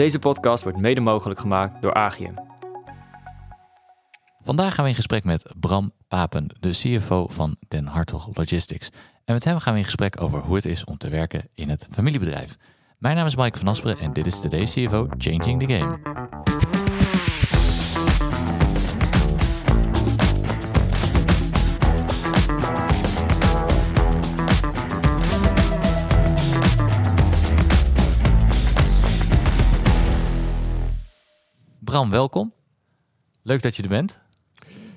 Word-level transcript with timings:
Deze 0.00 0.18
podcast 0.18 0.62
wordt 0.62 0.78
mede 0.78 1.00
mogelijk 1.00 1.40
gemaakt 1.40 1.82
door 1.82 1.94
Agium. 1.94 2.34
Vandaag 4.42 4.74
gaan 4.74 4.84
we 4.84 4.90
in 4.90 4.96
gesprek 4.96 5.24
met 5.24 5.52
Bram 5.60 5.92
Papen, 6.08 6.46
de 6.60 6.70
CFO 6.70 7.28
van 7.28 7.56
Den 7.68 7.86
Hartog 7.86 8.28
Logistics. 8.32 8.90
En 9.24 9.34
met 9.34 9.44
hem 9.44 9.58
gaan 9.58 9.72
we 9.72 9.78
in 9.78 9.84
gesprek 9.84 10.20
over 10.20 10.38
hoe 10.38 10.54
het 10.56 10.64
is 10.64 10.84
om 10.84 10.96
te 10.96 11.08
werken 11.08 11.48
in 11.54 11.68
het 11.68 11.86
familiebedrijf. 11.90 12.56
Mijn 12.98 13.16
naam 13.16 13.26
is 13.26 13.36
Mike 13.36 13.58
van 13.58 13.68
Asperen 13.68 13.98
en 13.98 14.12
dit 14.12 14.26
is 14.26 14.40
Today's 14.40 14.72
CFO 14.72 15.08
Changing 15.18 15.66
the 15.66 15.74
Game. 15.74 16.49
Bram, 31.90 32.10
welkom. 32.10 32.52
Leuk 33.42 33.62
dat 33.62 33.76
je 33.76 33.82
er 33.82 33.88
bent. 33.88 34.20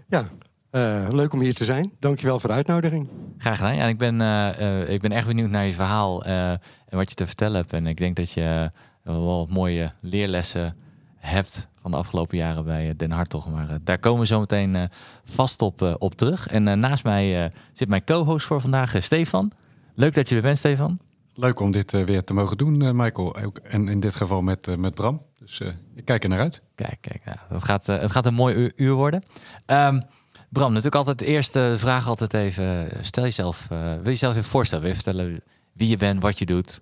Ja, 0.08 0.30
uh, 0.72 1.08
leuk 1.12 1.34
om 1.34 1.40
hier 1.40 1.54
te 1.54 1.66
zijn. 1.66 1.92
Dankjewel 2.00 2.40
voor 2.40 2.50
de 2.50 2.56
uitnodiging. 2.56 3.08
Graag 3.38 3.58
gedaan. 3.58 3.76
Ja, 3.76 3.86
ik, 3.86 3.98
ben, 3.98 4.20
uh, 4.20 4.50
uh, 4.60 4.90
ik 4.90 5.02
ben 5.02 5.12
erg 5.12 5.26
benieuwd 5.26 5.50
naar 5.50 5.66
je 5.66 5.74
verhaal 5.74 6.26
en 6.26 6.60
wat 6.90 7.10
je 7.10 7.16
te 7.16 7.26
vertellen 7.26 7.56
hebt. 7.56 7.74
En 7.74 7.88
ik 7.88 7.98
denk 7.98 8.16
dat 8.16 8.32
je 8.32 8.72
wel 9.04 9.48
mooie 9.50 9.92
leerlessen 10.02 10.76
hebt 11.18 11.68
van 11.82 11.92
de 11.92 11.98
afgelopen 11.98 12.38
jaren 12.38 12.66
bij 12.66 12.96
Den 12.96 13.12
Hartog. 13.12 13.50
Maar 13.50 13.78
daar 13.84 14.00
komen 14.00 14.20
we 14.20 14.26
zo 14.26 14.40
meteen 14.40 14.90
vast 15.24 15.62
op, 15.62 15.96
op 16.00 16.16
terug. 16.16 16.48
En 16.48 16.80
naast 16.80 17.04
mij 17.04 17.52
zit 17.72 17.88
mijn 17.88 18.04
co-host 18.04 18.46
voor 18.46 18.62
vandaag, 18.62 18.96
Stefan. 19.00 19.52
Leuk 19.96 20.14
dat 20.14 20.30
je 20.30 20.36
er 20.36 20.42
bent, 20.42 20.58
Stefan. 20.58 21.00
Leuk 21.36 21.60
om 21.60 21.72
dit 21.72 21.92
weer 21.92 22.24
te 22.24 22.34
mogen 22.34 22.58
doen, 22.58 22.96
Michael. 22.96 23.36
En 23.64 23.88
in 23.88 24.00
dit 24.00 24.16
geval 24.16 24.42
met, 24.42 24.78
met 24.78 24.94
Bram. 24.94 25.22
Dus 25.46 25.60
uh, 25.60 25.68
ik 25.96 26.06
kijk 26.06 26.24
er 26.24 26.30
naar 26.30 26.40
uit. 26.40 26.62
Kijk, 26.76 26.98
kijk 27.02 27.22
ja, 27.26 27.46
dat 27.48 27.64
gaat, 27.64 27.90
uh, 27.90 28.00
het 28.00 28.12
gaat 28.12 28.26
een 28.26 28.34
mooi 28.34 28.72
uur 28.76 28.94
worden. 28.94 29.24
Um, 29.66 30.04
Bram, 30.50 30.70
natuurlijk 30.70 30.96
altijd 30.96 31.20
de 31.20 31.26
eerste 31.26 31.76
vraag 31.78 32.08
altijd 32.08 32.34
even. 32.34 32.90
Stel 33.02 33.24
jezelf, 33.24 33.68
uh, 33.72 33.80
wil 33.80 34.04
je 34.04 34.10
jezelf 34.10 34.36
even 34.36 34.50
voorstellen? 34.50 34.84
Wil 34.84 34.94
je 34.94 35.02
vertellen 35.02 35.44
wie 35.74 35.88
je 35.88 35.98
bent, 35.98 36.22
wat 36.22 36.40
je 36.40 36.46
doet? 36.46 36.82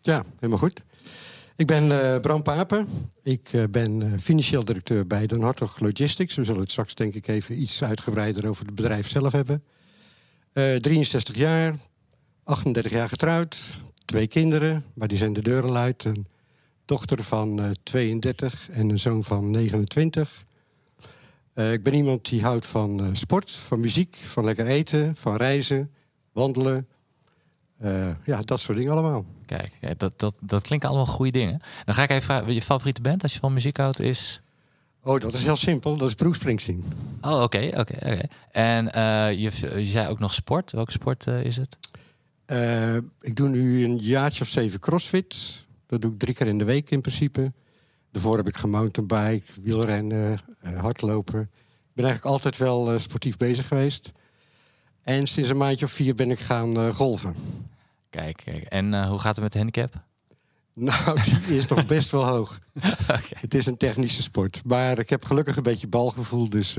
Ja, 0.00 0.24
helemaal 0.34 0.58
goed. 0.58 0.82
Ik 1.56 1.66
ben 1.66 2.20
Bram 2.20 2.42
Papen. 2.42 2.88
Ik 3.22 3.50
ben 3.70 4.20
financieel 4.20 4.64
directeur 4.64 5.06
bij 5.06 5.26
Den 5.26 5.42
Hartog 5.42 5.80
Logistics. 5.80 6.34
We 6.34 6.44
zullen 6.44 6.60
het 6.60 6.70
straks 6.70 6.94
denk 6.94 7.14
ik 7.14 7.28
even 7.28 7.60
iets 7.60 7.84
uitgebreider 7.84 8.48
over 8.48 8.66
het 8.66 8.74
bedrijf 8.74 9.08
zelf 9.08 9.32
hebben. 9.32 9.62
63 10.52 11.36
jaar, 11.36 11.76
38 12.44 12.92
jaar 12.92 13.08
getrouwd, 13.08 13.78
twee 14.04 14.26
kinderen, 14.26 14.84
maar 14.94 15.08
die 15.08 15.18
zijn 15.18 15.32
de 15.32 15.42
deuren 15.42 15.76
uit. 15.76 16.04
En 16.04 16.26
dochter 16.86 17.22
van 17.22 17.60
uh, 17.60 17.70
32 17.82 18.68
en 18.70 18.88
een 18.88 18.98
zoon 18.98 19.24
van 19.24 19.50
29. 19.50 20.44
Uh, 21.54 21.72
ik 21.72 21.82
ben 21.82 21.94
iemand 21.94 22.28
die 22.28 22.42
houdt 22.42 22.66
van 22.66 23.00
uh, 23.00 23.08
sport, 23.12 23.50
van 23.50 23.80
muziek, 23.80 24.16
van 24.24 24.44
lekker 24.44 24.66
eten, 24.66 25.16
van 25.16 25.36
reizen, 25.36 25.90
wandelen. 26.32 26.86
Uh, 27.82 28.08
ja, 28.24 28.40
dat 28.40 28.60
soort 28.60 28.76
dingen 28.76 28.92
allemaal. 28.92 29.24
Kijk, 29.46 29.98
dat, 29.98 30.18
dat, 30.18 30.34
dat 30.40 30.62
klinken 30.62 30.88
allemaal 30.88 31.06
goede 31.06 31.30
dingen. 31.30 31.60
Dan 31.84 31.94
ga 31.94 32.02
ik 32.02 32.10
even 32.10 32.22
vragen, 32.22 32.54
je 32.54 32.62
favoriete 32.62 33.00
band 33.00 33.22
als 33.22 33.32
je 33.32 33.38
van 33.38 33.52
muziek 33.52 33.76
houdt 33.76 34.00
is... 34.00 34.40
Oh, 35.02 35.20
dat 35.20 35.34
is 35.34 35.42
heel 35.42 35.56
simpel. 35.56 35.96
Dat 35.96 36.08
is 36.08 36.14
Bruce 36.14 36.40
Springsteen. 36.40 36.84
Oh, 37.20 37.42
oké, 37.42 37.70
oké, 37.74 37.94
oké. 37.94 38.22
En 38.50 38.84
je, 39.38 39.50
je 39.76 39.84
zei 39.84 40.08
ook 40.08 40.18
nog 40.18 40.34
sport. 40.34 40.72
Welke 40.72 40.92
sport 40.92 41.26
is 41.26 41.56
het? 41.56 41.76
ik 43.20 43.36
doe 43.36 43.48
nu 43.48 43.84
een 43.84 43.98
jaartje 43.98 44.42
of 44.42 44.48
zeven 44.48 44.80
crossfit. 44.80 45.65
Dat 45.86 46.02
doe 46.02 46.12
ik 46.12 46.18
drie 46.18 46.34
keer 46.34 46.46
in 46.46 46.58
de 46.58 46.64
week 46.64 46.90
in 46.90 47.00
principe. 47.00 47.52
Daarvoor 48.10 48.36
heb 48.36 48.48
ik 48.48 48.56
gemountainbike, 48.56 49.52
wielrennen, 49.62 50.38
uh, 50.64 50.80
hardlopen. 50.80 51.40
Ik 51.40 51.92
ben 51.92 52.04
eigenlijk 52.04 52.34
altijd 52.34 52.56
wel 52.56 52.92
uh, 52.92 52.98
sportief 52.98 53.36
bezig 53.36 53.68
geweest. 53.68 54.12
En 55.02 55.26
sinds 55.26 55.48
een 55.48 55.56
maandje 55.56 55.84
of 55.84 55.92
vier 55.92 56.14
ben 56.14 56.30
ik 56.30 56.38
gaan 56.38 56.78
uh, 56.78 56.94
golven. 56.94 57.34
Kijk, 58.10 58.42
kijk. 58.44 58.62
en 58.62 59.08
hoe 59.08 59.18
gaat 59.18 59.34
het 59.34 59.44
met 59.44 59.52
de 59.52 59.58
handicap? 59.58 59.94
Nou, 60.78 61.20
die 61.46 61.58
is 61.58 61.66
nog 61.66 61.86
best 61.86 62.10
wel 62.10 62.26
hoog. 62.26 62.58
okay. 63.02 63.22
Het 63.28 63.54
is 63.54 63.66
een 63.66 63.76
technische 63.76 64.22
sport. 64.22 64.64
Maar 64.64 64.98
ik 64.98 65.10
heb 65.10 65.24
gelukkig 65.24 65.56
een 65.56 65.62
beetje 65.62 65.88
balgevoel, 65.88 66.48
dus 66.48 66.74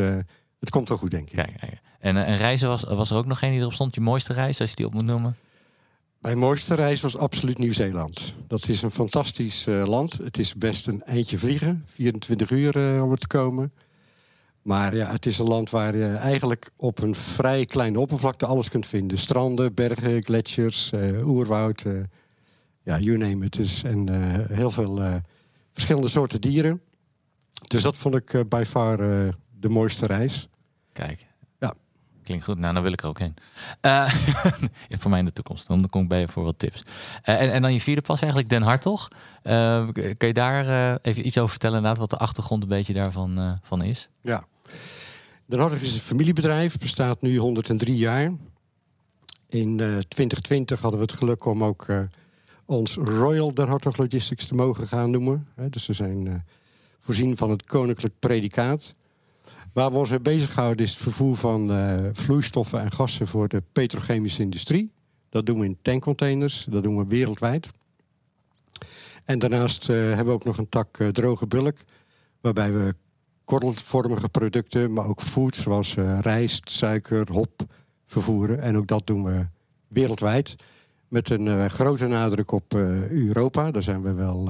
het 0.59 0.69
komt 0.69 0.90
wel 0.90 0.97
goed, 0.97 1.12
denk 1.12 1.29
ik. 1.29 1.35
Kijk. 1.35 1.81
En, 2.00 2.25
en 2.25 2.38
reizen 2.38 2.67
was, 2.67 2.84
was 2.84 3.09
er 3.09 3.17
ook 3.17 3.25
nog 3.25 3.40
geen 3.40 3.51
die 3.51 3.59
erop 3.59 3.73
stond? 3.73 3.96
Je 3.96 4.01
mooiste 4.01 4.34
reis, 4.34 4.62
als 4.62 4.69
je 4.69 4.75
die 4.75 4.85
op 4.85 4.94
moet 4.94 5.06
noemen? 5.06 5.38
Mijn 6.19 6.38
mooiste 6.38 6.75
reis 6.75 7.01
was 7.01 7.17
absoluut 7.17 7.57
Nieuw-Zeeland. 7.57 8.35
Dat 8.47 8.67
is 8.67 8.81
een 8.81 8.91
fantastisch 8.91 9.67
uh, 9.67 9.88
land. 9.88 10.17
Het 10.17 10.38
is 10.38 10.55
best 10.55 10.88
een 10.88 11.03
eindje 11.03 11.38
vliegen, 11.38 11.83
24 11.85 12.50
uur 12.50 12.95
uh, 12.95 13.03
om 13.03 13.11
er 13.11 13.17
te 13.17 13.28
komen. 13.28 13.73
Maar 14.61 14.95
ja, 14.95 15.11
het 15.11 15.25
is 15.25 15.39
een 15.39 15.47
land 15.47 15.69
waar 15.69 15.95
je 15.95 16.07
eigenlijk 16.07 16.72
op 16.75 17.01
een 17.01 17.16
vrij 17.16 17.66
kleine 17.66 18.00
oppervlakte 18.00 18.45
alles 18.45 18.69
kunt 18.69 18.88
vinden. 18.88 19.17
Stranden, 19.17 19.73
bergen, 19.73 20.23
gletsjers, 20.23 20.91
uh, 20.91 21.28
oerwoud. 21.28 21.85
ja, 22.84 22.99
you 22.99 23.17
name 23.17 23.45
it. 23.45 23.53
Dus, 23.53 23.84
en 23.84 24.07
heel 24.53 24.72
veel 24.72 25.22
verschillende 25.72 26.09
soorten 26.09 26.41
dieren. 26.41 26.81
Dus 27.67 27.81
dat 27.81 27.97
vond 27.97 28.16
ik 28.16 28.49
bij 28.49 28.66
far 28.66 28.97
de 29.59 29.69
mooiste 29.69 30.05
reis. 30.05 30.49
Kijk, 30.94 31.26
Klinkt 32.27 32.45
goed. 32.45 32.57
Nou, 32.57 32.73
dan 32.73 32.83
wil 32.83 32.91
ik 32.91 33.01
er 33.01 33.07
ook 33.07 33.19
heen. 33.19 33.33
Uh, 33.81 34.09
voor 34.89 35.09
mij 35.09 35.19
in 35.19 35.25
de 35.25 35.33
toekomst. 35.33 35.67
Dan 35.67 35.89
kom 35.89 36.01
ik 36.01 36.07
bij 36.07 36.19
je 36.19 36.27
voor 36.27 36.43
wat 36.43 36.59
tips. 36.59 36.83
Uh, 36.85 37.41
en, 37.41 37.51
en, 37.51 37.61
dan 37.61 37.73
je 37.73 37.81
vierde 37.81 38.01
pas 38.01 38.19
eigenlijk 38.21 38.49
Den 38.49 38.61
Hartog. 38.61 39.07
Uh, 39.43 39.88
kun 39.93 40.27
je 40.27 40.33
daar 40.33 40.97
even 41.01 41.25
iets 41.25 41.37
over 41.37 41.49
vertellen 41.49 41.75
inderdaad, 41.77 41.99
wat 41.99 42.09
de 42.09 42.17
achtergrond 42.17 42.63
een 42.63 42.69
beetje 42.69 42.93
daarvan 42.93 43.59
van 43.61 43.83
is? 43.83 44.09
Ja. 44.21 44.45
Den 45.45 45.59
Hartog 45.59 45.79
is 45.79 45.93
een 45.93 45.99
familiebedrijf. 45.99 46.77
Bestaat 46.77 47.21
nu 47.21 47.37
103 47.37 47.95
jaar. 47.95 48.31
In 49.49 49.77
2020 49.77 50.81
hadden 50.81 50.99
we 50.99 51.05
het 51.05 51.16
geluk 51.16 51.45
om 51.45 51.63
ook 51.63 51.85
ons 52.66 52.95
Royal 52.95 53.53
Den 53.53 53.67
Hartog 53.67 53.97
Logistics 53.97 54.45
te 54.45 54.55
mogen 54.55 54.87
gaan 54.87 55.11
noemen. 55.11 55.47
dus 55.69 55.85
we 55.85 55.93
zijn 55.93 56.45
voorzien 56.99 57.37
van 57.37 57.49
het 57.49 57.66
koninklijk 57.66 58.13
predicaat. 58.19 58.95
Waar 59.77 59.91
we 59.91 59.97
ons 59.97 60.09
mee 60.09 60.19
bezighouden 60.19 60.85
is 60.85 60.91
het 60.91 60.99
vervoer 60.99 61.35
van 61.35 61.71
uh, 61.71 61.95
vloeistoffen 62.13 62.81
en 62.81 62.91
gassen 62.91 63.27
voor 63.27 63.47
de 63.47 63.63
petrochemische 63.71 64.41
industrie. 64.41 64.91
Dat 65.29 65.45
doen 65.45 65.59
we 65.59 65.65
in 65.65 65.77
tankcontainers, 65.81 66.65
dat 66.69 66.83
doen 66.83 66.97
we 66.97 67.05
wereldwijd. 67.05 67.67
En 69.25 69.39
daarnaast 69.39 69.89
uh, 69.89 69.95
hebben 69.95 70.25
we 70.25 70.31
ook 70.31 70.43
nog 70.43 70.57
een 70.57 70.69
tak 70.69 70.99
uh, 70.99 71.07
droge 71.07 71.47
bulk, 71.47 71.77
waarbij 72.41 72.73
we 72.73 72.95
korrelvormige 73.43 74.29
producten, 74.29 74.93
maar 74.93 75.05
ook 75.05 75.21
food 75.21 75.55
zoals 75.55 75.95
rijst, 76.21 76.69
suiker, 76.69 77.31
hop 77.31 77.63
vervoeren. 78.05 78.61
En 78.61 78.77
ook 78.77 78.87
dat 78.87 79.07
doen 79.07 79.23
we 79.23 79.47
wereldwijd. 79.87 80.55
Met 81.07 81.29
een 81.29 81.69
grote 81.69 82.07
nadruk 82.07 82.51
op 82.51 82.73
Europa. 83.09 83.71
Daar 83.71 83.83
zijn 83.83 84.01
we 84.01 84.13
wel, 84.13 84.49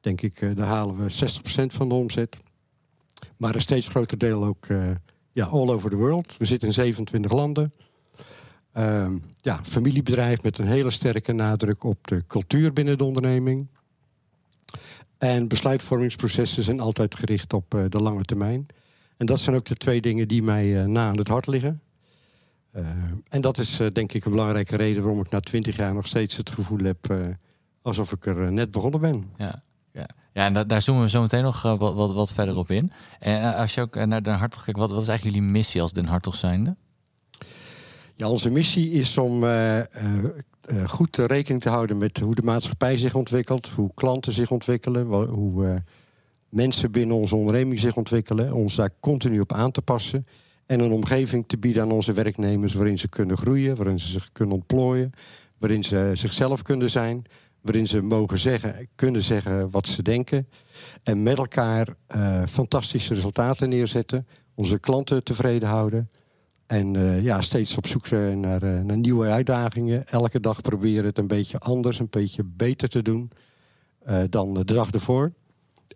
denk 0.00 0.20
ik, 0.20 0.56
daar 0.56 0.66
halen 0.66 0.96
we 0.96 1.12
60% 1.12 1.66
van 1.66 1.88
de 1.88 1.94
omzet. 1.94 2.44
Maar 3.36 3.54
een 3.54 3.60
steeds 3.60 3.88
groter 3.88 4.18
deel 4.18 4.44
ook 4.44 4.68
uh, 4.68 4.90
ja, 5.32 5.44
all 5.44 5.68
over 5.68 5.90
the 5.90 5.96
world. 5.96 6.36
We 6.36 6.44
zitten 6.44 6.68
in 6.68 6.74
27 6.74 7.32
landen. 7.32 7.72
Uh, 8.76 9.12
ja, 9.40 9.60
familiebedrijf 9.64 10.42
met 10.42 10.58
een 10.58 10.66
hele 10.66 10.90
sterke 10.90 11.32
nadruk 11.32 11.84
op 11.84 12.06
de 12.06 12.24
cultuur 12.26 12.72
binnen 12.72 12.98
de 12.98 13.04
onderneming. 13.04 13.68
En 15.18 15.48
besluitvormingsprocessen 15.48 16.62
zijn 16.62 16.80
altijd 16.80 17.16
gericht 17.16 17.52
op 17.52 17.74
uh, 17.74 17.84
de 17.88 18.02
lange 18.02 18.24
termijn. 18.24 18.66
En 19.16 19.26
dat 19.26 19.40
zijn 19.40 19.56
ook 19.56 19.64
de 19.64 19.74
twee 19.74 20.00
dingen 20.00 20.28
die 20.28 20.42
mij 20.42 20.66
uh, 20.66 20.84
na 20.84 21.08
aan 21.08 21.18
het 21.18 21.28
hart 21.28 21.46
liggen. 21.46 21.80
en 23.28 23.40
dat 23.40 23.58
is 23.58 23.80
denk 23.92 24.12
ik 24.12 24.24
een 24.24 24.30
belangrijke 24.30 24.76
reden 24.76 25.02
waarom 25.02 25.20
ik 25.20 25.30
na 25.30 25.40
20 25.40 25.76
jaar 25.76 25.94
nog 25.94 26.06
steeds 26.06 26.36
het 26.36 26.50
gevoel 26.50 26.78
heb 26.78 27.14
alsof 27.82 28.12
ik 28.12 28.26
er 28.26 28.52
net 28.52 28.70
begonnen 28.70 29.00
ben. 29.00 29.30
Ja. 29.36 29.62
Ja, 30.36 30.44
en 30.44 30.66
daar 30.66 30.82
zoomen 30.82 31.02
we 31.02 31.08
zo 31.08 31.20
meteen 31.20 31.42
nog 31.42 31.64
uh, 31.64 31.78
wat, 32.14 32.32
verder 32.32 32.56
op 32.56 32.70
in. 32.70 32.92
En 33.18 33.42
uh, 33.42 33.56
als 33.56 33.74
je 33.74 33.80
ook 33.80 33.94
naar 33.94 34.22
Den 34.22 34.34
Hartog 34.34 34.64
kijkt, 34.64 34.78
wat, 34.78 34.90
wat 34.90 35.02
is 35.02 35.08
eigenlijk 35.08 35.36
jullie 35.36 35.52
missie 35.52 35.82
als 35.82 35.92
Den 35.92 36.04
Hartog 36.04 36.34
zijnde? 36.34 36.76
Ja, 38.14 38.28
onze 38.28 38.50
missie 38.50 38.90
is 38.90 39.18
om 39.18 39.44
goed 40.86 41.16
rekening 41.16 41.62
te 41.62 41.68
houden 41.68 41.98
met 41.98 42.18
hoe 42.18 42.34
de 42.34 42.42
maatschappij 42.42 42.98
zich 42.98 43.14
ontwikkelt, 43.14 43.68
hoe 43.68 43.90
klanten 43.94 44.32
zich 44.32 44.50
ontwikkelen, 44.50 45.06
hoe 45.26 45.82
mensen 46.48 46.90
binnen 46.90 47.16
onze 47.16 47.36
onderneming 47.36 47.78
zich 47.78 47.96
ontwikkelen, 47.96 48.52
ons 48.52 48.74
daar 48.74 48.90
continu 49.00 49.40
op 49.40 49.52
aan 49.52 49.70
te 49.70 49.82
passen 49.82 50.26
en 50.66 50.80
een 50.80 50.92
omgeving 50.92 51.44
te 51.46 51.58
bieden 51.58 51.82
aan 51.82 51.92
onze 51.92 52.12
werknemers 52.12 52.74
waarin 52.74 52.98
ze 52.98 53.08
kunnen 53.08 53.36
groeien, 53.36 53.76
waarin 53.76 54.00
ze 54.00 54.08
zich 54.08 54.32
kunnen 54.32 54.54
ontplooien, 54.54 55.12
waarin 55.58 55.84
ze 55.84 56.10
zichzelf 56.14 56.62
kunnen 56.62 56.90
zijn 56.90 57.24
waarin 57.66 57.86
ze 57.86 58.02
mogen 58.02 58.38
zeggen, 58.38 58.88
kunnen 58.94 59.22
zeggen 59.22 59.70
wat 59.70 59.86
ze 59.86 60.02
denken. 60.02 60.48
En 61.02 61.22
met 61.22 61.38
elkaar 61.38 61.88
uh, 62.16 62.42
fantastische 62.48 63.14
resultaten 63.14 63.68
neerzetten. 63.68 64.26
Onze 64.54 64.78
klanten 64.78 65.24
tevreden 65.24 65.68
houden. 65.68 66.10
En 66.66 66.94
uh, 66.94 67.22
ja, 67.22 67.40
steeds 67.40 67.76
op 67.76 67.86
zoek 67.86 68.06
zijn 68.06 68.40
naar, 68.40 68.62
uh, 68.62 68.80
naar, 68.80 68.96
nieuwe 68.96 69.26
uitdagingen. 69.26 70.06
Elke 70.06 70.40
dag 70.40 70.60
proberen 70.60 71.04
het 71.04 71.18
een 71.18 71.26
beetje 71.26 71.58
anders, 71.58 71.98
een 71.98 72.10
beetje 72.10 72.44
beter 72.44 72.88
te 72.88 73.02
doen. 73.02 73.30
dan 74.30 74.54
de 74.54 74.64
dag 74.64 74.90
ervoor. 74.90 75.32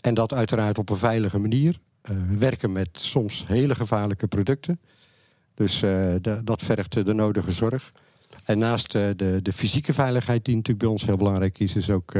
En 0.00 0.14
dat 0.14 0.32
uiteraard 0.32 0.78
op 0.78 0.90
een 0.90 0.96
veilige 0.96 1.38
manier. 1.38 1.80
we 2.02 2.36
werken 2.38 2.72
met 2.72 2.88
soms 2.92 3.44
hele 3.46 3.74
gevaarlijke 3.74 4.26
producten. 4.26 4.80
Dus 5.54 5.82
dat 6.44 6.62
vergt 6.62 7.04
de 7.04 7.14
nodige 7.14 7.52
zorg. 7.52 7.92
En 8.50 8.58
naast 8.58 8.92
de, 8.92 9.38
de 9.42 9.52
fysieke 9.52 9.92
veiligheid, 9.92 10.44
die 10.44 10.54
natuurlijk 10.54 10.84
bij 10.84 10.92
ons 10.92 11.04
heel 11.04 11.16
belangrijk 11.16 11.58
is, 11.58 11.76
is 11.76 11.90
ook 11.90 12.12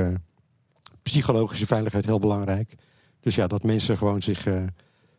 psychologische 1.03 1.67
veiligheid 1.67 2.05
heel 2.05 2.19
belangrijk. 2.19 2.75
Dus 3.21 3.35
ja, 3.35 3.47
dat 3.47 3.63
mensen 3.63 3.97
gewoon 3.97 4.23
zich 4.23 4.47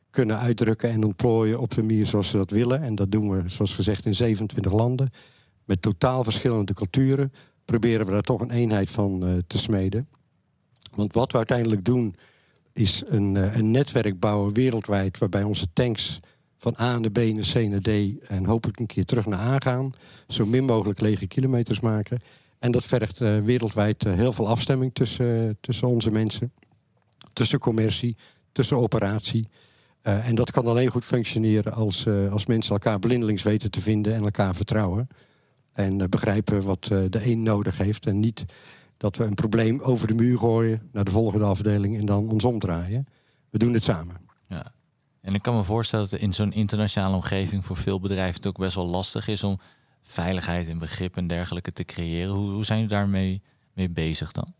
kunnen 0.10 0.38
uitdrukken 0.38 0.90
en 0.90 1.04
ontplooien 1.04 1.60
op 1.60 1.74
de 1.74 1.81
manier 1.81 2.06
zoals 2.06 2.30
ze 2.30 2.38
dat 2.38 2.52
willen. 2.52 2.81
En 2.81 2.96
dat 2.96 3.12
doen 3.12 3.30
we, 3.30 3.50
zoals 3.50 3.74
gezegd, 3.74 4.06
in 4.06 4.16
27 4.16 4.72
landen. 4.72 5.10
Met 5.66 5.81
totaal 5.81 6.24
verschillende 6.24 6.74
culturen. 6.74 7.34
Proberen 7.66 8.06
we 8.06 8.12
daar 8.12 8.22
toch 8.22 8.42
een 8.42 8.52
eenheid 8.52 8.92
van 8.92 9.44
te 9.48 9.58
smeden. 9.58 10.08
Want 10.96 11.13
wat 11.13 11.31
we 11.31 11.38
uiteindelijk 11.38 11.86
doen, 11.86 12.16
is 12.74 13.04
een, 13.06 13.36
een 13.58 13.72
netwerk 13.72 14.19
bouwen 14.19 14.54
wereldwijd. 14.54 15.18
waarbij 15.18 15.44
onze 15.44 15.68
tanks 15.74 16.19
van 16.62 16.75
A 16.80 17.00
naar 17.00 17.12
B 17.12 17.18
naar 17.18 17.50
C 17.54 17.56
naar 17.56 17.81
D. 17.81 17.90
en 18.28 18.46
hopelijk 18.46 18.80
een 18.80 18.86
keer 18.86 19.06
terug 19.06 19.25
naar 19.25 19.40
A 19.40 19.58
gaan. 19.60 19.94
Zo 20.28 20.46
min 20.46 20.66
mogelijk 20.66 21.02
lege 21.02 21.28
kilometers 21.28 21.80
maken. 21.80 22.19
En 22.60 22.72
dat 22.72 22.84
vergt 22.84 23.22
uh, 23.22 23.38
wereldwijd 23.38 24.04
heel 24.04 24.34
veel 24.34 24.48
afstemming 24.48 24.94
tussen, 24.94 25.58
tussen 25.62 25.88
onze 25.88 26.12
mensen. 26.12 26.52
Tussen 27.34 27.60
commercie, 27.60 28.16
tussen 28.52 28.78
operatie. 28.78 29.48
En 30.02 30.36
dat 30.36 30.52
kan 30.52 30.66
alleen 30.66 30.90
goed 30.90 31.06
functioneren 31.06 31.74
als, 31.74 32.08
als 32.08 32.46
mensen 32.46 32.72
elkaar 32.72 33.00
blindelings 33.00 33.44
weten 33.44 33.72
te 33.72 33.81
vinden 33.81 34.13
en 34.13 34.24
elkaar 34.24 34.56
vertrouwen. 34.56 35.08
En 35.74 36.10
begrijpen 36.10 36.62
wat 36.62 36.84
de 36.84 37.19
een 37.24 37.44
nodig 37.44 37.78
heeft. 37.78 38.06
En 38.06 38.19
niet 38.19 38.46
dat 38.98 39.18
we 39.18 39.24
een 39.24 39.34
probleem 39.34 39.80
over 39.80 40.08
de 40.08 40.13
muur 40.13 40.38
gooien 40.38 40.90
naar 40.92 41.04
de 41.04 41.12
volgende 41.12 41.46
afdeling 41.46 42.00
en 42.00 42.06
dan 42.06 42.30
ons 42.30 42.44
omdraaien. 42.44 43.08
We 43.50 43.58
doen 43.58 43.74
het 43.74 43.84
samen. 43.84 44.16
En 45.21 45.33
ik 45.33 45.41
kan 45.41 45.56
me 45.56 45.63
voorstellen 45.63 46.09
dat 46.09 46.19
in 46.19 46.33
zo'n 46.33 46.53
internationale 46.53 47.15
omgeving 47.15 47.65
voor 47.65 47.77
veel 47.77 48.00
bedrijven 48.00 48.35
het 48.35 48.47
ook 48.47 48.57
best 48.57 48.75
wel 48.75 48.89
lastig 48.89 49.27
is 49.27 49.44
om 49.44 49.59
veiligheid 50.01 50.68
en 50.68 50.77
begrip 50.77 51.18
en 51.18 51.27
dergelijke 51.27 51.73
te 51.73 51.83
creëren. 51.83 52.33
Hoe, 52.33 52.51
hoe 52.51 52.65
zijn 52.65 52.79
jullie 52.79 52.95
daarmee 52.95 53.41
mee 53.73 53.89
bezig 53.89 54.31
dan? 54.31 54.53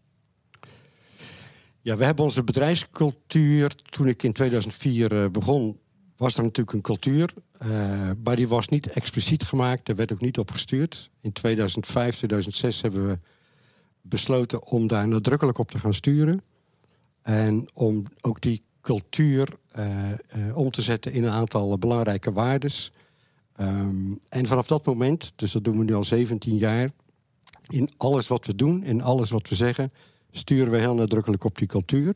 Ja, 1.81 1.97
we 1.97 2.05
hebben 2.05 2.23
onze 2.23 2.43
bedrijfscultuur. 2.43 3.75
Toen 3.75 4.07
ik 4.07 4.23
in 4.23 4.33
2004 4.33 5.11
uh, 5.11 5.23
eh, 5.23 5.31
begon, 5.31 5.79
was 6.17 6.37
er 6.37 6.43
natuurlijk 6.43 6.75
een 6.75 6.81
cultuur. 6.81 7.33
Uh, 7.65 8.11
maar 8.23 8.35
die 8.35 8.47
was 8.47 8.67
niet 8.67 8.87
expliciet 8.87 9.43
gemaakt. 9.43 9.89
Er 9.89 9.95
werd 9.95 10.13
ook 10.13 10.21
niet 10.21 10.37
op 10.37 10.51
gestuurd. 10.51 11.09
In 11.19 11.31
2005, 11.31 12.15
2006 12.15 12.81
hebben 12.81 13.07
we 13.07 13.19
besloten 14.01 14.65
om 14.65 14.87
daar 14.87 15.07
nadrukkelijk 15.07 15.57
op 15.57 15.71
te 15.71 15.79
gaan 15.79 15.93
sturen. 15.93 16.41
En 17.21 17.65
om 17.73 18.05
ook 18.21 18.41
die 18.41 18.63
cultuur 18.81 19.49
uh, 19.75 20.57
om 20.57 20.71
te 20.71 20.81
zetten 20.81 21.13
in 21.13 21.23
een 21.23 21.31
aantal 21.31 21.77
belangrijke 21.77 22.31
waardes. 22.31 22.91
Um, 23.59 24.19
en 24.29 24.45
vanaf 24.45 24.67
dat 24.67 24.85
moment, 24.85 25.33
dus 25.35 25.51
dat 25.51 25.63
doen 25.63 25.77
we 25.77 25.83
nu 25.83 25.93
al 25.93 26.03
17 26.03 26.57
jaar, 26.57 26.89
in 27.67 27.89
alles 27.97 28.27
wat 28.27 28.45
we 28.45 28.55
doen, 28.55 28.83
in 28.83 29.01
alles 29.01 29.29
wat 29.29 29.49
we 29.49 29.55
zeggen, 29.55 29.91
sturen 30.31 30.71
we 30.71 30.77
heel 30.77 30.95
nadrukkelijk 30.95 31.43
op 31.43 31.57
die 31.57 31.67
cultuur. 31.67 32.15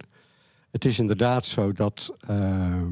Het 0.72 0.86
is 0.86 1.00
inderdaad 1.00 1.46
zo 1.46 1.72
dat 1.72 2.14
uh, 2.30 2.84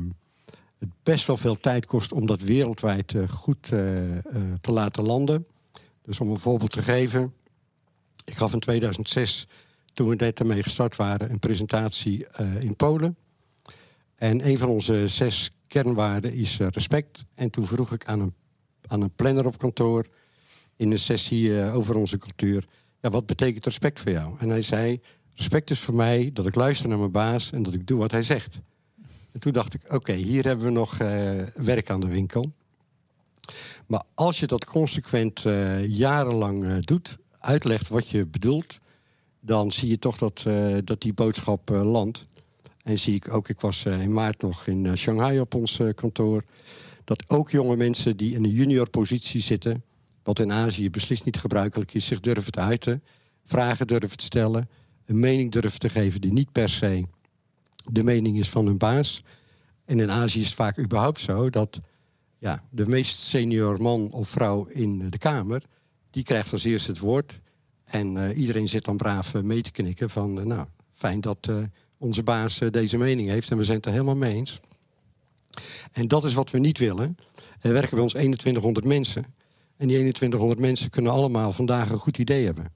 het 0.80 0.90
best 1.04 1.28
wel 1.28 1.38
veel 1.38 1.60
tijd 1.60 1.86
kost 1.86 2.12
om 2.12 2.26
dat 2.26 2.42
wereldwijd 2.42 3.14
uh, 3.14 3.30
goed 3.30 3.68
te 4.62 4.72
laten 4.72 5.04
landen. 5.04 5.46
Dus 6.04 6.20
om 6.20 6.30
een 6.30 6.38
voorbeeld 6.38 6.72
te 6.72 6.82
geven. 6.82 7.34
Ik 8.26 8.34
gaf 8.34 8.54
in 8.54 8.60
2006, 8.60 9.48
toen 9.94 10.10
we 10.10 10.16
net 10.16 10.40
ermee 10.40 10.64
gestart 10.64 10.96
waren, 10.96 11.32
een 11.32 11.40
presentatie 11.40 12.28
in 12.60 12.76
Polen. 12.76 13.18
En 14.24 14.48
een 14.48 14.58
van 14.58 14.70
onze 14.70 15.08
zes 15.08 15.52
kernwaarden 15.68 16.34
is 16.34 16.58
respect. 16.58 17.26
En 17.36 17.50
toen 17.50 17.68
vroeg 17.68 17.92
ik 17.92 18.06
aan 18.06 18.20
een, 18.20 18.34
aan 18.88 19.02
een 19.02 19.16
planner 19.16 19.46
op 19.46 19.58
kantoor 19.58 20.08
in 20.76 20.92
een 20.92 21.00
sessie 21.00 21.72
over 21.72 21.96
onze 21.96 22.18
cultuur 22.18 22.66
ja, 23.02 23.10
wat 23.10 23.26
betekent 23.26 23.66
respect 23.66 24.00
voor 24.00 24.12
jou? 24.12 24.36
En 24.40 24.50
hij 24.50 24.62
zei, 24.62 25.02
respect 25.34 25.70
is 25.70 25.80
voor 25.80 25.94
mij 25.94 26.30
dat 26.34 26.48
ik 26.48 26.56
luister 26.56 26.90
naar 26.90 26.98
mijn 26.98 27.12
baas 27.12 27.52
en 27.52 27.64
dat 27.64 27.74
ik 27.74 27.88
doe 27.88 28.00
wat 28.00 28.12
hij 28.12 28.24
zegt. 28.24 28.62
En 29.32 29.40
toen 29.40 29.54
dacht 29.54 29.74
ik, 29.74 29.94
oké, 29.94 30.14
hier 30.14 30.44
hebben 30.44 30.66
we 30.66 30.72
nog 30.72 31.00
uh, 31.00 31.42
werk 31.56 31.90
aan 31.90 32.00
de 32.00 32.08
winkel. 32.08 32.52
Maar 33.86 34.04
als 34.14 34.40
je 34.40 34.48
dat 34.48 34.66
consequent 34.66 35.46
jarenlang 35.88 36.86
doet, 36.86 37.18
uitlegt 37.40 37.88
wat 37.88 38.10
je 38.10 38.26
bedoelt, 38.26 38.80
dan 39.40 39.72
zie 39.72 39.90
je 39.90 40.00
toch 40.00 40.18
dat, 40.18 40.46
dat 40.84 41.02
die 41.02 41.14
boodschap 41.14 41.70
landt. 41.70 42.26
En 42.84 43.00
zie 43.00 43.16
ik 43.16 43.34
ook, 43.34 43.50
ik 43.50 43.60
was 43.60 43.86
in 43.86 44.14
maart 44.14 44.42
nog 44.42 44.68
in 44.68 44.98
Shanghai 44.98 45.40
op 45.40 45.54
ons 45.54 45.80
kantoor, 45.96 46.44
dat 47.04 47.24
ook 47.30 47.52
jonge 47.52 47.76
mensen 47.76 48.18
die 48.18 48.36
in 48.36 48.44
een 48.44 48.52
junior 48.52 48.90
positie 48.90 49.42
zitten, 49.42 49.84
wat 50.24 50.40
in 50.40 50.52
Azië 50.52 50.90
beslist 50.90 51.26
niet 51.26 51.38
gebruikelijk 51.38 51.94
is, 51.94 52.06
zich 52.06 52.20
durven 52.20 52.52
te 52.52 52.60
uiten, 52.60 53.04
vragen 53.44 53.88
durven 53.88 54.18
te 54.18 54.24
stellen, 54.24 54.70
een 55.06 55.20
mening 55.20 55.52
durven 55.52 55.80
te 55.80 55.90
geven 55.90 56.22
die 56.22 56.34
niet 56.34 56.52
per 56.52 56.70
se 56.70 57.06
de 57.92 58.04
mening 58.04 58.40
is 58.40 58.50
van 58.50 58.66
hun 58.66 58.78
baas. 58.78 59.24
En 59.86 60.00
in 60.00 60.12
Azië 60.12 60.40
is 60.40 60.46
het 60.46 60.56
vaak 60.56 60.80
überhaupt 60.80 61.20
zo 61.20 61.50
dat 61.50 61.80
ja, 62.38 62.64
de 62.70 62.88
meest 62.88 63.20
senior 63.20 63.82
man 63.82 64.12
of 64.12 64.30
vrouw 64.30 64.66
in 64.66 65.10
de 65.10 65.18
Kamer, 65.18 65.64
die 66.10 66.24
krijgt 66.24 66.52
als 66.52 66.64
eerste 66.64 66.92
het 66.92 67.00
woord. 67.00 67.40
En 67.84 68.32
iedereen 68.32 68.68
zit 68.68 68.86
dan 68.86 68.98
braaf 68.98 69.42
mee 69.42 69.62
te 69.62 69.72
knikken 69.72 70.10
van, 70.10 70.48
nou, 70.48 70.68
fijn 70.94 71.22
dat 71.22 71.52
onze 72.04 72.24
baas 72.24 72.60
deze 72.72 72.98
mening 72.98 73.30
heeft 73.30 73.52
en 73.52 73.58
we 73.58 73.64
zijn 73.64 73.78
het 73.78 73.86
er 73.86 73.92
helemaal 73.92 74.16
mee 74.16 74.34
eens. 74.34 74.60
En 75.92 76.08
dat 76.08 76.26
is 76.26 76.34
wat 76.34 76.52
we 76.52 76.60
niet 76.60 76.78
willen. 76.78 77.18
Er 77.60 77.74
werken 77.74 77.92
bij 77.92 78.04
ons 78.04 78.14
2100 78.14 78.86
mensen. 78.86 79.26
En 79.78 79.88
die 79.88 79.98
2100 79.98 80.60
mensen 80.60 80.90
kunnen 80.90 81.12
allemaal 81.12 81.52
vandaag 81.52 81.90
een 81.90 81.98
goed 81.98 82.18
idee 82.18 82.46
hebben. 82.46 82.72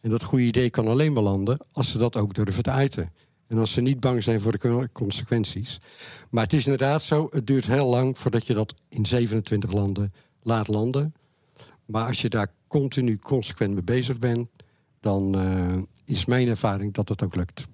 En 0.00 0.10
dat 0.10 0.22
goede 0.22 0.44
idee 0.44 0.70
kan 0.70 0.88
alleen 0.88 1.14
belanden 1.14 1.58
als 1.72 1.90
ze 1.90 1.98
dat 1.98 2.16
ook 2.16 2.34
durven 2.34 2.62
te 2.62 2.70
uiten. 2.70 3.12
En 3.48 3.58
als 3.58 3.72
ze 3.72 3.80
niet 3.80 4.00
bang 4.00 4.22
zijn 4.22 4.40
voor 4.40 4.58
de 4.58 4.88
consequenties. 4.92 5.80
Maar 6.30 6.42
het 6.42 6.52
is 6.52 6.64
inderdaad 6.64 7.02
zo, 7.02 7.28
het 7.30 7.46
duurt 7.46 7.66
heel 7.66 7.88
lang 7.88 8.18
voordat 8.18 8.46
je 8.46 8.54
dat 8.54 8.74
in 8.88 9.06
27 9.06 9.72
landen 9.72 10.12
laat 10.42 10.68
landen. 10.68 11.14
Maar 11.84 12.06
als 12.06 12.20
je 12.20 12.28
daar 12.28 12.52
continu 12.66 13.16
consequent 13.16 13.72
mee 13.72 13.82
bezig 13.82 14.18
bent, 14.18 14.48
dan 15.00 15.38
uh, 15.38 15.82
is 16.04 16.24
mijn 16.24 16.48
ervaring 16.48 16.94
dat 16.94 17.08
het 17.08 17.22
ook 17.22 17.36
lukt. 17.36 17.66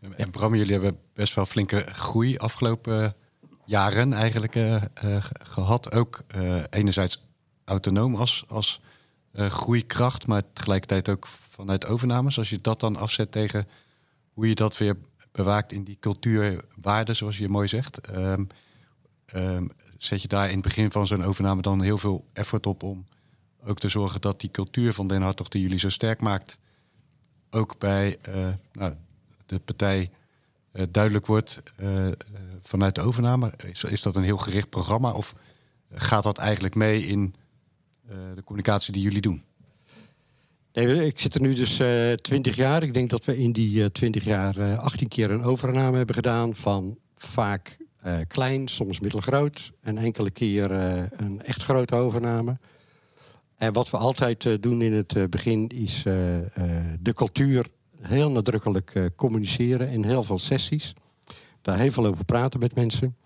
En 0.00 0.30
Bram, 0.30 0.54
jullie 0.54 0.72
hebben 0.72 0.98
best 1.14 1.34
wel 1.34 1.46
flinke 1.46 1.80
groei 1.80 2.36
afgelopen 2.36 3.14
jaren 3.64 4.12
eigenlijk 4.12 4.54
uh, 4.54 4.82
uh, 5.04 5.24
gehad. 5.42 5.92
Ook 5.92 6.24
enerzijds 6.70 7.24
autonoom 7.64 8.14
als, 8.14 8.44
als 8.48 8.80
groeikracht, 9.34 10.26
maar 10.26 10.42
tegelijkertijd 10.52 11.08
ook 11.08 11.26
vanuit 11.26 11.86
overnames. 11.86 12.38
Als 12.38 12.50
je 12.50 12.60
dat 12.60 12.80
dan 12.80 12.96
afzet 12.96 13.32
tegen 13.32 13.68
hoe 14.32 14.48
je 14.48 14.54
dat 14.54 14.78
weer 14.78 14.96
bewaakt 15.32 15.72
in 15.72 15.84
die 15.84 15.96
cultuurwaarden, 16.00 17.16
zoals 17.16 17.38
je 17.38 17.48
mooi 17.48 17.68
zegt. 17.68 18.08
Um, 18.16 18.46
um, 19.34 19.70
zet 19.98 20.22
je 20.22 20.28
daar 20.28 20.48
in 20.48 20.54
het 20.54 20.62
begin 20.62 20.90
van 20.90 21.06
zo'n 21.06 21.24
overname 21.24 21.62
dan 21.62 21.82
heel 21.82 21.98
veel 21.98 22.26
effort 22.32 22.66
op 22.66 22.82
om 22.82 23.04
ook 23.64 23.78
te 23.78 23.88
zorgen 23.88 24.20
dat 24.20 24.40
die 24.40 24.50
cultuur 24.50 24.94
van 24.94 25.06
Den 25.06 25.22
Hartog 25.22 25.48
die 25.48 25.62
jullie 25.62 25.78
zo 25.78 25.88
sterk 25.88 26.20
maakt, 26.20 26.58
ook 27.50 27.78
bij 27.78 28.18
nou, 28.72 28.94
de 29.50 29.58
partij 29.58 30.10
uh, 30.72 30.82
duidelijk 30.90 31.26
wordt 31.26 31.62
uh, 31.80 32.08
vanuit 32.62 32.94
de 32.94 33.00
overname? 33.00 33.52
Is, 33.66 33.84
is 33.84 34.02
dat 34.02 34.16
een 34.16 34.22
heel 34.22 34.36
gericht 34.36 34.68
programma 34.68 35.12
of 35.12 35.34
gaat 35.94 36.22
dat 36.22 36.38
eigenlijk 36.38 36.74
mee 36.74 37.06
in 37.06 37.34
eh, 38.08 38.16
de 38.34 38.44
communicatie 38.44 38.92
die 38.92 39.02
jullie 39.02 39.20
doen? 39.20 39.42
Nee, 40.72 41.06
ik 41.06 41.20
zit 41.20 41.34
er 41.34 41.40
nu 41.40 41.54
dus 41.54 41.78
eh, 41.78 42.12
20 42.12 42.56
jaar. 42.56 42.82
Ik 42.82 42.94
denk 42.94 43.10
dat 43.10 43.24
we 43.24 43.38
in 43.38 43.52
die 43.52 43.82
eh, 43.82 43.88
20 43.88 44.24
jaar 44.24 44.78
18 44.78 45.08
keer 45.08 45.30
een 45.30 45.42
overname 45.42 45.96
hebben 45.96 46.14
gedaan 46.14 46.54
van 46.54 46.98
vaak 47.16 47.78
klein, 48.28 48.68
soms 48.68 49.00
middelgroot 49.00 49.72
en 49.80 49.98
enkele 49.98 50.30
keer 50.30 50.70
een 50.70 51.42
echt 51.42 51.62
grote 51.62 51.94
overname. 51.94 52.58
En 53.56 53.72
wat 53.72 53.90
we 53.90 53.96
altijd 53.96 54.62
doen 54.62 54.82
in 54.82 54.92
het 54.92 55.30
begin 55.30 55.68
is 55.68 56.02
de 57.00 57.12
cultuur 57.14 57.66
heel 58.00 58.30
nadrukkelijk 58.30 59.10
communiceren 59.16 59.88
in 59.88 60.04
heel 60.04 60.22
veel 60.22 60.38
sessies. 60.38 60.92
Daar 61.62 61.78
heel 61.78 61.90
veel 61.90 62.06
over 62.06 62.24
praten 62.24 62.60
met 62.60 62.74
mensen. 62.74 63.16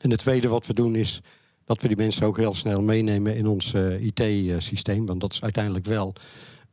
En 0.00 0.10
het 0.10 0.18
tweede 0.18 0.48
wat 0.48 0.66
we 0.66 0.74
doen 0.74 0.94
is 0.94 1.20
dat 1.64 1.82
we 1.82 1.88
die 1.88 1.96
mensen 1.96 2.26
ook 2.26 2.36
heel 2.36 2.54
snel 2.54 2.82
meenemen 2.82 3.36
in 3.36 3.46
ons 3.46 3.74
uh, 3.74 4.04
IT-systeem. 4.04 5.06
Want 5.06 5.20
dat 5.20 5.32
is 5.32 5.42
uiteindelijk 5.42 5.84
wel 5.84 6.14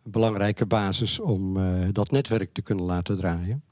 een 0.03 0.11
belangrijke 0.11 0.65
basis 0.65 1.19
om 1.19 1.57
uh, 1.57 1.87
dat 1.91 2.11
netwerk 2.11 2.53
te 2.53 2.61
kunnen 2.61 2.85
laten 2.85 3.17
draaien. 3.17 3.63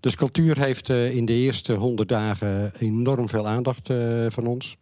Dus 0.00 0.16
cultuur 0.16 0.58
heeft 0.58 0.88
in 0.88 1.24
de 1.24 1.32
eerste 1.32 1.72
honderd 1.72 2.08
dagen 2.08 2.72
enorm 2.78 3.28
veel 3.28 3.46
aandacht 3.46 3.90
van 4.28 4.46
ons. 4.46 4.76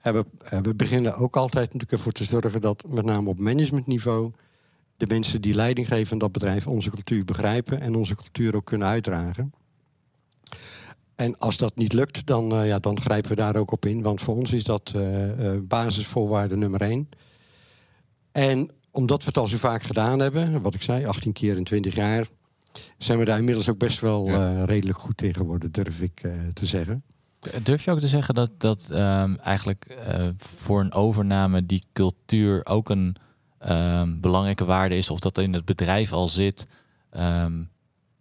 En 0.00 0.12
we, 0.12 0.24
we, 0.62 0.74
beginnen 0.74 1.16
ook 1.16 1.36
altijd 1.36 1.64
natuurlijk 1.64 1.92
ervoor 1.92 2.12
te 2.12 2.24
zorgen 2.24 2.60
dat 2.60 2.84
met 2.88 3.04
name 3.04 3.28
op 3.28 3.38
managementniveau 3.38 4.32
de 4.96 5.06
mensen 5.06 5.40
die 5.40 5.54
leiding 5.54 5.86
geven 5.88 6.12
aan 6.12 6.18
dat 6.18 6.32
bedrijf 6.32 6.66
onze 6.66 6.90
cultuur 6.90 7.24
begrijpen 7.24 7.80
en 7.80 7.94
onze 7.94 8.14
cultuur 8.14 8.54
ook 8.56 8.64
kunnen 8.64 8.88
uitdragen. 8.88 9.52
En 11.16 11.38
als 11.38 11.56
dat 11.56 11.76
niet 11.76 11.92
lukt, 11.92 12.26
dan, 12.26 12.52
eh, 12.52 12.66
ja, 12.66 12.78
dan 12.78 13.00
grijpen 13.00 13.30
we 13.30 13.36
daar 13.36 13.56
ook 13.56 13.70
op 13.72 13.86
in. 13.86 14.02
Want 14.02 14.20
voor 14.20 14.36
ons 14.36 14.52
is 14.52 14.64
dat 14.64 14.92
eh, 14.94 15.54
eh, 15.54 15.60
basisvoorwaarde 15.62 16.56
nummer 16.56 16.80
één. 16.80 17.08
En 18.32 18.70
omdat 18.90 19.20
we 19.20 19.26
het 19.28 19.36
al 19.38 19.46
zo 19.46 19.56
vaak 19.56 19.82
gedaan 19.82 20.18
hebben, 20.18 20.62
wat 20.62 20.74
ik 20.74 20.82
zei, 20.82 21.06
18 21.06 21.32
keer 21.32 21.56
in 21.56 21.64
20 21.64 21.94
jaar, 21.94 22.26
zijn 22.98 23.18
we 23.18 23.24
daar 23.24 23.38
inmiddels 23.38 23.68
ook 23.70 23.78
best 23.78 24.00
wel 24.00 24.26
Ja. 24.26 24.64
redelijk 24.64 24.98
goed 24.98 25.22
in 25.22 25.34
geworden, 25.34 25.72
durf 25.72 26.00
ik 26.00 26.20
te 26.52 26.66
zeggen. 26.66 27.02
Durf 27.62 27.84
je 27.84 27.90
ook 27.90 28.00
te 28.00 28.08
zeggen 28.08 28.34
dat, 28.34 28.52
dat 28.58 28.88
ehm, 28.90 29.34
eigenlijk 29.34 29.96
voor 30.38 30.80
een 30.80 30.92
overname 30.92 31.66
die 31.66 31.84
cultuur 31.92 32.66
ook 32.66 32.88
een 32.88 33.16
ehm, 33.66 34.20
belangrijke 34.20 34.64
waarde 34.64 34.96
is, 34.96 35.10
of 35.10 35.18
dat 35.18 35.38
in 35.38 35.52
het 35.52 35.64
bedrijf 35.64 36.12
al 36.12 36.28
zit 36.28 36.66
ehm, 37.10 37.62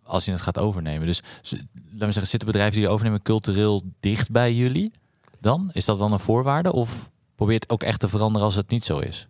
als 0.03 0.25
je 0.25 0.31
het 0.31 0.41
gaat 0.41 0.57
overnemen? 0.57 1.07
Dus 1.07 1.21
laten 1.41 1.67
we 1.89 1.97
zeggen, 1.99 2.27
zitten 2.27 2.47
bedrijven 2.47 2.73
die 2.73 2.83
je 2.83 2.93
overnemen 2.93 3.21
cultureel 3.21 3.83
dicht 3.99 4.31
bij 4.31 4.53
jullie 4.53 4.91
dan? 5.39 5.69
Is 5.73 5.85
dat 5.85 5.99
dan 5.99 6.11
een 6.11 6.19
voorwaarde? 6.19 6.71
Of 6.73 7.09
probeer 7.35 7.53
je 7.53 7.59
het 7.59 7.69
ook 7.69 7.83
echt 7.83 7.99
te 7.99 8.07
veranderen 8.07 8.45
als 8.45 8.55
het 8.55 8.69
niet 8.69 8.85
zo 8.85 8.99
is? 8.99 9.27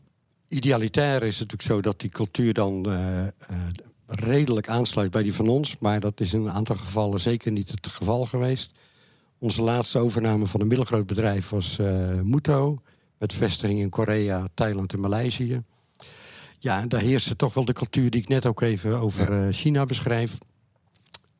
Idealitair 0.47 1.23
is 1.23 1.39
het 1.39 1.51
natuurlijk 1.51 1.61
zo 1.61 1.81
dat 1.89 1.99
die 1.99 2.09
cultuur 2.09 2.53
dan 2.53 2.85
eh, 2.85 3.25
eh, 3.25 3.31
redelijk 4.05 4.69
aansluit 4.69 5.11
bij 5.11 5.23
die 5.23 5.33
van 5.33 5.47
ons. 5.47 5.77
Maar 5.79 5.99
dat 5.99 6.19
is 6.19 6.33
in 6.33 6.41
een 6.41 6.51
aantal 6.51 6.75
gevallen 6.75 7.19
zeker 7.19 7.51
niet 7.51 7.71
het 7.71 7.87
geval 7.87 8.25
geweest. 8.25 8.71
Onze 9.37 9.61
laatste 9.61 9.99
overname 9.99 10.45
van 10.45 10.61
een 10.61 10.67
middelgroot 10.67 11.05
bedrijf 11.05 11.49
was 11.49 11.79
eh 11.79 12.21
Muto. 12.21 12.81
Met 13.17 13.33
vestiging 13.33 13.79
in 13.79 13.89
Korea, 13.89 14.47
Thailand 14.53 14.93
en 14.93 14.99
Maleisië. 14.99 15.63
Ja, 16.65 16.85
daar 16.85 17.01
heerste 17.01 17.35
toch 17.35 17.53
wel 17.53 17.65
de 17.65 17.73
cultuur 17.73 18.09
die 18.09 18.21
ik 18.21 18.27
net 18.27 18.45
ook 18.45 18.61
even 18.61 18.99
over 18.99 19.31
eh, 19.47 19.53
China 19.53 19.85
beschrijf. 19.85 20.37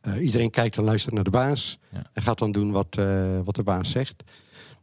Eh, 0.01 0.25
iedereen 0.25 0.49
kijkt 0.49 0.77
en 0.77 0.83
luistert 0.83 1.13
naar 1.15 1.23
de 1.23 1.29
baas. 1.29 1.79
Ja. 1.91 2.01
En 2.13 2.21
gaat 2.21 2.37
dan 2.39 2.51
doen 2.51 2.71
wat, 2.71 2.97
eh, 2.97 3.39
wat 3.43 3.55
de 3.55 3.63
baas 3.63 3.91
zegt. 3.91 4.23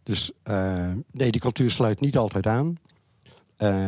Dus 0.02 0.30
eh, 0.42 0.90
nee, 1.10 1.30
die 1.30 1.40
cultuur 1.40 1.70
sluit 1.70 2.00
niet 2.00 2.16
altijd 2.16 2.46
aan. 2.46 2.76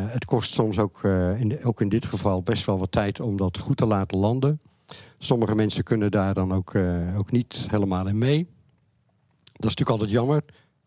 Het 0.07 0.25
kost 0.25 0.53
soms 0.53 0.79
ook, 0.79 1.05
in 1.39 1.49
de- 1.49 1.59
ook 1.63 1.81
in 1.81 1.89
dit 1.89 2.05
geval 2.07 2.43
best 2.43 2.65
wel 2.67 2.79
wat 2.79 2.93
tijd 2.93 3.21
om 3.21 3.37
dat 3.37 3.59
goed 3.59 3.77
te 3.77 3.87
laten 3.87 4.19
landen. 4.19 4.61
Sommige 5.19 5.55
mensen 5.55 5.85
kunnen 5.85 6.11
daar 6.11 6.35
dan 6.35 6.53
ook, 6.53 6.75
ook 7.17 7.31
niet 7.31 7.67
helemaal 7.71 8.07
in 8.09 8.19
mee. 8.19 8.47
Dat 9.45 9.71
is 9.71 9.77
natuurlijk 9.77 9.91
altijd 9.91 10.11
jammer. 10.11 10.43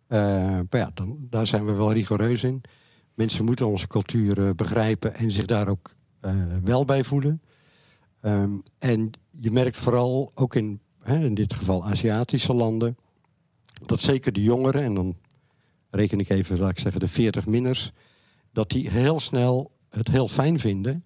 Maar 0.07 0.65
ja, 0.79 0.91
dan, 0.93 1.17
daar 1.29 1.47
zijn 1.47 1.65
we 1.65 1.71
wel 1.71 1.91
rigoureus 1.93 2.43
in. 2.43 2.61
Mensen 3.17 3.45
moeten 3.45 3.67
onze 3.67 3.87
cultuur 3.87 4.45
eh, 4.45 4.49
begrijpen 4.55 5.15
en 5.15 5.31
zich 5.31 5.45
daar 5.45 5.67
ook 5.67 5.95
eh, 6.19 6.33
wel 6.63 6.85
bij 6.85 7.03
voelen. 7.03 7.41
Ehm, 8.21 8.51
en 8.77 9.11
je 9.31 9.51
merkt 9.51 9.77
vooral 9.77 10.31
ook 10.33 10.55
in, 10.55 10.79
hè, 10.99 11.25
in 11.25 11.33
dit 11.33 11.53
geval 11.53 11.85
Aziatische 11.85 12.53
landen, 12.53 12.97
dat 13.85 13.99
zeker 13.99 14.33
de 14.33 14.43
jongeren, 14.43 14.83
en 14.83 14.93
dan 14.93 15.17
reken 15.89 16.19
ik 16.19 16.29
even, 16.29 16.59
laat 16.59 16.69
ik 16.69 16.79
zeggen, 16.79 16.99
de 16.99 17.09
40-minners, 17.09 17.91
dat 18.51 18.69
die 18.69 18.89
heel 18.89 19.19
snel 19.19 19.71
het 19.89 20.07
heel 20.07 20.27
fijn 20.27 20.59
vinden 20.59 21.03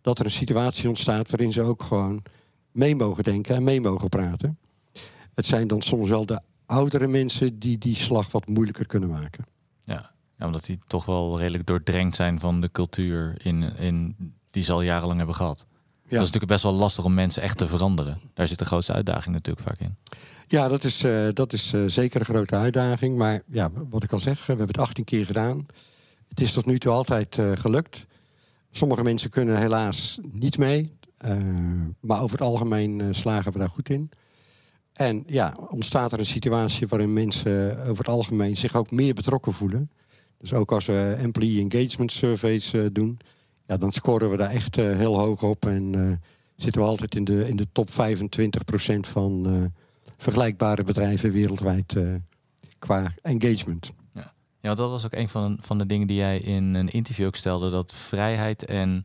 dat 0.00 0.18
er 0.18 0.24
een 0.24 0.30
situatie 0.30 0.88
ontstaat 0.88 1.30
waarin 1.30 1.52
ze 1.52 1.62
ook 1.62 1.82
gewoon 1.82 2.22
mee 2.70 2.96
mogen 2.96 3.24
denken 3.24 3.54
en 3.54 3.64
mee 3.64 3.80
mogen 3.80 4.08
praten. 4.08 4.58
Het 5.34 5.46
zijn 5.46 5.68
dan 5.68 5.82
soms 5.82 6.08
wel 6.08 6.26
de 6.26 6.40
oudere 6.66 7.06
mensen 7.06 7.58
die 7.58 7.78
die 7.78 7.96
slag 7.96 8.30
wat 8.30 8.46
moeilijker 8.46 8.86
kunnen 8.86 9.08
maken. 9.08 9.44
Ja, 10.40 10.46
omdat 10.46 10.64
die 10.64 10.78
toch 10.86 11.04
wel 11.04 11.38
redelijk 11.38 11.66
doordrenkt 11.66 12.16
zijn 12.16 12.40
van 12.40 12.60
de 12.60 12.70
cultuur 12.72 13.34
in, 13.42 13.76
in, 13.76 14.16
die 14.50 14.62
ze 14.62 14.72
al 14.72 14.82
jarenlang 14.82 15.18
hebben 15.18 15.36
gehad. 15.36 15.66
Dat 16.02 16.12
is 16.12 16.18
natuurlijk 16.18 16.52
best 16.52 16.62
wel 16.62 16.72
lastig 16.72 17.04
om 17.04 17.14
mensen 17.14 17.42
echt 17.42 17.58
te 17.58 17.66
veranderen. 17.66 18.20
Daar 18.34 18.48
zit 18.48 18.58
de 18.58 18.64
grootste 18.64 18.92
uitdaging 18.92 19.34
natuurlijk 19.34 19.66
vaak 19.68 19.78
in. 19.78 19.96
Ja, 20.46 20.68
dat 20.68 20.84
is, 20.84 21.04
eh, 21.04 21.28
dat 21.32 21.52
is 21.52 21.72
eh, 21.72 21.84
zeker 21.86 22.20
een 22.20 22.26
grote 22.26 22.56
uitdaging. 22.56 23.16
Maar 23.16 23.42
ja, 23.46 23.70
wat 23.90 24.02
ik 24.02 24.12
al 24.12 24.20
zeg, 24.20 24.38
we 24.38 24.44
hebben 24.46 24.66
het 24.66 24.78
18 24.78 25.04
keer 25.04 25.26
gedaan. 25.26 25.66
Het 26.28 26.40
is 26.40 26.52
tot 26.52 26.66
nu 26.66 26.78
toe 26.78 26.92
altijd 26.92 27.38
eh, 27.38 27.52
gelukt. 27.54 28.06
Sommige 28.70 29.02
mensen 29.02 29.30
kunnen 29.30 29.58
helaas 29.58 30.18
niet 30.22 30.58
mee. 30.58 30.98
maar 32.00 32.20
over 32.20 32.38
het 32.38 32.46
algemeen 32.46 33.14
slagen 33.14 33.52
we 33.52 33.58
daar 33.58 33.68
goed 33.68 33.88
in. 33.88 34.10
En 34.92 35.24
ja, 35.26 35.56
ontstaat 35.68 36.12
er 36.12 36.18
een 36.18 36.26
situatie 36.26 36.88
waarin 36.88 37.12
mensen 37.12 37.78
over 37.80 38.04
het 38.04 38.08
algemeen 38.08 38.56
zich 38.56 38.76
ook 38.76 38.90
meer 38.90 39.14
betrokken 39.14 39.52
voelen. 39.52 39.90
Dus 40.40 40.52
ook 40.52 40.72
als 40.72 40.86
we 40.86 41.14
employee 41.18 41.60
engagement 41.60 42.12
surveys 42.12 42.72
eh, 42.72 42.84
doen, 42.92 43.18
ja, 43.64 43.76
dan 43.76 43.92
scoren 43.92 44.30
we 44.30 44.36
daar 44.36 44.50
echt 44.50 44.78
eh, 44.78 44.96
heel 44.96 45.18
hoog 45.18 45.42
op. 45.42 45.66
En 45.66 45.94
eh, 45.94 46.28
zitten 46.56 46.82
we 46.82 46.88
altijd 46.88 47.14
in 47.14 47.24
de, 47.24 47.48
in 47.48 47.56
de 47.56 47.66
top 47.72 47.90
25% 47.90 47.92
van 49.00 49.72
vergelijkbare 50.16 50.84
bedrijven 50.84 51.32
wereldwijd 51.32 51.96
qua 52.78 53.14
engagement. 53.22 53.92
Ja, 54.62 54.66
want 54.68 54.78
dat 54.78 54.90
was 54.90 55.04
ook 55.04 55.14
een 55.14 55.28
van, 55.28 55.58
van 55.60 55.78
de 55.78 55.86
dingen 55.86 56.06
die 56.06 56.16
jij 56.16 56.38
in 56.38 56.74
een 56.74 56.88
interview 56.88 57.26
ook 57.26 57.36
stelde. 57.36 57.70
Dat 57.70 57.94
vrijheid 57.94 58.64
en 58.64 59.02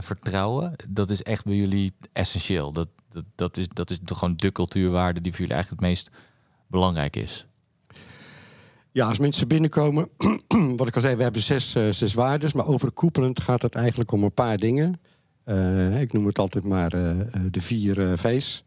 vertrouwen, 0.00 0.76
dat 0.88 1.10
is 1.10 1.22
echt 1.22 1.44
bij 1.44 1.54
jullie 1.54 1.92
essentieel. 2.12 2.72
Dat, 2.72 2.88
dat, 3.10 3.24
dat, 3.34 3.56
is, 3.56 3.68
dat 3.68 3.90
is 3.90 4.00
de, 4.00 4.14
gewoon 4.14 4.36
de 4.36 4.52
cultuurwaarde 4.52 5.20
die 5.20 5.32
voor 5.32 5.40
jullie 5.40 5.54
eigenlijk 5.54 5.82
het 5.82 5.90
meest 5.90 6.10
belangrijk 6.66 7.16
is. 7.16 7.46
Ja, 8.92 9.06
als 9.08 9.18
mensen 9.18 9.48
binnenkomen, 9.48 10.08
wat 10.76 10.86
ik 10.86 10.94
al 10.94 11.00
zei, 11.00 11.16
we 11.16 11.22
hebben 11.22 11.40
zes, 11.42 11.74
eh, 11.74 11.90
zes 11.90 12.14
waardes, 12.14 12.52
maar 12.52 12.66
overkoepelend 12.66 13.40
gaat 13.40 13.62
het 13.62 13.74
eigenlijk 13.74 14.12
om 14.12 14.22
een 14.22 14.34
paar 14.34 14.56
dingen. 14.56 15.00
Eh, 15.44 16.00
ik 16.00 16.12
noem 16.12 16.26
het 16.26 16.38
altijd 16.38 16.64
maar 16.64 16.92
eh, 16.92 17.16
de 17.50 17.60
vier 17.60 18.18
V's. 18.18 18.64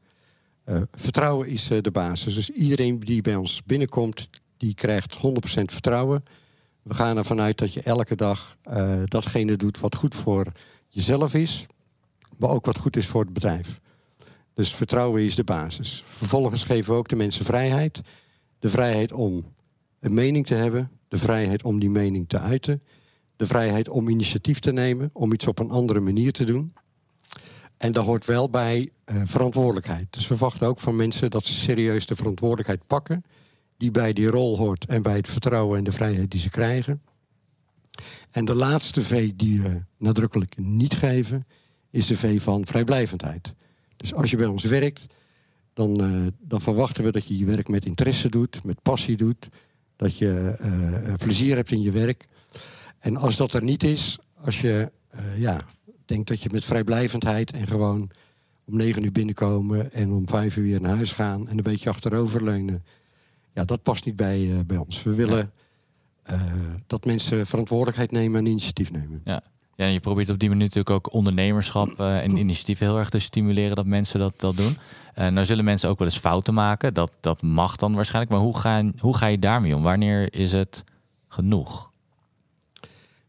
Vertrouwen 0.92 1.48
is 1.48 1.68
de 1.82 1.92
basis. 1.92 2.34
Dus 2.34 2.50
iedereen 2.50 3.00
die 3.00 3.22
bij 3.22 3.36
ons 3.36 3.64
binnenkomt, 3.66 4.30
die 4.58 4.74
krijgt 4.74 5.18
100% 5.18 5.72
vertrouwen. 5.72 6.24
We 6.82 6.94
gaan 6.94 7.18
ervan 7.18 7.42
uit 7.42 7.58
dat 7.58 7.74
je 7.74 7.82
elke 7.82 8.16
dag 8.16 8.58
datgene 9.06 9.56
doet 9.56 9.80
wat 9.80 9.96
goed 9.96 10.16
voor 10.16 10.46
jezelf 10.88 11.34
is, 11.34 11.66
maar 12.38 12.50
ook 12.50 12.66
wat 12.66 12.78
goed 12.78 12.96
is 12.96 13.08
voor 13.08 13.22
het 13.22 13.34
bedrijf. 13.34 13.80
Dus 14.54 14.76
vertrouwen 14.76 15.24
is 15.24 15.36
de 15.36 15.44
basis. 15.44 16.04
Vervolgens 16.08 16.64
geven 16.64 16.92
we 16.94 17.00
ook 17.00 17.10
de 17.10 17.16
mensen 17.16 17.46
vrijheid. 17.46 18.02
De 18.60 18.70
vrijheid 18.70 19.12
om 19.12 19.46
een 20.04 20.14
mening 20.14 20.46
te 20.46 20.54
hebben, 20.54 20.92
de 21.08 21.18
vrijheid 21.18 21.64
om 21.64 21.80
die 21.80 21.90
mening 21.90 22.30
te 22.30 22.40
uiten, 22.40 22.84
de 23.36 23.46
vrijheid 23.46 23.90
om 23.90 24.10
initiatief 24.10 24.60
te 24.60 24.72
nemen, 24.72 25.10
om 25.14 25.34
iets 25.34 25.48
op 25.48 25.60
een 25.60 25.70
andere 25.70 26.00
manier 26.00 26.32
te 26.32 26.44
doen. 26.44 26.74
En 27.78 27.92
daar 27.92 28.04
hoort 28.04 28.26
wel 28.26 28.50
bij 28.50 28.90
eh, 29.04 29.22
verantwoordelijkheid. 29.26 30.08
Dus 30.10 30.28
we 30.28 30.38
verwachten 30.38 30.68
ook 30.68 30.80
van 30.80 30.96
mensen 30.96 31.30
dat 31.30 31.46
ze 31.46 31.54
serieus 31.54 32.06
de 32.06 32.16
verantwoordelijkheid 32.16 32.88
pakken, 32.88 33.24
die 33.78 33.92
bij 33.92 34.14
die 34.14 34.28
rol 34.28 34.58
hoort 34.58 34.86
en 34.86 35.02
bij 35.02 35.16
het 35.16 35.30
vertrouwen 35.30 35.78
en 35.78 35.84
de 35.84 35.92
vrijheid 35.92 36.32
die 36.32 36.40
ze 36.40 36.50
krijgen. 36.50 37.02
En 38.32 38.46
de 38.46 38.56
laatste 38.56 39.02
V 39.02 39.32
die 39.36 39.62
we 39.62 39.82
nadrukkelijk 39.98 40.58
niet 40.58 40.94
geven, 40.94 41.48
is 41.90 42.08
de 42.08 42.18
V 42.18 42.42
van 42.42 42.66
vrijblijvendheid. 42.66 43.56
Dus 43.98 44.14
als 44.14 44.30
je 44.30 44.38
bij 44.38 44.46
ons 44.46 44.64
werkt, 44.64 45.06
dan, 45.74 46.02
eh, 46.02 46.12
dan 46.40 46.62
verwachten 46.62 47.04
we 47.04 47.12
dat 47.12 47.28
je 47.28 47.38
je 47.38 47.46
werk 47.46 47.68
met 47.68 47.86
interesse 47.86 48.30
doet, 48.30 48.64
met 48.64 48.82
passie 48.82 49.18
doet, 49.18 49.50
dat 50.04 50.18
je 50.18 50.56
eh, 50.60 51.08
eh, 51.08 51.14
plezier 51.18 51.56
hebt 51.56 51.72
in 51.72 51.82
je 51.82 51.92
werk. 51.92 52.28
En 53.00 53.18
als 53.18 53.36
dat 53.36 53.54
er 53.54 53.64
niet 53.64 53.84
is, 53.84 54.20
als 54.42 54.62
je 54.62 54.92
eh, 55.10 55.38
ja, 55.38 55.66
denkt 56.06 56.28
dat 56.28 56.42
je 56.42 56.50
met 56.52 56.66
vrijblijvendheid 56.66 57.52
en 57.52 57.68
gewoon 57.68 58.10
om 58.66 58.78
negen 58.78 59.04
uur 59.04 59.12
binnenkomen 59.12 59.94
en 59.94 60.12
om 60.12 60.28
vijf 60.28 60.58
uur 60.58 60.64
weer 60.64 60.82
naar 60.82 60.96
huis 60.96 61.12
gaan 61.12 61.48
en 61.48 61.58
een 61.58 61.64
beetje 61.64 61.90
achteroverleunen, 61.90 62.84
ja, 63.54 63.66
dat 63.66 63.84
past 63.84 64.06
niet 64.06 64.16
bij, 64.16 64.64
bij 64.66 64.78
ons. 64.78 65.04
We 65.04 65.14
willen 65.14 65.52
dat 66.88 67.06
mensen 67.06 67.48
verantwoordelijkheid 67.48 68.12
nemen 68.12 68.40
en 68.40 68.46
initiatief 68.46 68.92
nemen. 68.92 69.22
Ja, 69.24 69.44
en 69.76 69.92
je 69.92 70.00
probeert 70.00 70.30
op 70.30 70.40
die 70.40 70.50
manier 70.50 70.64
natuurlijk 70.64 70.96
ook 70.96 71.14
ondernemerschap 71.14 72.00
eh, 72.00 72.24
en 72.24 72.38
initiatief 72.46 72.80
heel 72.80 72.98
erg 72.98 73.10
te 73.10 73.20
stimuleren 73.20 73.76
dat 73.76 73.86
mensen 73.86 74.20
dat, 74.20 74.34
dat 74.38 74.58
doen. 74.58 74.78
Eh 75.14 75.28
nou 75.28 75.46
zullen 75.46 75.64
mensen 75.64 75.90
ook 75.90 76.00
wel 76.00 76.08
eens 76.08 76.18
fouten 76.18 76.54
maken. 76.54 76.94
Dat, 76.94 77.18
dat 77.20 77.42
mag 77.42 77.76
dan 77.76 77.94
waarschijnlijk. 77.94 78.34
Maar 78.34 78.44
hoe 78.44 78.60
ga, 78.60 78.92
hoe 79.00 79.18
ga 79.18 79.28
je 79.28 79.40
daarmee 79.40 79.76
om? 79.76 79.84
Wanneer 79.84 80.34
is 80.34 80.52
het 80.52 80.84
genoeg? 81.28 81.92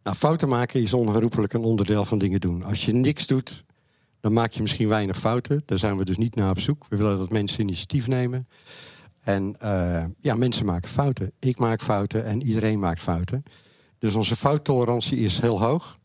Nou, 0.03 0.17
fouten 0.17 0.49
maken 0.49 0.83
is 0.83 0.93
onherroepelijk 0.93 1.53
een 1.53 1.63
onderdeel 1.63 2.05
van 2.05 2.19
dingen 2.19 2.41
doen. 2.41 2.65
Als 2.65 2.85
je 2.85 2.93
niks 2.93 3.27
doet, 3.27 3.65
dan 4.21 4.33
maak 4.33 4.53
je 4.53 4.63
misschien 4.63 4.89
weinig 4.89 5.19
fouten. 5.19 5.63
Daar 5.65 5.79
zijn 5.79 5.97
we 5.97 6.05
dus 6.05 6.17
niet 6.17 6.35
naar 6.35 6.51
op 6.51 6.61
zoek. 6.61 6.87
We 6.89 6.97
willen 6.97 7.19
dat 7.19 7.31
mensen 7.31 7.61
initiatief 7.61 8.07
nemen. 8.07 8.49
En 9.21 9.57
eh, 9.59 10.05
ja, 10.21 10.35
mensen 10.35 10.67
maken 10.67 10.91
fouten. 10.91 11.33
Ik 11.39 11.59
maak 11.59 11.83
fouten 11.83 12.25
en 12.25 12.43
iedereen 12.43 12.79
maakt 12.79 13.01
fouten. 13.01 13.43
Dus 13.99 14.15
onze 14.15 14.37
fouttolerantie 14.37 15.19
is 15.19 15.41
heel 15.41 15.61
hoog. 15.61 15.99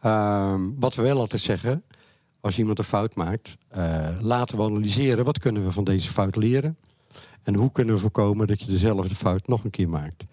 Ehm, 0.00 0.68
wat 0.78 0.94
we 0.94 1.02
wel 1.02 1.18
altijd 1.18 1.42
zeggen, 1.42 1.82
als 2.40 2.58
iemand 2.58 2.78
een 2.78 2.84
fout 2.84 3.14
maakt, 3.14 3.56
eh, 3.68 4.08
laten 4.20 4.56
we 4.56 4.62
analyseren 4.62 5.24
wat 5.24 5.38
kunnen 5.38 5.64
we 5.64 5.72
van 5.72 5.84
deze 5.84 6.10
fout 6.10 6.36
leren. 6.36 6.76
En 7.42 7.54
hoe 7.54 7.72
kunnen 7.72 7.94
we 7.94 8.00
voorkomen 8.00 8.46
dat 8.46 8.60
je 8.60 8.66
dezelfde 8.66 9.14
fout 9.14 9.46
nog 9.46 9.64
een 9.64 9.70
keer 9.70 9.88
maakt. 9.88 10.24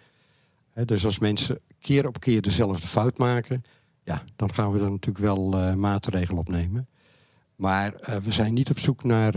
Dus 0.85 1.05
als 1.05 1.19
mensen 1.19 1.59
keer 1.79 2.07
op 2.07 2.19
keer 2.19 2.41
dezelfde 2.41 2.87
fout 2.87 3.17
maken, 3.17 3.61
ja, 4.03 4.23
dan 4.35 4.53
gaan 4.53 4.71
we 4.71 4.79
er 4.79 4.91
natuurlijk 4.91 5.25
wel 5.25 5.53
uh, 5.53 5.73
maatregelen 5.73 6.39
op 6.39 6.49
nemen. 6.49 6.87
Maar 7.55 7.93
uh, 7.93 8.15
we 8.15 8.31
zijn 8.31 8.53
niet 8.53 8.69
op 8.69 8.79
zoek 8.79 9.03
naar, 9.03 9.33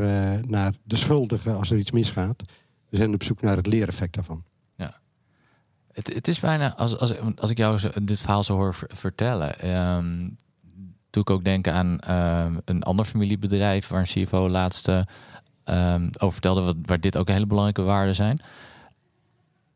naar 0.46 0.74
de 0.82 0.96
schuldigen 0.96 1.56
als 1.56 1.70
er 1.70 1.78
iets 1.78 1.90
misgaat. 1.90 2.42
We 2.88 2.96
zijn 2.96 3.14
op 3.14 3.22
zoek 3.22 3.40
naar 3.40 3.56
het 3.56 3.66
leereffect 3.66 4.14
daarvan. 4.14 4.44
Het, 5.92 6.28
is 6.28 6.40
bijna, 6.40 6.76
als, 6.76 6.98
als, 6.98 7.14
als 7.36 7.50
ik 7.50 7.56
jou 7.56 7.80
dit 8.02 8.20
verhaal 8.20 8.44
zo 8.44 8.54
hoor 8.54 8.76
vertellen, 8.88 9.76
um, 9.76 10.36
doe 11.10 11.22
ik 11.22 11.30
ook 11.30 11.44
denken 11.44 11.72
aan 11.72 11.98
um, 12.46 12.60
een 12.64 12.82
ander 12.82 13.04
familiebedrijf 13.04 13.88
waar 13.88 14.00
een 14.00 14.24
CFO 14.24 14.48
laatste 14.48 15.06
um, 15.64 16.10
over 16.18 16.32
vertelde, 16.32 16.60
wat, 16.60 16.76
waar 16.84 17.00
dit 17.00 17.16
ook 17.16 17.28
hele 17.28 17.46
belangrijke 17.46 17.82
waarden 17.82 18.14
zijn. 18.14 18.40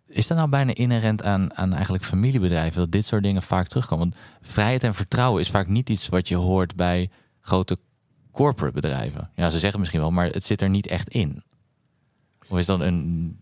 Is 0.07 0.27
dat 0.27 0.37
nou 0.37 0.49
bijna 0.49 0.75
inherent 0.75 1.23
aan, 1.23 1.57
aan 1.57 1.73
eigenlijk 1.73 2.05
familiebedrijven 2.05 2.81
dat 2.81 2.93
dit 2.93 3.07
soort 3.07 3.23
dingen 3.23 3.43
vaak 3.43 3.67
terugkomen? 3.69 4.11
Want 4.11 4.23
vrijheid 4.41 4.83
en 4.83 4.95
vertrouwen 4.95 5.41
is 5.41 5.51
vaak 5.51 5.69
niet 5.69 5.89
iets 5.89 6.09
wat 6.09 6.29
je 6.29 6.37
hoort 6.37 6.77
bij 6.77 7.11
grote 7.41 7.79
corporate 8.33 8.75
bedrijven. 8.81 9.31
Ja, 9.35 9.51
ze 9.51 9.59
zeggen 9.59 9.79
misschien 9.79 10.01
wel, 10.01 10.11
maar 10.11 10.27
het 10.27 10.45
zit 10.45 10.63
er 10.63 10.69
niet 10.69 10.87
echt 10.87 11.09
in. 11.09 11.43
Of 12.49 12.59
is 12.59 12.67
dat 12.67 12.81
een. 12.81 13.39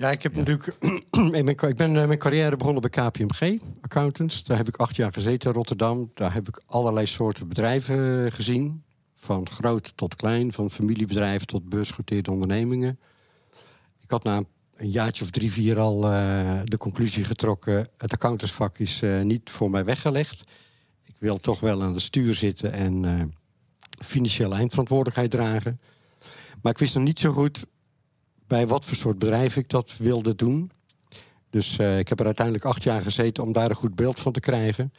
Ja, 0.00 0.10
ik 0.10 0.22
heb 0.22 0.34
natuurlijk. 0.34 0.66
ik 1.70 1.76
ben 1.76 1.92
mijn 1.92 2.18
carrière 2.18 2.56
begonnen 2.56 2.82
bij 2.82 2.90
KPMG, 2.90 3.58
accountants. 3.80 4.44
Daar 4.44 4.56
heb 4.56 4.68
ik 4.68 4.76
acht 4.76 4.96
jaar 4.96 5.12
gezeten 5.12 5.48
in 5.48 5.56
Rotterdam. 5.56 6.10
Daar 6.14 6.32
heb 6.32 6.48
ik 6.48 6.62
allerlei 6.66 7.06
soorten 7.06 7.48
bedrijven 7.48 8.32
gezien. 8.32 8.82
Van 9.16 9.48
groot 9.48 9.96
tot 9.96 10.16
klein, 10.16 10.52
van 10.52 10.70
familiebedrijven 10.70 11.46
tot 11.46 11.68
beursgenoteerde 11.68 12.30
ondernemingen. 12.30 12.98
Ik 14.00 14.10
had 14.10 14.24
na 14.24 14.36
een 14.36 14.46
een 14.80 14.90
jaartje 14.90 15.24
of 15.24 15.30
drie, 15.30 15.52
vier 15.52 15.78
al 15.78 16.12
uh, 16.12 16.60
de 16.64 16.78
conclusie 16.78 17.24
getrokken... 17.24 17.88
het 17.96 18.12
accountantsvak 18.12 18.78
is 18.78 19.02
uh, 19.02 19.20
niet 19.20 19.50
voor 19.50 19.70
mij 19.70 19.84
weggelegd. 19.84 20.44
Ik 21.04 21.14
wil 21.18 21.38
toch 21.38 21.60
wel 21.60 21.82
aan 21.82 21.92
het 21.92 22.02
stuur 22.02 22.34
zitten 22.34 22.72
en 22.72 23.02
uh, 23.02 23.22
financiële 24.04 24.54
eindverantwoordelijkheid 24.54 25.30
dragen. 25.30 25.80
Maar 26.62 26.72
ik 26.72 26.78
wist 26.78 26.94
nog 26.94 27.04
niet 27.04 27.20
zo 27.20 27.32
goed 27.32 27.66
bij 28.50 28.66
wat 28.66 28.84
voor 28.84 28.96
soort 28.96 29.18
bedrijf 29.18 29.56
ik 29.56 29.68
dat 29.68 29.96
wilde 29.98 30.34
doen. 30.34 30.70
Dus 31.50 31.78
ik 31.78 32.08
heb 32.08 32.20
er 32.20 32.26
uiteindelijk 32.26 32.64
acht 32.64 32.82
jaar 32.82 33.02
gezeten 33.02 33.42
om 33.42 33.52
daar 33.52 33.70
een 33.70 33.76
goed 33.76 33.94
beeld 33.94 34.20
van 34.20 34.32
te 34.32 34.40
krijgen. 34.40 34.92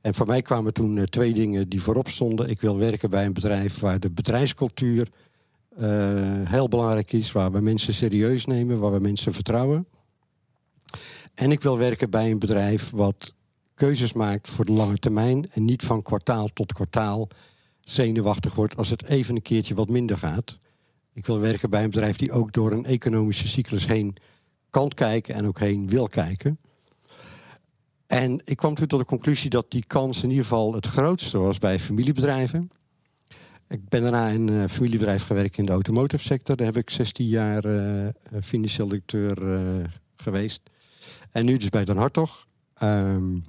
En 0.00 0.14
voor 0.14 0.26
mij 0.26 0.42
kwamen 0.42 0.72
toen 0.72 1.04
twee 1.04 1.34
dingen 1.34 1.68
die 1.68 1.82
voorop 1.82 2.08
stonden. 2.08 2.48
Ik 2.48 2.60
wil 2.60 2.78
werken 2.78 3.10
bij 3.10 3.24
een 3.24 3.32
bedrijf 3.32 3.78
waar 3.78 4.00
de 4.00 4.10
bedrijfscultuur 4.10 5.08
uh, 5.78 5.88
heel 6.44 6.68
belangrijk 6.68 7.12
is, 7.12 7.32
waar 7.32 7.52
we 7.52 7.60
mensen 7.60 7.94
serieus 7.94 8.46
nemen, 8.46 8.78
waar 8.78 8.92
we 8.92 9.00
mensen 9.00 9.32
vertrouwen. 9.32 9.86
En 11.34 11.50
ik 11.50 11.62
wil 11.62 11.78
werken 11.78 12.10
bij 12.10 12.30
een 12.30 12.38
bedrijf 12.38 12.90
wat 12.90 13.34
keuzes 13.74 14.12
maakt 14.12 14.48
voor 14.48 14.64
de 14.64 14.72
lange 14.72 14.98
termijn 14.98 15.50
en 15.50 15.64
niet 15.64 15.82
van 15.82 16.02
kwartaal 16.02 16.46
tot 16.46 16.72
kwartaal 16.72 17.28
zenuwachtig 17.80 18.54
wordt 18.54 18.76
als 18.76 18.90
het 18.90 19.04
even 19.04 19.34
een 19.36 19.42
keertje 19.42 19.74
wat 19.74 19.88
minder 19.88 20.16
gaat. 20.16 20.58
Ik 21.14 21.26
wil 21.26 21.40
werken 21.40 21.70
bij 21.70 21.84
een 21.84 21.90
bedrijf 21.90 22.16
die 22.16 22.32
ook 22.32 22.52
door 22.52 22.72
een 22.72 22.84
economische 22.84 23.48
cyclus 23.48 23.86
heen 23.86 24.16
kan 24.70 24.88
kijken 24.88 25.34
en 25.34 25.46
ook 25.46 25.58
heen 25.58 25.88
wil 25.88 26.06
kijken. 26.06 26.58
En 28.06 28.40
ik 28.44 28.56
kwam 28.56 28.74
toen 28.74 28.86
tot 28.86 28.98
de 28.98 29.06
conclusie 29.06 29.50
dat 29.50 29.70
die 29.70 29.84
kans 29.86 30.22
in 30.22 30.28
ieder 30.28 30.44
geval 30.44 30.74
het 30.74 30.86
grootste 30.86 31.38
was 31.38 31.58
bij 31.58 31.78
familiebedrijven. 31.78 32.70
Ik 33.68 33.88
ben 33.88 34.02
daarna 34.02 34.28
in 34.28 34.48
een 34.48 34.68
familiebedrijf 34.68 35.22
gewerkt 35.22 35.58
in 35.58 35.64
de 35.64 35.72
automotive 35.72 36.22
sector. 36.22 36.56
Daar 36.56 36.66
heb 36.66 36.76
ik 36.76 36.90
16 36.90 37.26
jaar 37.26 37.64
uh, 37.64 38.08
financieel 38.42 38.88
directeur 38.88 39.42
uh, 39.42 39.84
geweest. 40.16 40.60
En 41.30 41.44
nu 41.44 41.56
dus 41.56 41.68
bij 41.68 41.84
Den 41.84 41.96
Hartog. 41.96 42.46
Um, 42.82 43.44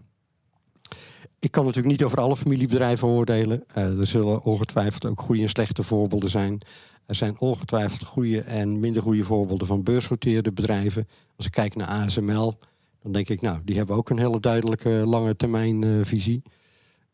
ik 1.39 1.51
kan 1.51 1.65
natuurlijk 1.65 1.91
niet 1.91 2.03
over 2.03 2.19
alle 2.19 2.38
familiebedrijven 2.38 3.07
oordelen. 3.07 3.63
Er 3.74 4.07
zullen 4.07 4.43
ongetwijfeld 4.43 5.05
ook 5.05 5.22
goede 5.22 5.41
en 5.41 5.50
slechte 5.50 5.84
voorbeelden 5.84 6.29
zijn. 6.29 6.60
Er 7.05 7.15
zijn 7.15 7.39
ongetwijfeld 7.39 8.03
goede 8.03 8.41
en 8.41 8.79
minder 8.79 9.01
goede 9.01 9.24
voorbeelden 9.24 9.67
van 9.67 9.83
beursgenoteerde 9.83 10.51
bedrijven. 10.51 11.07
Als 11.35 11.45
ik 11.45 11.51
kijk 11.51 11.75
naar 11.75 11.88
ASML, 11.88 12.58
dan 13.01 13.12
denk 13.12 13.30
ik, 13.30 13.41
nou, 13.41 13.60
die 13.63 13.77
hebben 13.77 13.95
ook 13.95 14.10
een 14.10 14.19
hele 14.19 14.39
duidelijke 14.39 14.89
lange 14.89 15.36
termijn 15.36 16.06
visie. 16.06 16.41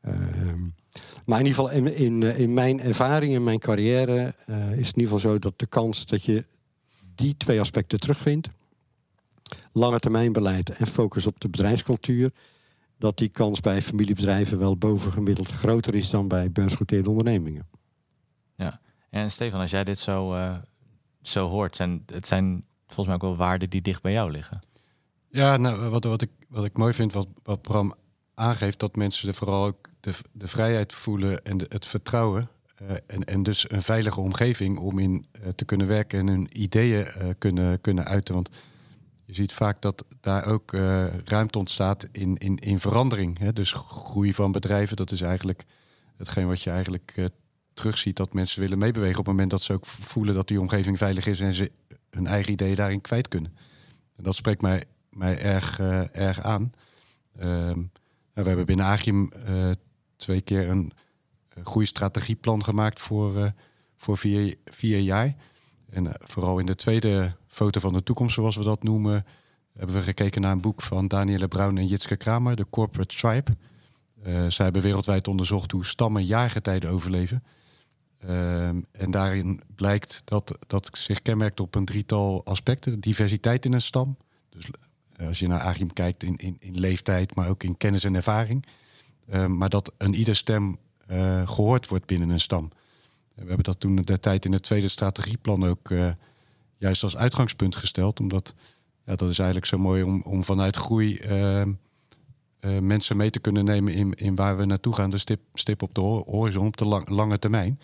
Uh, 0.07 0.13
maar 1.25 1.39
in 1.39 1.45
ieder 1.45 1.63
geval 1.63 1.69
in, 1.71 1.95
in, 1.95 2.23
eh, 2.23 2.47
mijn 2.47 2.79
ervaring, 2.79 3.33
in 3.33 3.43
mijn 3.43 3.59
carrière, 3.59 4.35
uh, 4.49 4.71
is 4.71 4.87
het 4.87 4.95
in 4.95 5.01
ieder 5.01 5.03
geval 5.03 5.19
zo 5.19 5.39
dat 5.39 5.59
de 5.59 5.65
kans 5.65 6.05
dat 6.05 6.23
je 6.23 6.45
die 7.15 7.37
twee 7.37 7.59
aspecten 7.59 7.99
terugvindt, 7.99 8.49
lange 9.71 9.99
termijn 9.99 10.31
beleid 10.31 10.69
en 10.69 10.87
focus 10.87 11.25
op 11.25 11.39
de 11.39 11.49
bedrijfscultuur, 11.49 12.31
dat 12.97 13.17
die 13.17 13.29
kans 13.29 13.59
bij 13.59 13.81
familiebedrijven 13.81 14.59
wel 14.59 14.77
bovengemiddeld 14.77 15.51
groter 15.51 15.95
is 15.95 16.09
dan 16.09 16.27
bij 16.27 16.51
beursgenoteerde 16.51 17.09
ondernemingen. 17.09 17.67
Ja, 18.55 18.79
en 19.11 19.31
Stefan, 19.31 19.59
als 19.59 19.71
jij 19.71 19.83
dit 19.83 19.99
zo, 19.99 20.35
uh, 20.35 20.55
zo 21.21 21.49
hoort, 21.49 21.75
zijn, 21.75 22.03
het 22.05 22.27
zijn 22.27 22.63
volgens 22.85 23.05
mij 23.05 23.15
ook 23.15 23.21
wel 23.21 23.35
waarden 23.35 23.69
die 23.69 23.81
dicht 23.81 24.01
bij 24.01 24.11
jou 24.11 24.31
liggen. 24.31 24.59
Ja, 25.29 25.57
nou, 25.57 25.89
wat, 25.89 26.03
wat, 26.03 26.21
ik, 26.21 26.29
wat 26.47 26.65
ik 26.65 26.77
mooi 26.77 26.93
vind, 26.93 27.13
wat, 27.13 27.27
wat 27.43 27.61
Bram 27.61 27.93
aangeeft, 28.33 28.79
dat 28.79 28.95
mensen 28.95 29.27
er 29.27 29.33
vooral 29.33 29.65
ook 29.65 29.89
de, 29.99 30.13
de 30.31 30.47
vrijheid 30.47 30.93
voelen 30.93 31.45
en 31.45 31.57
de, 31.57 31.65
het 31.69 31.85
vertrouwen. 31.85 32.49
Uh, 32.81 32.91
en, 33.07 33.23
en 33.23 33.43
dus 33.43 33.71
een 33.71 33.81
veilige 33.81 34.19
omgeving 34.19 34.77
om 34.77 34.99
in 34.99 35.25
uh, 35.41 35.47
te 35.47 35.65
kunnen 35.65 35.87
werken 35.87 36.19
en 36.19 36.27
hun 36.27 36.61
ideeën 36.61 37.07
kunnen, 37.37 37.81
kunnen 37.81 38.05
uiten. 38.05 38.33
Want 38.33 38.49
je 39.25 39.33
ziet 39.33 39.53
vaak 39.53 39.81
dat 39.81 40.05
daar 40.21 40.45
ook 40.45 40.71
ruimte 41.25 41.57
ontstaat 41.57 42.07
in, 42.11 42.37
in, 42.37 42.55
in 42.55 42.79
verandering. 42.79 43.39
Hè? 43.39 43.53
Dus 43.53 43.71
groei 43.71 44.33
van 44.33 44.51
bedrijven, 44.51 44.95
dat 44.95 45.11
is 45.11 45.21
eigenlijk 45.21 45.65
hetgeen 46.17 46.47
wat 46.47 46.61
je 46.61 46.69
eigenlijk 46.69 47.31
terugziet 47.73 48.15
dat 48.15 48.33
mensen 48.33 48.61
willen 48.61 48.77
meebewegen 48.77 49.19
op 49.19 49.25
het 49.25 49.33
moment 49.33 49.51
dat 49.51 49.61
ze 49.61 49.73
ook 49.73 49.85
voelen 49.85 50.35
dat 50.35 50.47
die 50.47 50.59
omgeving 50.59 50.97
veilig 50.97 51.25
is 51.25 51.39
en 51.39 51.53
ze 51.53 51.71
hun 52.09 52.27
eigen 52.27 52.51
ideeën 52.51 52.75
daarin 52.75 53.01
kwijt 53.01 53.27
kunnen. 53.27 53.55
En 54.15 54.23
dat 54.23 54.35
spreekt 54.35 54.61
mij, 54.61 54.83
mij 55.09 55.41
erg, 55.41 55.79
erg 56.11 56.41
aan. 56.41 56.71
Ehm, 57.39 57.79
we 58.33 58.43
hebben 58.43 58.65
binnen 58.65 58.85
Agium 58.85 59.29
twee 60.15 60.41
keer 60.41 60.69
een 60.69 60.91
goede 61.63 61.87
strategieplan 61.87 62.63
gemaakt 62.63 63.01
voor, 63.01 63.37
uh, 63.37 63.45
voor 63.95 64.17
vier, 64.17 64.55
vier 64.65 64.99
jaar. 64.99 65.35
En 65.89 66.11
vooral 66.23 66.59
in 66.59 66.65
de 66.65 66.75
tweede 66.75 67.35
foto 67.47 67.79
van 67.79 67.93
de 67.93 68.03
toekomst, 68.03 68.33
zoals 68.33 68.55
we 68.55 68.63
dat 68.63 68.83
noemen, 68.83 69.25
hebben 69.73 69.95
we 69.95 70.01
gekeken 70.01 70.41
naar 70.41 70.51
een 70.51 70.61
boek 70.61 70.81
van 70.81 71.07
Danielle 71.07 71.47
Brown 71.47 71.77
en 71.77 71.87
Jitske 71.87 72.15
Kramer, 72.15 72.55
de 72.55 72.65
Corporate 72.69 73.15
Tribe. 73.15 73.51
Uh, 74.27 74.45
zij 74.49 74.65
hebben 74.65 74.81
wereldwijd 74.81 75.27
onderzocht 75.27 75.71
hoe 75.71 75.85
stammen 75.85 76.25
jaargetijden 76.25 76.89
overleven. 76.89 77.43
Ehm, 78.27 78.81
en 78.91 79.11
daarin 79.11 79.61
blijkt 79.75 80.21
dat 80.25 80.57
dat 80.67 80.89
zich 80.91 81.21
kenmerkt 81.21 81.59
op 81.59 81.75
een 81.75 81.85
drietal 81.85 82.45
aspecten. 82.45 82.99
Diversiteit 82.99 83.65
in 83.65 83.73
een 83.73 83.81
stam. 83.81 84.17
Dus 84.49 84.69
als 85.27 85.39
je 85.39 85.47
naar 85.47 85.59
Agim 85.59 85.93
kijkt 85.93 86.23
in, 86.23 86.35
in, 86.59 86.79
leeftijd, 86.79 87.35
maar 87.35 87.49
ook 87.49 87.63
in 87.63 87.77
kennis 87.77 88.03
en 88.03 88.15
ervaring. 88.15 88.65
Uh, 89.33 89.45
maar 89.45 89.69
dat 89.69 89.91
een 89.97 90.13
ieder 90.13 90.35
stem 90.35 90.77
uh, 91.11 91.47
gehoord 91.47 91.87
wordt 91.87 92.05
binnen 92.05 92.29
een 92.29 92.39
stam. 92.39 92.69
We 93.33 93.47
hebben 93.47 93.63
dat 93.63 93.79
toen 93.79 93.95
de 93.95 94.19
tijd 94.19 94.45
in 94.45 94.53
het 94.53 94.63
tweede 94.63 94.87
strategieplan 94.87 95.63
ook 95.63 95.89
uh, 95.89 96.11
juist 96.77 97.03
als 97.03 97.17
uitgangspunt 97.17 97.75
gesteld. 97.75 98.19
Omdat 98.19 98.53
ja, 99.05 99.15
dat 99.15 99.29
is 99.29 99.39
eigenlijk 99.39 99.67
zo 99.67 99.77
mooi 99.77 100.03
om, 100.03 100.21
om 100.21 100.43
vanuit 100.43 100.75
groei 100.75 101.17
ehm, 101.17 101.71
mensen 102.81 103.17
mee 103.17 103.29
te 103.29 103.39
kunnen 103.39 103.65
nemen 103.65 103.93
in, 103.93 104.13
in 104.13 104.35
waar 104.35 104.57
we 104.57 104.65
naartoe 104.65 104.93
gaan. 104.93 105.09
De 105.09 105.17
stip, 105.17 105.39
stip 105.53 105.81
op 105.81 105.93
de 105.93 106.01
horizon 106.01 106.67
op 106.67 106.77
de 106.77 106.85
lang, 106.85 107.09
lange 107.09 107.39
termijn. 107.39 107.79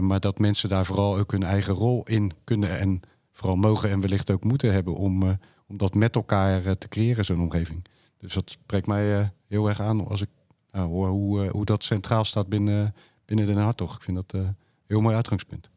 Maar 0.00 0.20
dat 0.20 0.38
mensen 0.38 0.68
daar 0.68 0.86
vooral 0.86 1.18
ook 1.18 1.32
hun 1.32 1.42
eigen 1.42 1.74
rol 1.74 2.02
in 2.04 2.32
kunnen 2.44 2.78
en 2.78 3.00
vooral 3.32 3.56
mogen 3.56 3.90
en 3.90 4.00
wellicht 4.00 4.30
ook 4.30 4.44
moeten 4.44 4.72
hebben 4.72 4.94
om, 4.94 5.38
om 5.66 5.76
dat 5.76 5.94
met 5.94 6.14
elkaar 6.14 6.78
te 6.78 6.88
creëren, 6.88 7.24
zo'n 7.24 7.40
omgeving. 7.40 7.84
Dus 8.18 8.34
dat 8.34 8.50
spreekt 8.50 8.86
mij 8.86 9.32
heel 9.48 9.68
erg 9.68 9.80
aan 9.80 10.08
als 10.08 10.20
ik 10.20 10.28
nou, 10.72 10.88
hoe, 10.88 11.06
hoe, 11.06 11.44
eh, 11.44 11.50
hoe 11.50 11.64
dat 11.64 11.84
centraal 11.84 12.24
staat 12.24 12.48
binnen, 12.48 12.94
binnen 13.24 13.46
Den 13.46 13.56
Haag 13.56 13.74
toch. 13.74 13.94
Ik 13.96 14.02
vind 14.02 14.16
dat 14.16 14.32
een 14.32 14.40
uh, 14.40 14.48
heel 14.86 15.00
mooi 15.00 15.14
uitgangspunt. 15.14 15.70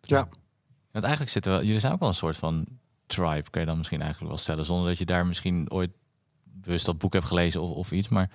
Ja. 0.00 0.28
Want 0.90 1.04
eigenlijk 1.04 1.30
zitten 1.30 1.58
we, 1.58 1.64
jullie 1.64 1.80
zijn 1.80 1.92
ook 1.92 2.00
wel 2.00 2.08
een 2.08 2.14
soort 2.14 2.36
van 2.36 2.66
tribe, 3.06 3.50
kan 3.50 3.60
je 3.60 3.66
dan 3.66 3.76
misschien 3.76 4.00
eigenlijk 4.00 4.30
wel 4.30 4.40
stellen, 4.40 4.64
zonder 4.64 4.88
dat 4.88 4.98
je 4.98 5.04
daar 5.04 5.26
misschien 5.26 5.70
ooit 5.70 5.90
bewust 6.42 6.86
dat 6.86 6.98
boek 6.98 7.12
hebt 7.12 7.24
gelezen 7.24 7.60
of, 7.60 7.76
of 7.76 7.92
iets. 7.92 8.08
Maar 8.08 8.30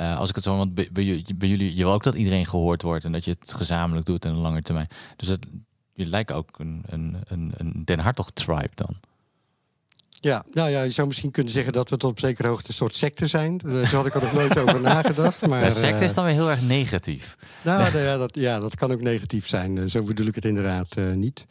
uh, 0.00 0.18
als 0.18 0.28
ik 0.28 0.34
het 0.34 0.44
zo, 0.44 0.56
want 0.56 0.74
bij, 0.74 0.88
bij, 0.92 1.04
jullie, 1.04 1.76
je 1.76 1.82
wil 1.84 1.92
ook 1.92 2.02
dat 2.02 2.14
iedereen 2.14 2.46
gehoord 2.46 2.82
wordt 2.82 3.04
en 3.04 3.12
dat 3.12 3.24
je 3.24 3.36
het 3.40 3.52
gezamenlijk 3.52 4.06
doet 4.06 4.24
in 4.24 4.30
een 4.30 4.36
lange 4.36 4.62
termijn. 4.62 4.88
Dus 5.16 5.28
het, 5.28 5.46
jullie 5.92 6.10
lijken 6.10 6.36
ook 6.36 6.58
een, 6.58 6.82
een, 6.86 7.16
een, 7.24 7.52
een 7.56 7.82
Den 7.84 7.98
Hartog 7.98 8.30
tribe 8.30 8.70
dan. 8.74 8.96
Ja, 10.24 10.44
nou 10.52 10.70
ja, 10.70 10.82
je 10.82 10.90
zou 10.90 11.06
misschien 11.06 11.30
kunnen 11.30 11.52
zeggen 11.52 11.72
dat 11.72 11.90
we 11.90 11.96
tot 11.96 12.10
op 12.10 12.18
zekere 12.18 12.48
hoogte 12.48 12.68
een 12.68 12.74
soort 12.74 12.96
secte 12.96 13.26
zijn. 13.26 13.58
Daar 13.58 13.94
had 13.94 14.06
ik 14.06 14.14
er 14.14 14.22
nog 14.22 14.32
nooit 14.32 14.58
over 14.58 14.80
nagedacht. 14.94 15.46
Maar, 15.46 15.64
ja, 15.64 15.70
secte 15.70 16.04
is 16.04 16.14
dan 16.14 16.24
weer 16.24 16.34
heel 16.34 16.50
erg 16.50 16.62
negatief. 16.62 17.36
Nou, 17.62 17.82
nou, 17.82 18.04
ja, 18.04 18.16
dat, 18.16 18.34
ja, 18.34 18.60
dat 18.60 18.76
kan 18.76 18.92
ook 18.92 19.00
negatief 19.00 19.48
zijn. 19.48 19.78
Eh, 19.78 19.84
zo 19.86 20.02
bedoel 20.02 20.26
ik 20.26 20.34
het 20.34 20.44
inderdaad 20.44 20.96
uh, 20.96 21.12
niet. 21.12 21.46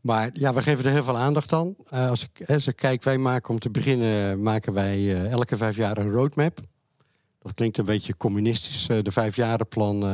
Maar 0.00 0.30
ja, 0.32 0.54
we 0.54 0.62
geven 0.62 0.84
er 0.84 0.90
heel 0.90 1.04
veel 1.04 1.16
aandacht 1.16 1.52
aan. 1.52 1.74
Uh, 1.92 2.08
als, 2.08 2.28
ik, 2.32 2.50
als 2.50 2.66
ik 2.66 2.76
kijk, 2.76 3.02
wij 3.02 3.18
maken 3.18 3.50
om 3.50 3.58
te 3.58 3.70
beginnen, 3.70 4.42
maken 4.42 4.72
wij 4.72 5.28
elke 5.28 5.56
vijf 5.56 5.76
jaar 5.76 5.98
een 5.98 6.10
roadmap. 6.10 6.60
Dat 7.46 7.54
klinkt 7.54 7.78
een 7.78 7.84
beetje 7.84 8.16
communistisch, 8.16 8.86
de 8.86 9.12
vijfjarenplan. 9.12 10.04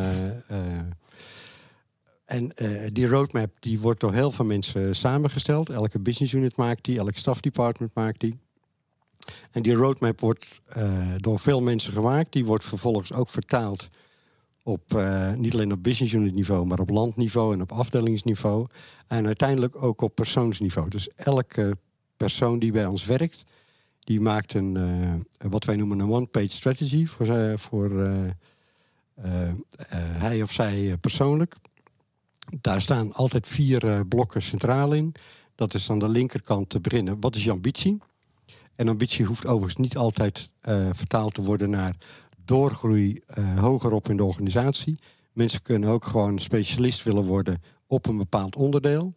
en 2.25 2.53
die 2.93 3.07
roadmap 3.07 3.51
die 3.61 3.81
wordt 3.81 4.01
door 4.01 4.13
heel 4.13 4.31
veel 4.31 4.45
mensen 4.45 4.97
samengesteld. 4.97 5.71
Elke 5.71 5.99
business 5.99 6.33
unit 6.33 6.57
maakt 6.57 6.85
die, 6.85 6.99
elk 6.99 7.17
staff 7.17 7.41
department 7.41 7.95
maakt 7.95 8.21
die. 8.21 8.39
En 9.51 9.63
die 9.63 9.75
roadmap 9.75 10.21
wordt 10.21 10.61
door 11.17 11.39
veel 11.39 11.61
mensen 11.61 11.93
gemaakt. 11.93 12.33
Die 12.33 12.45
wordt 12.45 12.65
vervolgens 12.65 13.13
ook 13.13 13.29
vertaald 13.29 13.89
op, 14.63 15.03
niet 15.37 15.53
alleen 15.53 15.73
op 15.73 15.83
business 15.83 16.13
unit 16.13 16.35
niveau, 16.35 16.67
maar 16.67 16.81
op 16.81 16.91
landniveau 16.91 17.55
en 17.55 17.61
op 17.61 17.73
afdelingsniveau. 17.73 18.67
En 19.07 19.27
uiteindelijk 19.27 19.83
ook 19.83 20.01
op 20.01 20.15
persoonsniveau. 20.15 20.89
Dus 20.89 21.09
elke 21.09 21.77
persoon 22.17 22.59
die 22.59 22.73
bij 22.73 22.87
ons 22.87 23.05
werkt, 23.05 23.45
die 24.05 24.21
maakt 24.21 24.55
een, 24.55 24.75
uh, 24.79 25.51
wat 25.51 25.65
wij 25.65 25.77
noemen 25.77 25.99
een 25.99 26.11
one-page 26.11 26.49
strategy 26.49 27.07
voor, 27.07 27.59
voor 27.59 28.11
hij 29.95 30.43
of 30.43 30.53
zij 30.53 30.97
persoonlijk. 31.01 31.57
Daar 32.61 32.81
staan 32.81 33.13
altijd 33.13 33.49
vier 33.49 34.07
blokken 34.07 34.43
centraal 34.43 34.93
in. 34.93 35.15
Dat 35.55 35.75
is 35.75 35.91
aan 35.91 35.99
de 35.99 36.09
linkerkant 36.09 36.69
te 36.69 36.81
beginnen. 36.81 37.21
Wat 37.21 37.35
is 37.35 37.45
je 37.45 37.51
ambitie? 37.51 37.99
En 38.75 38.89
ambitie 38.89 39.25
hoeft 39.25 39.47
overigens 39.47 39.77
niet 39.77 39.97
altijd 39.97 40.51
vertaald 40.93 41.35
te 41.35 41.43
worden 41.43 41.71
naar 41.71 41.97
doorgroei 42.45 43.23
hoger 43.57 43.93
op 43.93 44.09
in 44.09 44.17
de 44.17 44.25
organisatie. 44.25 44.99
Mensen 45.33 45.63
kunnen 45.63 45.89
ook 45.89 46.05
gewoon 46.05 46.39
specialist 46.39 47.03
willen 47.03 47.25
worden 47.25 47.63
op 47.87 48.07
een 48.07 48.17
bepaald 48.17 48.57
onderdeel. 48.57 49.15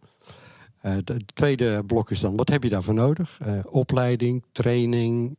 Het 0.85 1.23
tweede 1.33 1.83
blok 1.85 2.11
is 2.11 2.19
dan, 2.19 2.35
wat 2.35 2.49
heb 2.49 2.63
je 2.63 2.69
daarvoor 2.69 2.93
nodig? 2.93 3.39
Uh, 3.45 3.59
opleiding, 3.69 4.43
training, 4.51 5.37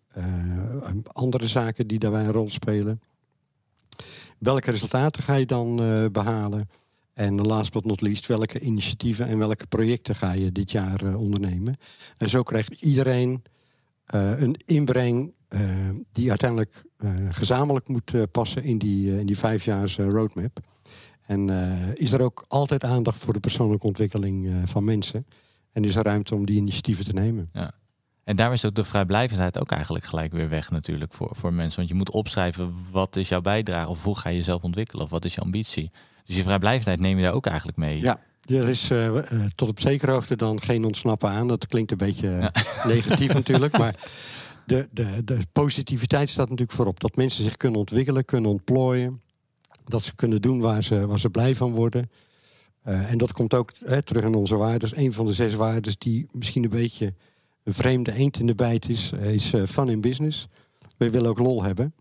andere 1.07 1.47
zaken 1.47 1.87
die 1.87 1.99
daarbij 1.99 2.25
een 2.25 2.33
rol 2.33 2.51
spelen. 2.51 3.01
Welke 4.39 4.71
resultaten 4.71 5.23
ga 5.23 5.35
je 5.35 5.47
dan 5.47 5.77
behalen? 6.13 6.69
En 7.13 7.41
last 7.41 7.73
but 7.73 7.85
not 7.85 8.01
least, 8.01 8.27
welke 8.27 8.61
initiatieven 8.61 9.27
en 9.27 9.39
welke 9.39 9.67
projecten 9.67 10.15
ga 10.15 10.33
je 10.33 10.53
dit 10.53 10.71
jaar 10.71 11.15
ondernemen? 11.15 11.77
En 12.17 12.29
zo 12.29 12.43
krijgt 12.43 12.83
iedereen 12.83 13.43
een 14.07 14.57
inbreng 14.67 15.33
die 16.13 16.29
uiteindelijk 16.29 16.83
gezamenlijk 17.31 17.89
moet 17.89 18.15
passen 18.31 18.63
in 18.63 18.79
die, 18.79 19.19
in 19.19 19.27
die 19.27 19.39
vijfjaars 19.39 19.97
roadmap. 19.97 20.61
En 21.27 21.51
is 21.95 22.13
er 22.13 22.21
ook 22.21 22.45
altijd 22.49 22.85
aandacht 22.85 23.19
voor 23.19 23.33
de 23.33 23.41
persoonlijke 23.41 23.87
ontwikkeling 23.87 24.53
van 24.65 24.85
mensen. 24.85 25.27
En 25.73 25.85
is 25.85 25.97
er 25.97 26.05
ruimte 26.05 26.35
om 26.35 26.47
die 26.47 26.57
initiatieven 26.57 27.05
te 27.05 27.13
nemen. 27.13 27.49
Ja. 27.53 27.73
En 28.27 28.37
daarom 28.37 28.55
is 28.55 28.65
ook 28.65 28.75
de 28.75 28.85
vrijblijvendheid 28.85 29.59
ook 29.59 29.71
eigenlijk 29.71 30.05
gelijk 30.05 30.33
weer 30.33 30.49
weg 30.49 30.71
natuurlijk 30.71 31.13
voor, 31.13 31.29
voor 31.33 31.53
mensen. 31.53 31.77
Want 31.77 31.89
je 31.89 31.95
moet 31.95 32.11
opschrijven 32.11 32.75
wat 32.91 33.17
is 33.17 33.29
jouw 33.29 33.41
bijdrage 33.41 33.89
of 33.89 34.05
hoe 34.05 34.19
ga 34.19 34.29
je 34.29 34.37
jezelf 34.37 34.63
ontwikkelen 34.63 35.05
of 35.05 35.11
wat 35.11 35.25
is 35.25 35.35
je 35.35 35.41
ambitie. 35.41 35.91
Dus 36.25 36.35
die 36.35 36.45
vrijblijvendheid 36.45 37.01
neem 37.01 37.17
je 37.17 37.23
daar 37.23 37.33
ook 37.33 37.47
eigenlijk 37.47 37.79
mee. 37.79 38.01
Ja, 38.01 38.21
er 38.47 38.69
is 38.69 38.91
uh, 38.91 39.19
tot 39.55 39.69
op 39.69 39.81
zekere 39.81 40.13
hoogte 40.13 40.37
dan 40.37 40.63
geen 40.63 40.85
ontsnappen 40.85 41.31
aan. 41.31 41.49
Dat 41.49 41.67
klinkt 41.67 41.91
een 41.91 41.97
beetje 41.97 42.29
ja. 42.29 42.53
negatief 42.95 43.35
natuurlijk. 43.35 43.79
Maar 43.79 43.95
de, 44.67 44.89
de, 44.91 45.25
de 45.25 45.39
positiviteit 45.53 46.29
staat 46.29 46.49
natuurlijk 46.49 46.77
voorop. 46.77 47.01
Dat 47.01 47.17
mensen 47.17 47.45
zich 47.45 47.57
kunnen 47.57 47.81
ontwikkelen, 47.81 48.25
kunnen 48.25 48.51
ontplooien. 48.51 49.21
Dat 49.89 50.03
ze 50.03 50.15
kunnen 50.15 50.43
doen 50.43 50.61
waar 50.61 50.83
ze, 50.83 51.07
waar 51.07 51.21
ze 51.21 51.31
blij 51.31 51.55
van 51.55 51.73
worden. 51.73 52.11
Uh, 52.87 53.11
en 53.11 53.19
dat 53.19 53.33
komt 53.33 53.55
ook 53.55 53.73
hè, 53.79 54.03
terug 54.03 54.25
in 54.25 54.35
onze 54.35 54.57
waarden. 54.57 54.91
Een 54.95 55.13
van 55.13 55.27
de 55.27 55.33
zes 55.33 55.55
waarden 55.55 55.95
die 55.99 56.27
misschien 56.33 56.65
een 56.65 56.71
beetje 56.71 57.15
een 57.63 57.73
vreemde 57.73 58.13
eend 58.13 58.41
in 58.41 58.47
de 58.47 58.55
bijt 58.55 58.89
is, 58.89 59.13
uh, 59.13 59.35
is 59.35 59.53
uh, 59.53 59.67
fun 59.67 59.89
in 59.89 60.01
business. 60.01 60.49
We 60.97 61.11
willen 61.11 61.31
ook 61.31 61.39
lol 61.39 61.63
hebben. 61.63 61.95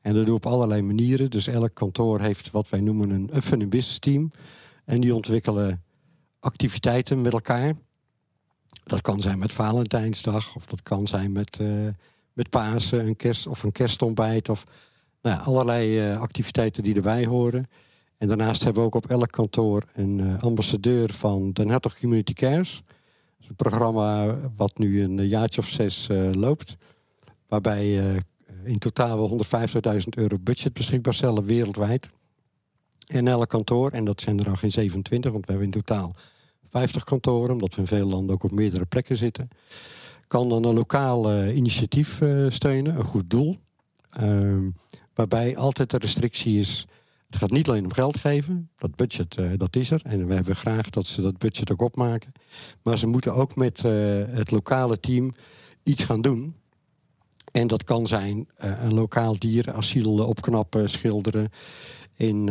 En 0.00 0.14
dat 0.14 0.26
doen 0.26 0.34
we 0.34 0.46
op 0.46 0.52
allerlei 0.52 0.82
manieren. 0.82 1.30
Dus 1.30 1.46
elk 1.46 1.74
kantoor 1.74 2.20
heeft 2.20 2.50
wat 2.50 2.68
wij 2.68 2.80
noemen 2.80 3.10
een, 3.10 3.28
een 3.32 3.42
fun 3.42 3.60
in 3.60 3.68
business 3.68 3.98
team. 3.98 4.30
En 4.84 5.00
die 5.00 5.14
ontwikkelen 5.14 5.82
activiteiten 6.38 7.20
met 7.20 7.32
elkaar. 7.32 7.74
Dat 8.84 9.00
kan 9.00 9.20
zijn 9.20 9.38
met 9.38 9.52
Valentijnsdag 9.52 10.56
of 10.56 10.66
dat 10.66 10.82
kan 10.82 11.06
zijn 11.06 11.32
met, 11.32 11.58
uh, 11.58 11.88
met 12.32 12.50
Pasen, 12.50 13.06
een 13.06 13.16
kerst 13.16 13.46
of 13.46 13.62
een 13.62 13.72
kerstontbijt 13.72 14.48
of 14.48 14.64
nou 15.22 15.40
allerlei 15.40 16.10
uh, 16.10 16.20
activiteiten 16.20 16.82
die 16.82 16.94
erbij 16.94 17.26
horen. 17.26 17.66
En 18.18 18.28
daarnaast 18.28 18.64
hebben 18.64 18.82
we 18.82 18.88
ook 18.88 18.94
op 18.94 19.10
elk 19.10 19.30
kantoor 19.30 19.84
een 19.94 20.18
uh, 20.18 20.42
ambassadeur 20.42 21.12
van 21.12 21.52
Den 21.52 21.68
Hertog 21.68 21.98
Community 21.98 22.32
Cares. 22.32 22.82
Een 23.48 23.54
programma 23.54 24.38
wat 24.56 24.78
nu 24.78 25.02
een 25.02 25.28
jaartje 25.28 25.60
of 25.60 25.68
zes 25.68 26.08
loopt. 26.32 26.76
Waarbij 27.48 28.16
in 28.64 28.78
totaal 28.78 29.44
150.000 29.44 30.00
euro 30.08 30.36
budget 30.40 30.72
beschikbaar 30.72 31.14
stellen 31.14 31.44
wereldwijd. 31.44 32.10
En 33.06 33.28
elk 33.28 33.48
kantoor, 33.48 33.90
en 33.90 34.04
dat 34.04 34.20
zijn 34.20 34.38
er 34.38 34.48
al 34.48 34.56
geen 34.56 34.70
27, 34.70 35.32
want 35.32 35.46
we 35.46 35.50
hebben 35.52 35.72
in 35.72 35.80
totaal 35.82 36.14
50 36.70 37.04
kantoren, 37.04 37.52
omdat 37.52 37.74
we 37.74 37.80
in 37.80 37.86
veel 37.86 38.06
landen 38.06 38.34
ook 38.34 38.42
op 38.42 38.50
meerdere 38.50 38.84
plekken 38.84 39.16
zitten. 39.16 39.48
Kan 40.26 40.48
dan 40.48 40.64
een 40.64 40.74
lokaal 40.74 41.44
initiatief 41.44 42.20
steunen, 42.48 42.96
een 42.96 43.04
goed 43.04 43.30
doel. 43.30 43.58
Uh, 44.20 44.58
waarbij 45.28 45.56
altijd 45.56 45.90
de 45.90 45.98
restrictie 45.98 46.58
is, 46.58 46.86
het 47.26 47.36
gaat 47.36 47.50
niet 47.50 47.68
alleen 47.68 47.84
om 47.84 47.92
geld 47.92 48.16
geven, 48.16 48.70
dat 48.76 48.96
budget 48.96 49.36
uh, 49.38 49.50
dat 49.56 49.76
is 49.76 49.90
er. 49.90 50.00
En 50.04 50.26
we 50.26 50.34
hebben 50.34 50.56
graag 50.56 50.90
dat 50.90 51.06
ze 51.06 51.22
dat 51.22 51.38
budget 51.38 51.70
ook 51.70 51.80
opmaken. 51.80 52.32
Maar 52.82 52.98
ze 52.98 53.06
moeten 53.06 53.34
ook 53.34 53.56
met 53.56 53.82
het 54.30 54.50
lokale 54.50 55.00
team 55.00 55.32
iets 55.82 56.04
gaan 56.04 56.20
doen. 56.20 56.54
En 57.52 57.66
dat 57.66 57.84
kan 57.84 58.06
zijn 58.06 58.48
een 58.56 58.94
lokaal 58.94 59.38
dierenasiel 59.38 60.26
opknappen, 60.26 60.90
schilderen. 60.90 61.48
In, 62.16 62.50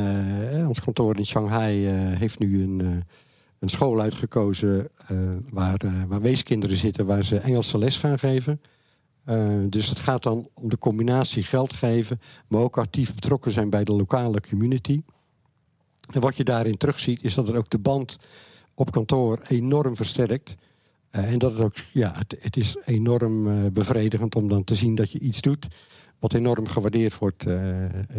ons 0.68 0.82
kantoor 0.82 1.18
in 1.18 1.26
Shanghai 1.26 1.86
heeft 2.18 2.40
nu 2.40 2.64
een 2.64 3.04
een 3.60 3.70
school 3.70 4.02
uitgekozen 4.02 4.90
waar, 5.50 5.78
waar 6.08 6.22
weeskinderen 6.22 6.78
zitten, 6.78 7.06
waar 7.06 7.24
ze 7.24 7.38
Engelse 7.38 7.78
les 7.78 7.98
gaan 7.98 8.20
geven. 8.20 8.62
Uh, 9.26 9.66
dus 9.70 9.90
het 9.90 10.00
gaat 10.00 10.24
dan 10.24 10.50
om 10.54 10.70
de 10.70 10.78
combinatie 10.78 11.44
geld 11.44 11.74
geven, 11.74 12.22
maar 12.48 12.62
ook 12.62 12.78
actief 12.78 13.14
betrokken 13.14 13.52
zijn 13.52 13.70
bij 13.70 13.84
de 13.84 13.96
lokale 13.96 14.42
community. 14.42 15.02
En 16.14 16.22
wat 16.22 16.38
je 16.38 16.44
daarin 16.44 16.78
terugziet, 16.78 17.24
is 17.24 17.34
dat 17.34 17.48
het 17.48 17.56
ook 17.56 17.70
de 17.70 17.80
band 17.80 18.18
op 18.74 18.92
kantoor 18.92 19.40
enorm 19.48 19.96
versterkt. 19.96 20.56
en 21.10 21.40
dat 21.40 21.52
het 21.52 21.62
ook, 21.62 21.76
ja, 21.94 22.14
het, 22.16 22.36
het 22.40 22.58
is 22.58 22.78
enorm 22.86 23.74
bevredigend 23.74 24.36
om 24.36 24.50
dan 24.50 24.64
te 24.64 24.76
zien 24.76 24.96
dat 24.96 25.12
je 25.12 25.20
iets 25.20 25.42
doet 25.42 25.68
wat 26.20 26.34
enorm 26.34 26.68
gewaardeerd 26.68 27.18
wordt 27.18 27.46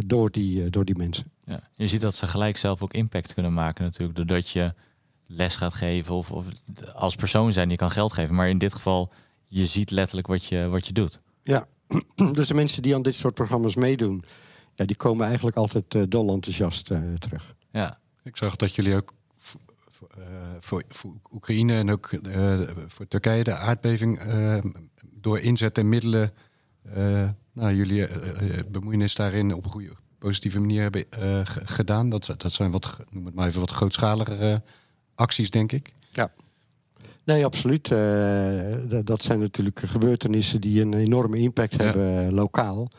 door, 0.06 0.30
die, 0.30 0.70
door 0.70 0.84
die 0.84 0.96
mensen. 0.96 1.32
Ja, 1.44 1.60
je 1.74 1.88
ziet 1.88 2.00
dat 2.00 2.14
ze 2.14 2.26
gelijk 2.26 2.56
zelf 2.56 2.82
ook 2.82 2.92
impact 2.92 3.34
kunnen 3.34 3.52
maken 3.52 3.84
natuurlijk, 3.84 4.16
doordat 4.16 4.48
je 4.48 4.74
les 5.26 5.56
gaat 5.56 5.74
geven 5.74 6.14
of, 6.14 6.30
of 6.30 6.46
als 6.94 7.14
persoon 7.14 7.52
zijn, 7.52 7.68
je 7.68 7.76
kan 7.76 7.90
geld 7.90 8.12
geven. 8.12 8.34
Maar 8.34 8.48
in 8.48 8.58
dit 8.58 8.72
geval, 8.72 9.12
je 9.52 9.66
ziet 9.66 9.90
letterlijk 9.90 10.26
wat 10.26 10.44
je, 10.44 10.68
wat 10.68 10.86
je 10.86 10.92
doet. 10.92 11.20
Ja, 11.42 11.66
dus 12.34 12.46
de 12.46 12.54
mensen 12.54 12.82
die 12.82 12.94
aan 12.94 13.02
dit 13.02 13.14
soort 13.14 13.34
programma's 13.34 13.74
meedoen, 13.74 14.24
ja, 14.74 14.84
die 14.84 14.96
komen 14.96 15.26
eigenlijk 15.26 15.56
altijd 15.56 15.94
uh, 15.94 16.02
dol 16.08 16.32
enthousiast 16.32 16.90
uh, 16.90 17.14
terug. 17.14 17.54
Ja. 17.70 17.98
Ik 18.22 18.36
zag 18.36 18.56
dat 18.56 18.74
jullie 18.74 18.96
ook 18.96 19.14
uh, 20.18 20.24
voor, 20.58 20.82
voor, 20.88 21.12
Oekraïne 21.32 21.78
en 21.78 21.90
ook 21.90 22.10
voor 22.86 23.08
Turkije 23.08 23.44
de 23.44 23.54
aardbeving 23.54 24.20
door 25.00 25.38
inzet 25.38 25.78
en 25.78 25.88
middelen, 25.88 26.32
nou, 27.52 27.74
jullie 27.74 28.08
bemoeienis 28.68 29.14
daarin 29.14 29.54
op 29.54 29.64
een 29.64 29.70
goede 29.70 29.92
positieve 30.18 30.60
manier 30.60 30.82
hebben 30.82 31.04
gedaan. 31.64 32.08
Dat, 32.08 32.34
dat 32.36 32.52
zijn 32.52 32.70
wat, 32.70 32.96
noem 33.10 33.26
het 33.26 33.34
maar 33.34 33.46
even, 33.46 33.60
wat 33.60 33.70
grootschaligere 33.70 34.62
acties, 35.14 35.50
denk 35.50 35.72
ik. 35.72 35.94
Ja. 36.12 36.32
Nee, 37.24 37.44
absoluut. 37.44 37.90
Uh, 37.90 39.00
dat 39.04 39.22
zijn 39.22 39.38
natuurlijk 39.38 39.80
gebeurtenissen 39.84 40.60
die 40.60 40.80
een 40.80 40.94
enorme 40.94 41.38
impact 41.38 41.76
hebben 41.76 42.26
uh, 42.26 42.32
lokaal. 42.32 42.90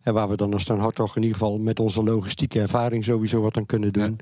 En 0.00 0.14
waar 0.14 0.28
we 0.28 0.36
dan 0.36 0.52
als 0.52 0.64
Dan 0.64 0.78
Hartog 0.78 1.16
in 1.16 1.22
ieder 1.22 1.38
geval 1.38 1.58
met 1.58 1.80
onze 1.80 2.02
logistieke 2.02 2.60
ervaring 2.60 3.04
sowieso 3.04 3.40
wat 3.40 3.56
aan 3.56 3.66
kunnen 3.66 3.92
doen. 3.92 4.18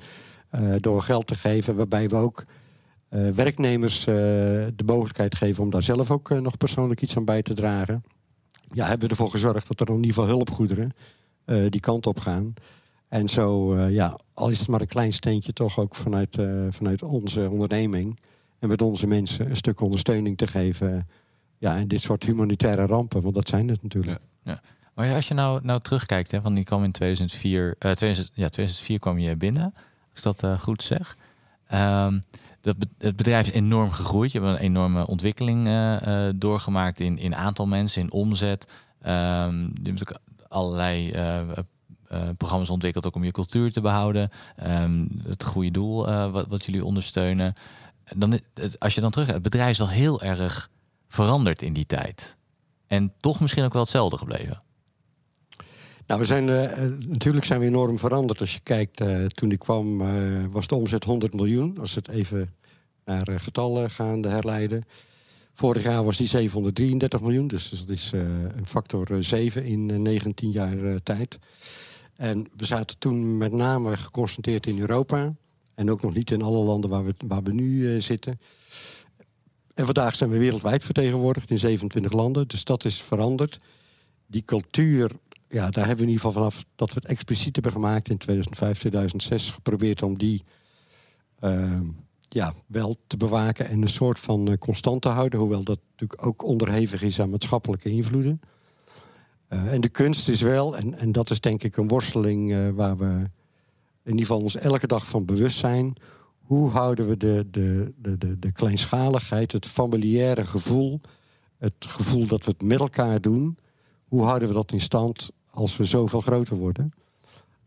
Ja. 0.50 0.60
Uh, 0.60 0.74
door 0.80 1.02
geld 1.02 1.26
te 1.26 1.34
geven, 1.34 1.76
waarbij 1.76 2.08
we 2.08 2.16
ook 2.16 2.44
werknemers 3.34 4.04
de 4.04 4.82
mogelijkheid 4.86 5.34
geven 5.34 5.62
om 5.62 5.70
daar 5.70 5.82
zelf 5.82 6.10
ook 6.10 6.30
nog 6.30 6.56
persoonlijk 6.56 7.02
iets 7.02 7.16
aan 7.16 7.24
bij 7.24 7.42
te 7.42 7.54
dragen. 7.54 8.04
Ja, 8.70 8.86
hebben 8.86 9.08
we 9.08 9.14
ervoor 9.14 9.30
gezorgd 9.30 9.68
dat 9.68 9.80
er 9.80 9.88
in 9.88 9.94
ieder 9.94 10.12
geval 10.12 10.26
hulpgoederen 10.26 10.92
die 11.68 11.80
kant 11.80 12.06
op 12.06 12.20
gaan. 12.20 12.54
En 13.08 13.28
zo, 13.28 13.78
ja, 13.78 14.18
al 14.34 14.48
is 14.48 14.58
het 14.58 14.68
maar 14.68 14.80
een 14.80 14.86
klein 14.86 15.12
steentje, 15.12 15.52
toch 15.52 15.78
ook 15.78 15.94
vanuit, 15.94 16.38
vanuit 16.70 17.02
onze 17.02 17.50
onderneming 17.50 18.18
en 18.58 18.68
met 18.68 18.82
onze 18.82 19.06
mensen 19.06 19.50
een 19.50 19.56
stuk 19.56 19.80
ondersteuning 19.80 20.36
te 20.36 20.46
geven. 20.46 21.08
Ja, 21.58 21.74
in 21.74 21.88
dit 21.88 22.00
soort 22.00 22.24
humanitaire 22.24 22.86
rampen, 22.86 23.20
want 23.20 23.34
dat 23.34 23.48
zijn 23.48 23.68
het 23.68 23.82
natuurlijk. 23.82 24.20
Ja. 24.42 24.60
Maar 24.94 25.14
als 25.14 25.28
je 25.28 25.34
nou, 25.34 25.60
nou 25.62 25.80
terugkijkt, 25.80 26.30
hè, 26.30 26.40
want 26.40 26.54
die 26.54 26.64
kwam 26.64 26.84
in 26.84 26.92
2004, 26.92 27.66
uh, 27.66 27.72
2000, 27.72 28.30
ja, 28.34 28.48
2004 28.48 28.98
kwam 28.98 29.18
je 29.18 29.36
binnen, 29.36 29.74
als 30.14 30.24
ik 30.24 30.40
dat 30.40 30.60
goed 30.60 30.82
zeg. 30.82 31.16
Um, 31.74 32.22
dat, 32.60 32.76
het 32.98 33.16
bedrijf 33.16 33.46
is 33.46 33.52
enorm 33.52 33.90
gegroeid. 33.90 34.32
Je 34.32 34.40
hebt 34.40 34.52
een 34.52 34.64
enorme 34.64 35.06
ontwikkeling 35.06 35.68
doorgemaakt 36.36 37.00
in, 37.00 37.18
in 37.18 37.34
aantal 37.34 37.66
mensen, 37.66 38.02
in 38.02 38.12
omzet. 38.12 38.66
Um, 39.06 39.72
je 39.82 39.92
hebt 39.94 40.18
allerlei 40.48 41.10
eh, 41.10 41.40
eh, 42.08 42.28
programma's 42.36 42.70
ontwikkeld 42.70 43.06
ook 43.06 43.14
om 43.14 43.24
je 43.24 43.30
cultuur 43.30 43.72
te 43.72 43.80
behouden. 43.80 44.30
Ehm, 44.56 45.06
het 45.22 45.44
goede 45.44 45.70
doel 45.70 46.08
eh, 46.08 46.30
wat, 46.30 46.46
wat 46.48 46.64
jullie 46.64 46.84
ondersteunen. 46.84 47.52
Dan, 48.16 48.40
als 48.78 48.94
je 48.94 49.00
dan 49.00 49.10
terug 49.10 49.26
het 49.26 49.42
bedrijf 49.42 49.70
is 49.70 49.78
wel 49.78 49.88
heel 49.88 50.22
erg 50.22 50.70
veranderd 51.08 51.62
in 51.62 51.72
die 51.72 51.86
tijd. 51.86 52.36
En 52.86 53.12
toch 53.20 53.40
misschien 53.40 53.64
ook 53.64 53.72
wel 53.72 53.82
hetzelfde 53.82 54.18
gebleven. 54.18 54.62
Nou, 56.06 56.20
we 56.20 56.26
zijn, 56.26 56.48
eh, 56.48 56.84
eh, 56.84 56.92
natuurlijk 56.98 57.44
zijn 57.44 57.60
we 57.60 57.66
enorm 57.66 57.98
veranderd. 57.98 58.40
Als 58.40 58.54
je 58.54 58.60
kijkt, 58.60 59.00
eh, 59.00 59.24
toen 59.24 59.50
ik 59.50 59.58
kwam 59.58 59.98
was 60.50 60.66
de 60.66 60.74
omzet 60.74 61.04
100 61.04 61.34
miljoen. 61.34 61.78
Als 61.78 61.94
we 61.94 62.00
het 62.00 62.08
even 62.08 62.54
naar 63.04 63.40
getallen 63.40 63.90
gaan 63.90 64.26
herleiden. 64.26 64.84
Vorig 65.58 65.82
jaar 65.82 66.04
was 66.04 66.16
die 66.16 66.26
733 66.26 67.20
miljoen. 67.20 67.46
Dus 67.46 67.70
dat 67.70 67.88
is 67.88 68.12
een 68.12 68.66
factor 68.66 69.12
eh, 69.12 69.16
7 69.20 69.64
in 69.64 69.90
eh, 69.90 69.98
19 69.98 70.50
jaar 70.50 71.02
tijd. 71.02 71.38
En 72.16 72.46
we 72.56 72.64
zaten 72.64 72.98
toen 72.98 73.36
met 73.36 73.52
name 73.52 73.96
geconcentreerd 73.96 74.66
in 74.66 74.78
Europa. 74.78 75.34
En 75.78 75.90
ook 75.90 76.02
nog 76.02 76.14
niet 76.14 76.30
in 76.30 76.42
alle 76.42 76.64
landen 76.64 76.90
waar 76.90 77.04
we, 77.04 77.14
waar 77.26 77.42
we 77.42 77.52
nu 77.52 77.94
eh, 77.94 78.02
zitten. 78.02 78.40
En 79.74 79.84
vandaag 79.84 80.14
zijn 80.14 80.30
we 80.30 80.38
wereldwijd 80.38 80.84
vertegenwoordigd 80.84 81.50
in 81.50 81.58
27 81.58 82.12
landen. 82.12 82.48
Dus 82.48 82.64
dat 82.64 82.84
is 82.84 83.02
veranderd. 83.02 83.60
Die 84.26 84.44
cultuur 84.44 85.10
ja, 85.48 85.70
daar 85.70 85.86
hebben 85.86 86.04
we 86.04 86.10
in 86.10 86.16
ieder 86.16 86.24
geval 86.26 86.32
vanaf 86.32 86.64
dat 86.74 86.92
we 86.92 87.00
het 87.00 87.10
expliciet 87.10 87.54
hebben 87.54 87.72
gemaakt 87.72 88.08
in 88.08 88.18
2005, 88.18 88.78
2006 88.78 89.50
geprobeerd 89.50 90.02
om 90.02 90.18
die 90.18 90.44
eh, 91.38 91.80
ja, 92.28 92.54
wel 92.66 92.96
te 93.06 93.16
bewaken 93.16 93.68
en 93.68 93.82
een 93.82 93.88
soort 93.88 94.18
van 94.18 94.48
eh, 94.48 94.58
constant 94.58 95.02
te 95.02 95.08
houden, 95.08 95.38
hoewel 95.38 95.64
dat 95.64 95.78
natuurlijk 95.90 96.26
ook 96.26 96.44
onderhevig 96.44 97.02
is 97.02 97.20
aan 97.20 97.30
maatschappelijke 97.30 97.90
invloeden. 97.90 98.40
Eh, 99.48 99.72
en 99.72 99.80
de 99.80 99.88
kunst 99.88 100.28
is 100.28 100.40
wel, 100.40 100.76
en, 100.76 100.98
en 100.98 101.12
dat 101.12 101.30
is 101.30 101.40
denk 101.40 101.62
ik 101.62 101.76
een 101.76 101.88
worsteling 101.88 102.74
waar 102.74 102.96
we 102.96 103.30
in 104.08 104.14
ieder 104.14 104.26
geval 104.26 104.42
ons 104.42 104.56
elke 104.56 104.86
dag 104.86 105.06
van 105.06 105.24
bewust 105.24 105.58
zijn. 105.58 105.96
Hoe 106.38 106.70
houden 106.70 107.08
we 107.08 107.16
de, 107.16 107.46
de, 107.50 107.92
de, 107.96 108.18
de, 108.18 108.38
de 108.38 108.52
kleinschaligheid, 108.52 109.52
het 109.52 109.66
familiaire 109.66 110.46
gevoel, 110.46 111.00
het 111.58 111.74
gevoel 111.78 112.26
dat 112.26 112.44
we 112.44 112.50
het 112.50 112.62
met 112.62 112.80
elkaar 112.80 113.20
doen, 113.20 113.58
hoe 114.04 114.22
houden 114.22 114.48
we 114.48 114.54
dat 114.54 114.72
in 114.72 114.80
stand 114.80 115.30
als 115.50 115.76
we 115.76 115.84
zoveel 115.84 116.20
groter 116.20 116.56
worden? 116.56 116.92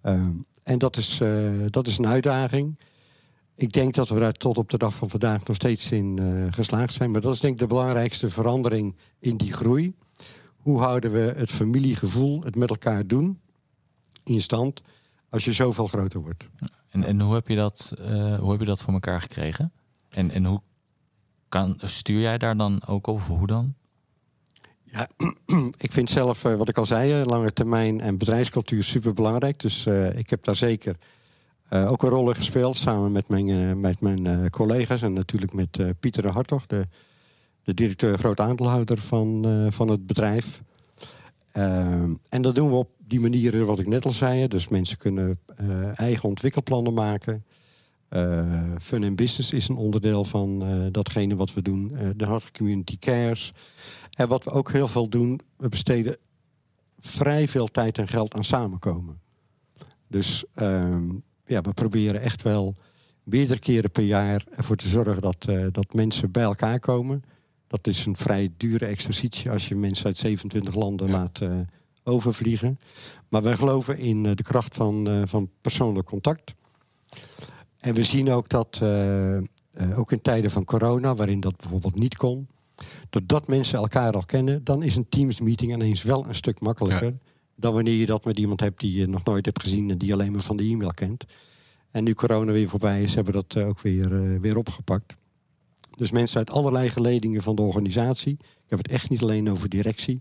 Ehm, 0.01 0.31
en 0.63 0.77
dat 0.77 0.97
is, 0.97 1.19
eh, 1.19 1.49
dat 1.69 1.87
is 1.87 1.97
een 1.97 2.07
uitdaging. 2.07 2.79
Ik 3.55 3.71
denk 3.71 3.93
dat 3.93 4.09
we 4.09 4.19
daar 4.19 4.33
tot 4.33 4.57
op 4.57 4.69
de 4.69 4.77
dag 4.77 4.93
van 4.93 5.09
vandaag 5.09 5.45
nog 5.45 5.55
steeds 5.55 5.91
in 5.91 6.19
eh, 6.19 6.53
geslaagd 6.53 6.93
zijn. 6.93 7.11
Maar 7.11 7.21
dat 7.21 7.33
is 7.33 7.39
denk 7.39 7.53
ik 7.53 7.59
de 7.59 7.67
belangrijkste 7.67 8.29
verandering 8.29 8.95
in 9.19 9.37
die 9.37 9.53
groei. 9.53 9.93
Hoe 10.57 10.79
houden 10.79 11.11
we 11.11 11.33
het 11.37 11.49
familiegevoel, 11.49 12.41
het 12.43 12.55
met 12.55 12.69
elkaar 12.69 13.07
doen, 13.07 13.39
in 14.23 14.41
stand 14.41 14.81
als 15.31 15.45
je 15.45 15.53
zoveel 15.53 15.87
groter 15.87 16.19
wordt? 16.19 16.49
En, 16.89 17.03
en 17.03 17.21
hoe, 17.21 17.33
heb 17.33 17.47
je 17.47 17.55
dat, 17.55 17.93
eh, 17.99 18.39
hoe 18.39 18.51
heb 18.51 18.59
je 18.59 18.65
dat 18.65 18.81
voor 18.81 18.93
elkaar 18.93 19.21
gekregen? 19.21 19.71
En, 20.09 20.31
en 20.31 20.45
hoe 20.45 20.61
kan, 21.49 21.77
stuur 21.83 22.21
jij 22.21 22.37
daar 22.37 22.57
dan 22.57 22.81
ook 22.87 23.07
op? 23.07 23.15
Of 23.15 23.27
Hoe 23.27 23.47
dan? 23.47 23.73
Ja, 24.83 25.07
ik 25.77 25.91
vind 25.91 26.09
zelf, 26.09 26.45
eh, 26.45 26.55
wat 26.55 26.69
ik 26.69 26.77
al 26.77 26.85
zei, 26.85 27.21
eh, 27.21 27.25
lange 27.25 27.53
termijn 27.53 28.01
en 28.01 28.17
bedrijfscultuur 28.17 28.83
super 28.83 29.13
belangrijk. 29.13 29.59
Dus 29.59 29.85
ik 30.15 30.29
heb 30.29 30.43
daar 30.43 30.55
zeker 30.55 30.97
ook 31.69 32.03
een 32.03 32.09
rol 32.09 32.29
in 32.29 32.35
gespeeld. 32.35 32.77
Samen 32.77 33.11
met 33.11 33.27
mijn, 33.27 33.79
met 33.79 34.01
mijn 34.01 34.49
collega's 34.49 35.01
en 35.01 35.13
natuurlijk 35.13 35.53
met 35.53 35.99
Pieter 35.99 36.21
de 36.21 36.29
Hartog, 36.29 36.65
de, 36.67 36.87
de 37.63 37.73
directeur 37.73 38.17
groot 38.17 38.39
aandeelhouder 38.39 38.97
van, 38.97 39.45
van 39.71 39.87
het 39.89 40.05
bedrijf. 40.05 40.61
Ehm, 41.51 42.13
en 42.29 42.41
dat 42.41 42.55
doen 42.55 42.69
we 42.69 42.75
op 42.75 42.89
die 43.11 43.19
manieren 43.19 43.65
wat 43.65 43.79
ik 43.79 43.87
net 43.87 44.05
al 44.05 44.11
zei. 44.11 44.47
Dus 44.47 44.67
mensen 44.67 44.97
kunnen 44.97 45.39
eh, 45.55 45.99
eigen 45.99 46.29
ontwikkelplannen 46.29 46.93
maken. 46.93 47.45
Eh, 48.09 48.45
fun 48.81 49.03
and 49.03 49.15
business 49.15 49.51
is 49.51 49.67
een 49.67 49.75
onderdeel 49.75 50.23
van 50.23 50.63
eh, 50.63 50.85
datgene 50.91 51.35
wat 51.35 51.53
we 51.53 51.61
doen. 51.61 51.97
De 52.15 52.25
Hartog 52.25 52.51
Community 52.51 52.97
Cares. 52.99 53.53
En 54.11 54.27
wat 54.27 54.43
we 54.43 54.49
ook 54.51 54.71
heel 54.71 54.87
veel 54.87 55.09
doen, 55.09 55.39
we 55.57 55.69
besteden 55.69 56.17
vrij 56.99 57.47
veel 57.47 57.67
tijd 57.67 57.97
en 57.97 58.07
geld 58.07 58.33
aan 58.33 58.43
samenkomen. 58.43 59.19
Dus 60.07 60.43
ehm, 60.53 61.09
ja, 61.45 61.61
we 61.61 61.73
proberen 61.73 62.21
echt 62.21 62.41
wel 62.41 62.75
meerdere 63.23 63.59
keren 63.59 63.91
per 63.91 64.03
jaar 64.03 64.45
ervoor 64.51 64.75
te 64.75 64.87
zorgen 64.87 65.21
dat, 65.21 65.47
dat 65.71 65.93
mensen 65.93 66.31
bij 66.31 66.43
elkaar 66.43 66.79
komen. 66.79 67.23
Dat 67.67 67.87
is 67.87 68.05
een 68.05 68.15
vrij 68.15 68.49
dure 68.57 68.85
exercitie 68.85 69.51
als 69.51 69.67
je 69.67 69.75
mensen 69.75 70.05
uit 70.05 70.17
27 70.17 70.75
landen 70.75 71.07
Ja. 71.07 71.13
laat 71.13 71.41
overvliegen. 72.03 72.77
Maar 73.29 73.41
wij 73.41 73.55
geloven 73.55 73.97
in 73.97 74.25
eh, 74.25 74.31
de 74.35 74.43
kracht 74.43 74.75
van, 74.75 75.07
eh, 75.07 75.21
van 75.25 75.49
persoonlijk 75.61 76.07
contact. 76.07 76.53
En 77.77 77.93
we 77.93 78.03
zien 78.03 78.31
ook 78.31 78.49
dat, 78.49 78.79
eh, 78.81 79.37
ook 79.95 80.11
in 80.11 80.21
tijden 80.21 80.51
van 80.51 80.65
corona, 80.65 81.15
waarin 81.15 81.39
dat 81.39 81.57
bijvoorbeeld 81.57 81.95
niet 81.95 82.17
kon, 82.17 82.47
doordat 83.09 83.47
mensen 83.47 83.77
elkaar 83.77 84.13
al 84.13 84.25
kennen, 84.25 84.63
dan 84.63 84.83
is 84.83 84.95
een 84.95 85.09
Teams 85.09 85.39
meeting 85.39 85.73
ineens 85.73 86.03
wel 86.03 86.25
een 86.27 86.35
stuk 86.35 86.59
makkelijker 86.59 87.13
dan 87.55 87.73
wanneer 87.73 87.95
je 87.95 88.05
dat 88.05 88.25
met 88.25 88.39
iemand 88.39 88.59
hebt 88.59 88.79
die 88.79 88.99
je 88.99 89.07
nog 89.07 89.23
nooit 89.23 89.45
hebt 89.45 89.61
gezien 89.61 89.89
en 89.89 89.97
die 89.97 90.13
alleen 90.13 90.31
maar 90.31 90.41
van 90.41 90.57
de 90.57 90.63
e-mail 90.63 90.91
kent. 90.91 91.25
En 91.91 92.03
nu 92.03 92.13
corona 92.13 92.51
weer 92.51 92.69
voorbij 92.69 93.03
is, 93.03 93.15
hebben 93.15 93.33
we 93.33 93.43
dat 93.47 93.63
ook 93.63 93.81
weer, 93.81 94.39
weer 94.41 94.57
opgepakt. 94.57 95.15
Dus 95.97 96.11
mensen 96.11 96.37
uit 96.37 96.51
allerlei 96.51 96.89
geledingen 96.89 97.41
van 97.41 97.55
de 97.55 97.61
organisatie. 97.61 98.33
Ik 98.39 98.69
heb 98.69 98.77
het 98.77 98.87
echt 98.87 99.09
niet 99.09 99.21
alleen 99.21 99.49
over 99.49 99.69
directie. 99.69 100.19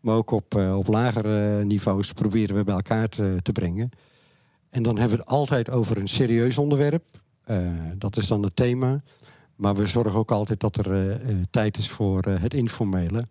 Maar 0.00 0.14
ook 0.14 0.30
op, 0.30 0.54
eh, 0.54 0.76
op 0.76 0.86
lagere 0.86 1.64
niveaus 1.64 2.12
proberen 2.12 2.56
we 2.56 2.64
bij 2.64 2.74
elkaar 2.74 3.08
te, 3.08 3.52
brengen. 3.52 3.90
En 4.70 4.82
dan 4.82 4.98
hebben 4.98 5.16
we 5.16 5.22
het 5.22 5.32
altijd 5.32 5.70
over 5.70 5.96
een 5.96 6.08
serieus 6.08 6.58
onderwerp. 6.58 7.04
Eh, 7.44 7.58
dat 7.96 8.16
is 8.16 8.26
dan 8.26 8.42
het 8.42 8.56
thema. 8.56 9.02
Maar 9.56 9.74
we 9.74 9.86
zorgen 9.86 10.18
ook 10.18 10.30
altijd 10.30 10.60
dat 10.60 10.76
er 10.76 11.12
eh, 11.12 11.36
tijd 11.50 11.76
is 11.76 11.88
voor 11.88 12.24
het 12.24 12.54
informele. 12.54 13.28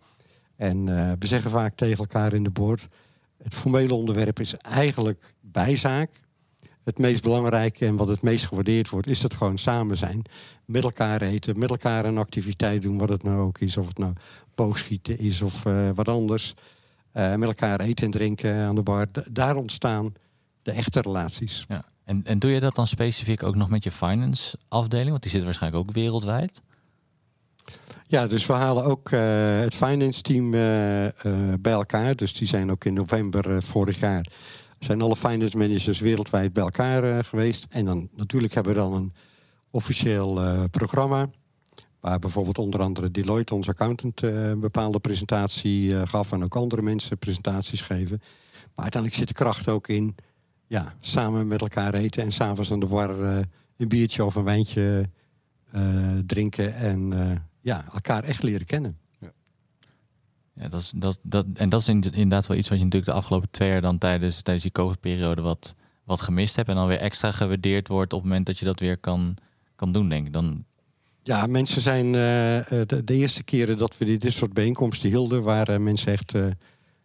En 0.56 0.84
we 1.18 1.26
zeggen 1.26 1.50
vaak 1.50 1.76
tegen 1.76 1.98
elkaar 1.98 2.32
in 2.32 2.44
de 2.44 2.50
board... 2.50 2.88
het 3.42 3.54
formele 3.54 3.94
onderwerp 3.94 4.40
is 4.40 4.54
eigenlijk 4.54 5.34
bijzaak. 5.40 6.10
Het 6.84 6.98
meest 6.98 7.22
belangrijke 7.22 7.86
en 7.86 7.96
wat 7.96 8.08
het 8.08 8.22
meest 8.22 8.46
gewaardeerd 8.46 8.88
wordt... 8.88 9.06
is 9.06 9.22
het 9.22 9.34
gewoon 9.34 9.58
samen 9.58 9.96
zijn. 9.96 10.22
Met 10.68 10.84
elkaar 10.84 11.22
eten, 11.22 11.58
met 11.58 11.70
elkaar 11.70 12.04
een 12.04 12.18
activiteit 12.18 12.82
doen... 12.82 12.98
wat 12.98 13.08
het 13.08 13.22
nou 13.22 13.38
ook 13.38 13.58
is, 13.58 13.76
of 13.76 13.86
het 13.86 13.98
nou 13.98 14.12
boogschieten 14.54 15.18
is 15.18 15.42
of 15.42 15.64
eh, 15.64 15.90
wat 15.94 16.08
anders. 16.08 16.54
Eh, 17.12 17.34
met 17.34 17.48
elkaar 17.48 17.80
eten 17.80 18.04
en 18.04 18.10
drinken 18.10 18.54
aan 18.54 18.74
de 18.74 18.82
bar. 18.82 19.06
D- 19.06 19.28
daar 19.30 19.56
ontstaan 19.56 20.12
de 20.62 20.72
echte 20.72 21.00
relaties. 21.00 21.64
Ja. 21.68 21.84
En, 22.04 22.20
en 22.24 22.38
doe 22.38 22.50
je 22.50 22.60
dat 22.60 22.74
dan 22.74 22.86
specifiek 22.86 23.42
ook 23.42 23.54
nog 23.54 23.68
met 23.68 23.84
je 23.84 23.90
finance 23.90 24.58
afdeling? 24.68 25.10
Want 25.10 25.22
die 25.22 25.30
zit 25.30 25.44
waarschijnlijk 25.44 25.88
ook 25.88 25.94
wereldwijd. 25.94 26.62
Ja, 28.06 28.26
dus 28.26 28.46
we 28.46 28.52
halen 28.52 28.84
ook 28.84 29.10
eh, 29.10 29.58
het 29.58 29.74
finance 29.74 30.22
team 30.22 30.50
bij 31.60 31.72
elkaar. 31.72 32.16
Dus 32.16 32.34
die 32.34 32.48
zijn 32.48 32.70
ook 32.70 32.84
in 32.84 32.94
november 32.94 33.62
vorig 33.62 33.98
jaar... 34.00 34.26
zijn 34.78 35.02
alle 35.02 35.16
finance 35.16 35.56
managers 35.56 35.98
wereldwijd 35.98 36.52
bij 36.52 36.62
elkaar 36.62 37.24
geweest. 37.24 37.66
En 37.70 37.84
dan 37.84 38.08
natuurlijk 38.14 38.54
hebben 38.54 38.72
we 38.74 38.78
dan 38.78 38.94
een 38.94 39.12
officieel 39.70 40.42
eh, 40.42 40.64
programma... 40.70 41.30
waar 42.00 42.18
bijvoorbeeld 42.18 42.58
onder 42.58 42.80
andere 42.80 43.10
Deloitte, 43.10 43.54
onze 43.54 43.70
accountant... 43.70 44.22
eh, 44.22 44.48
een 44.48 44.60
bepaalde 44.60 44.98
presentatie 44.98 45.96
eh, 45.96 46.06
gaf... 46.06 46.32
en 46.32 46.44
ook 46.44 46.56
andere 46.56 46.82
mensen 46.82 47.18
presentaties 47.18 47.80
geven. 47.80 48.18
Maar 48.74 48.82
uiteindelijk 48.82 49.14
zit 49.14 49.28
de 49.28 49.34
kracht 49.44 49.68
ook 49.68 49.88
in... 49.88 50.14
ja, 50.66 50.94
samen 51.00 51.46
met 51.46 51.60
elkaar 51.60 51.94
eten 51.94 52.22
en 52.22 52.32
s'avonds 52.32 52.72
aan 52.72 52.80
de 52.80 52.86
eh, 52.86 53.38
een 53.76 53.88
biertje 53.88 54.24
of 54.24 54.34
een 54.34 54.44
wijntje 54.44 55.10
eh, 55.72 55.82
drinken 56.26 56.74
en... 56.74 57.12
eh, 57.12 57.36
ja, 57.60 57.84
elkaar 57.92 58.24
echt 58.24 58.42
leren 58.42 58.66
kennen. 58.66 58.98
Ja, 60.54 60.68
dat 60.68 60.80
is, 60.80 60.92
dat, 60.96 61.18
dat, 61.22 61.46
en 61.54 61.68
dat 61.68 61.80
is 61.80 61.88
in- 61.88 62.02
inderdaad 62.02 62.46
wel 62.46 62.56
iets 62.56 62.68
wat 62.68 62.78
je 62.78 62.84
natuurlijk 62.84 63.12
de 63.12 63.18
afgelopen 63.18 63.50
twee 63.50 63.68
jaar 63.68 63.80
dan 63.80 63.98
tijdens, 63.98 64.42
tijdens 64.42 64.64
die 64.64 64.72
COVID-periode 64.72 65.42
wat, 65.42 65.74
wat 66.04 66.20
gemist 66.20 66.56
hebt. 66.56 66.68
En 66.68 66.74
dan 66.74 66.86
weer 66.86 66.98
extra 66.98 67.32
gewaardeerd 67.32 67.88
wordt 67.88 68.12
op 68.12 68.18
het 68.18 68.28
moment 68.28 68.46
dat 68.46 68.58
je 68.58 68.64
dat 68.64 68.80
weer 68.80 68.98
kan, 68.98 69.36
kan 69.78 69.92
doen, 69.92 70.08
denk 70.08 70.26
ik. 70.26 70.32
Dan, 70.32 70.64
Ja, 71.22 71.46
mensen 71.46 71.82
zijn 71.82 72.14
eh, 72.14 72.58
eh, 72.58 72.88
de, 73.04 73.14
eerste 73.14 73.42
keren 73.42 73.78
dat 73.78 73.98
we 73.98 74.16
dit, 74.18 74.32
soort 74.32 74.52
bijeenkomsten 74.52 75.08
hielden, 75.08 75.42
waren 75.42 75.82
mensen 75.82 76.12
echt 76.12 76.34
eh, 76.34 76.46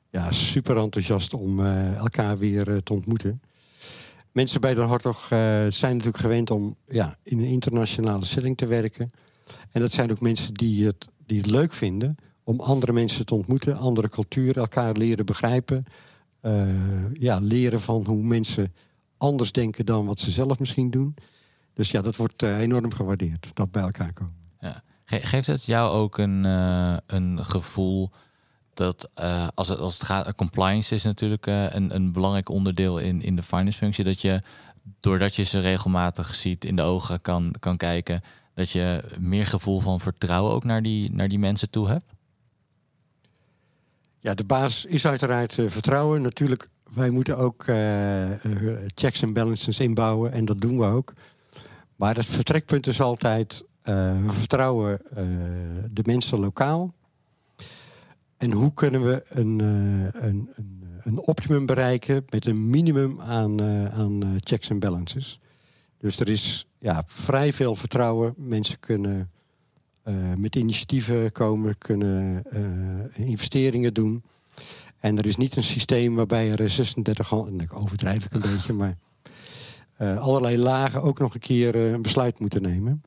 ja, 0.09 0.31
super 0.31 0.77
enthousiast 0.77 1.33
om 1.33 1.65
elkaar 1.95 2.37
weer 2.37 2.83
te 2.83 2.93
ontmoeten. 2.93 3.41
Mensen 4.31 4.61
bij 4.61 4.73
de 4.73 4.81
Hartog 4.81 5.25
zijn 5.69 5.95
natuurlijk 5.95 6.17
gewend 6.17 6.51
om 6.51 6.75
ja, 6.87 7.17
in 7.23 7.39
een 7.39 7.45
internationale 7.45 8.25
setting 8.25 8.57
te 8.57 8.65
werken. 8.65 9.11
En 9.71 9.81
dat 9.81 9.91
zijn 9.91 10.11
ook 10.11 10.21
mensen 10.21 10.53
die 10.53 10.85
het, 10.85 11.07
die 11.25 11.37
het 11.37 11.49
leuk 11.49 11.73
vinden 11.73 12.15
om 12.43 12.59
andere 12.59 12.93
mensen 12.93 13.25
te 13.25 13.35
ontmoeten, 13.35 13.77
andere 13.77 14.09
culturen, 14.09 14.55
elkaar 14.55 14.93
leren 14.97 15.25
begrijpen. 15.25 15.83
Ja, 17.13 17.39
leren 17.41 17.81
van 17.81 18.05
hoe 18.05 18.23
mensen 18.23 18.73
anders 19.17 19.51
denken 19.51 19.85
dan 19.85 20.05
wat 20.05 20.19
ze 20.19 20.31
zelf 20.31 20.59
misschien 20.59 20.89
doen. 20.89 21.15
Dus 21.73 21.91
ja, 21.91 22.01
dat 22.01 22.15
wordt 22.15 22.43
eh, 22.43 22.59
enorm 22.59 22.93
gewaardeerd, 22.93 23.49
dat 23.53 23.71
bij 23.71 23.81
elkaar 23.83 24.13
komen. 24.13 24.35
ja. 24.59 24.83
Ge- 25.05 25.19
geeft 25.25 25.47
het 25.47 25.65
jou 25.65 25.91
ook 25.91 26.17
een, 26.17 26.45
eh, 26.45 26.97
een 27.07 27.45
gevoel 27.45 28.11
dat 28.73 29.09
eh, 29.13 29.47
als, 29.55 29.69
het, 29.69 29.79
als 29.79 29.93
het 29.93 30.03
gaat, 30.03 30.35
compliance 30.35 30.95
is 30.95 31.03
natuurlijk 31.03 31.45
een, 31.45 31.95
een 31.95 32.11
belangrijk 32.11 32.49
onderdeel 32.49 32.97
in, 32.99 33.21
in 33.21 33.35
de 33.35 33.43
finance 33.43 33.77
functie. 33.77 34.03
Dat 34.03 34.21
je, 34.21 34.41
doordat 34.99 35.35
je 35.35 35.43
ze 35.43 35.59
regelmatig 35.59 36.35
ziet, 36.35 36.65
in 36.65 36.75
de 36.75 36.81
ogen 36.81 37.21
kan, 37.21 37.55
kan 37.59 37.77
kijken, 37.77 38.21
dat 38.55 38.69
je 38.69 39.03
meer 39.19 39.45
gevoel 39.45 39.79
van 39.79 39.99
vertrouwen 39.99 40.53
ook 40.53 40.63
naar 40.63 40.81
die, 40.81 41.11
naar 41.11 41.27
die 41.27 41.39
mensen 41.39 41.69
toe 41.69 41.87
hebt? 41.87 42.05
Ja, 44.19 44.33
de 44.33 44.45
basis 44.45 44.85
is 44.85 45.05
uiteraard 45.07 45.57
uh, 45.57 45.69
vertrouwen. 45.69 46.21
Natuurlijk, 46.21 46.67
wij 46.93 47.09
moeten 47.09 47.37
ook 47.37 47.63
checks 48.95 49.21
en 49.21 49.33
balances 49.33 49.79
inbouwen 49.79 50.31
en 50.31 50.45
dat 50.45 50.61
doen 50.61 50.77
we 50.77 50.85
ook. 50.85 51.13
Maar 51.95 52.15
het 52.15 52.25
vertrekpunt 52.25 52.87
is 52.87 53.01
altijd, 53.01 53.65
we 53.83 54.25
vertrouwen 54.27 55.01
de 55.91 56.01
mensen 56.05 56.39
lokaal. 56.39 56.93
En 58.37 58.51
hoe 58.51 58.73
kunnen 58.73 59.03
we 59.03 59.23
een, 59.29 59.59
uh, 59.61 60.23
een, 60.27 60.49
een, 60.55 60.83
een, 61.03 61.19
optimum 61.19 61.65
bereiken 61.65 62.25
met 62.29 62.45
een 62.45 62.69
minimum 62.69 63.21
aan, 63.21 63.61
aan 63.91 64.37
checks 64.39 64.69
en 64.69 64.79
balances? 64.79 65.39
Dus 65.97 66.19
er 66.19 66.29
is 66.29 66.67
ja, 66.79 67.03
vrij 67.05 67.53
veel 67.53 67.75
vertrouwen. 67.75 68.33
Mensen 68.37 68.79
kunnen 68.79 69.31
met 70.37 70.55
initiatieven 70.55 71.31
komen, 71.31 71.77
kunnen 71.77 72.43
investeringen 73.13 73.93
doen. 73.93 74.23
En 74.99 75.17
er 75.17 75.25
is 75.25 75.35
niet 75.35 75.55
een 75.55 75.63
systeem 75.63 76.15
waarbij 76.15 76.51
er 76.51 76.69
36, 76.69 77.31
ik 77.57 77.79
overdrijf 77.79 78.25
ik 78.25 78.33
een 78.33 78.41
beetje, 78.51 78.73
maar 78.73 78.97
allerlei 79.97 80.57
lagen 80.57 81.01
ook 81.01 81.19
nog 81.19 81.33
een 81.33 81.39
keer 81.39 81.75
een 81.75 82.01
besluit 82.01 82.39
moeten 82.39 82.61
nemen. 82.61 83.03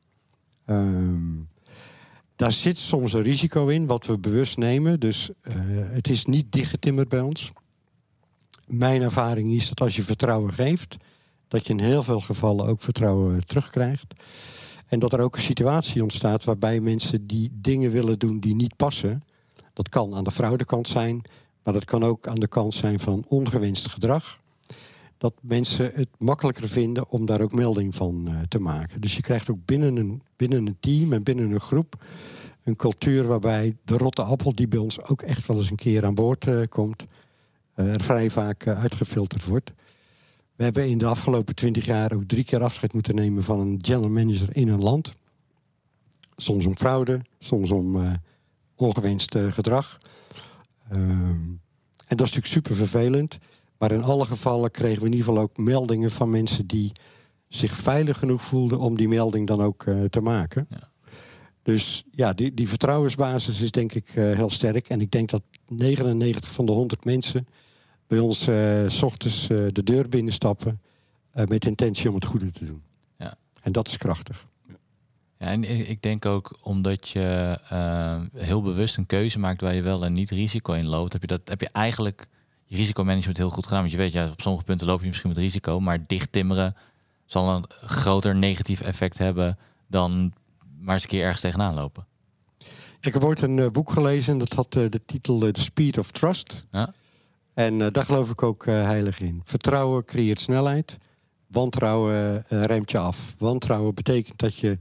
Um, 0.66 1.48
daar 2.36 2.52
zit 2.52 2.78
soms 2.78 3.12
een 3.12 3.22
risico 3.22 3.66
in, 3.66 3.86
wat 3.86 4.06
we 4.06 4.18
bewust 4.18 4.56
nemen. 4.56 5.00
Dus 5.00 5.30
uh, 5.42 5.54
het 5.68 6.08
is 6.08 6.24
niet 6.24 6.52
dichtgetimmerd 6.52 7.08
bij 7.08 7.20
ons. 7.20 7.52
Mijn 8.66 9.02
ervaring 9.02 9.52
is 9.52 9.68
dat 9.68 9.80
als 9.80 9.96
je 9.96 10.02
vertrouwen 10.02 10.52
geeft, 10.52 10.96
dat 11.48 11.66
je 11.66 11.72
in 11.72 11.80
heel 11.80 12.02
veel 12.02 12.20
gevallen 12.20 12.66
ook 12.66 12.80
vertrouwen 12.80 13.46
terugkrijgt. 13.46 14.14
En 14.86 14.98
dat 14.98 15.12
er 15.12 15.20
ook 15.20 15.34
een 15.34 15.42
situatie 15.42 16.02
ontstaat 16.02 16.44
waarbij 16.44 16.80
mensen 16.80 17.26
die 17.26 17.50
dingen 17.52 17.90
willen 17.90 18.18
doen 18.18 18.40
die 18.40 18.54
niet 18.54 18.76
passen. 18.76 19.24
Dat 19.72 19.88
kan 19.88 20.14
aan 20.14 20.24
de 20.24 20.30
fraudekant 20.30 20.88
zijn, 20.88 21.22
maar 21.62 21.72
dat 21.74 21.84
kan 21.84 22.04
ook 22.04 22.28
aan 22.28 22.40
de 22.40 22.48
kant 22.48 22.74
zijn 22.74 23.00
van 23.00 23.24
ongewenst 23.28 23.88
gedrag. 23.88 24.40
Dat 25.18 25.34
mensen 25.40 25.90
het 25.94 26.08
makkelijker 26.18 26.68
vinden 26.68 27.08
om 27.08 27.26
daar 27.26 27.40
ook 27.40 27.52
melding 27.52 27.94
van 27.94 28.26
uh, 28.28 28.40
te 28.48 28.58
maken. 28.58 29.00
Dus 29.00 29.16
je 29.16 29.22
krijgt 29.22 29.50
ook 29.50 29.64
binnen 29.64 29.96
een, 29.96 30.22
binnen 30.36 30.66
een 30.66 30.76
team 30.80 31.12
en 31.12 31.22
binnen 31.22 31.52
een 31.52 31.60
groep 31.60 32.04
een 32.66 32.76
cultuur 32.76 33.26
waarbij 33.26 33.76
de 33.84 33.96
rotte 33.96 34.22
appel, 34.22 34.54
die 34.54 34.68
bij 34.68 34.78
ons 34.78 35.02
ook 35.02 35.22
echt 35.22 35.46
wel 35.46 35.56
eens 35.56 35.70
een 35.70 35.76
keer 35.76 36.04
aan 36.04 36.14
boord 36.14 36.46
uh, 36.46 36.62
komt, 36.68 37.04
uh, 37.76 37.94
er 37.94 38.02
vrij 38.02 38.30
vaak 38.30 38.66
uitgefilterd 38.66 39.44
wordt. 39.44 39.72
We 40.56 40.64
hebben 40.64 40.88
in 40.88 40.98
de 40.98 41.06
afgelopen 41.06 41.54
twintig 41.54 41.84
jaar 41.84 42.12
ook 42.12 42.24
drie 42.24 42.44
keer 42.44 42.62
afscheid 42.62 42.92
moeten 42.92 43.14
nemen 43.14 43.44
van 43.44 43.60
een 43.60 43.78
general 43.80 44.10
manager 44.10 44.56
in 44.56 44.68
een 44.68 44.82
land. 44.82 45.14
Soms 46.36 46.66
om 46.66 46.76
fraude, 46.76 47.20
soms 47.38 47.70
om 47.70 48.18
ongewenst 48.74 49.36
gedrag. 49.38 49.98
Um, 50.92 51.60
en 52.06 52.16
dat 52.16 52.26
is 52.26 52.32
natuurlijk 52.32 52.46
super 52.46 52.74
vervelend. 52.74 53.38
Maar 53.78 53.92
in 53.92 54.02
alle 54.02 54.26
gevallen 54.26 54.70
kregen 54.70 55.00
we 55.00 55.06
in 55.06 55.12
ieder 55.12 55.26
geval 55.26 55.42
ook 55.42 55.56
meldingen 55.56 56.10
van 56.10 56.30
mensen 56.30 56.66
die 56.66 56.92
zich 57.48 57.72
veilig 57.72 58.18
genoeg 58.18 58.42
voelden 58.42 58.78
om 58.78 58.96
die 58.96 59.08
melding 59.08 59.46
dan 59.46 59.62
ook 59.62 59.84
uh, 59.84 60.04
te 60.04 60.20
maken. 60.20 60.66
Ja. 60.70 60.90
Dus 61.62 62.04
ja, 62.10 62.32
die, 62.32 62.54
die 62.54 62.68
vertrouwensbasis 62.68 63.60
is 63.60 63.70
denk 63.70 63.92
ik 63.92 64.14
uh, 64.14 64.34
heel 64.34 64.50
sterk. 64.50 64.88
En 64.88 65.00
ik 65.00 65.10
denk 65.10 65.30
dat 65.30 65.42
99 65.68 66.52
van 66.52 66.66
de 66.66 66.72
100 66.72 67.04
mensen 67.04 67.46
bij 68.06 68.18
ons 68.18 68.48
uh, 68.48 68.88
s 68.88 69.02
ochtends 69.02 69.46
de 69.46 69.82
deur 69.84 70.08
binnenstappen 70.08 70.80
met 71.32 71.64
intentie 71.64 72.08
om 72.08 72.14
het 72.14 72.24
goede 72.24 72.50
te 72.50 72.64
doen. 72.64 72.82
Ja. 73.18 73.34
En 73.62 73.72
dat 73.72 73.88
is 73.88 73.96
krachtig. 73.96 74.46
Ja, 75.38 75.46
en 75.46 75.88
ik 75.88 76.02
denk 76.02 76.26
ook 76.26 76.58
omdat 76.62 77.08
je 77.08 77.58
heel 78.34 78.62
bewust 78.62 78.96
een 78.96 79.06
keuze 79.06 79.38
maakt 79.38 79.60
waar 79.60 79.74
je 79.74 79.82
wel 79.82 80.04
en 80.04 80.12
niet 80.12 80.30
risico 80.30 80.72
in 80.72 80.86
loopt, 80.86 81.12
heb 81.12 81.20
je 81.20 81.26
dat 81.26 81.40
heb 81.44 81.60
je 81.60 81.68
eigenlijk 81.72 82.28
je 82.66 82.76
risicomanagement 82.76 83.36
heel 83.36 83.50
goed 83.50 83.64
gedaan. 83.64 83.80
Want 83.80 83.92
je 83.92 83.98
weet, 83.98 84.12
ja, 84.12 84.28
op 84.28 84.40
sommige 84.40 84.64
punten 84.64 84.86
loop 84.86 85.00
je 85.00 85.06
misschien 85.06 85.28
met 85.28 85.38
risico, 85.38 85.80
maar 85.80 86.06
dicht 86.06 86.32
timmeren 86.32 86.76
zal 87.24 87.48
een 87.48 87.64
groter 87.80 88.36
negatief 88.36 88.80
effect 88.80 89.18
hebben 89.18 89.58
dan 89.86 90.32
maar 90.78 90.94
eens 90.94 91.02
een 91.02 91.08
keer 91.08 91.22
ergens 91.22 91.40
tegenaan 91.40 91.74
lopen. 91.74 92.06
Ik 93.00 93.12
heb 93.12 93.24
ooit 93.24 93.42
een 93.42 93.56
uh, 93.56 93.70
boek 93.70 93.90
gelezen 93.90 94.38
dat 94.38 94.52
had 94.52 94.76
uh, 94.76 94.90
de 94.90 95.00
titel 95.06 95.46
uh, 95.46 95.52
The 95.52 95.60
Speed 95.60 95.98
of 95.98 96.10
Trust. 96.10 96.64
Ja. 96.70 96.94
En 97.54 97.78
daar 97.78 98.04
geloof 98.04 98.30
ik 98.30 98.42
ook 98.42 98.64
heilig 98.66 99.20
in. 99.20 99.40
Vertrouwen 99.44 100.04
creëert 100.04 100.40
snelheid. 100.40 100.98
Wantrouwen 101.46 102.44
remt 102.48 102.90
je 102.90 102.98
af. 102.98 103.34
Wantrouwen 103.38 103.94
betekent 103.94 104.38
dat 104.38 104.56
je 104.56 104.78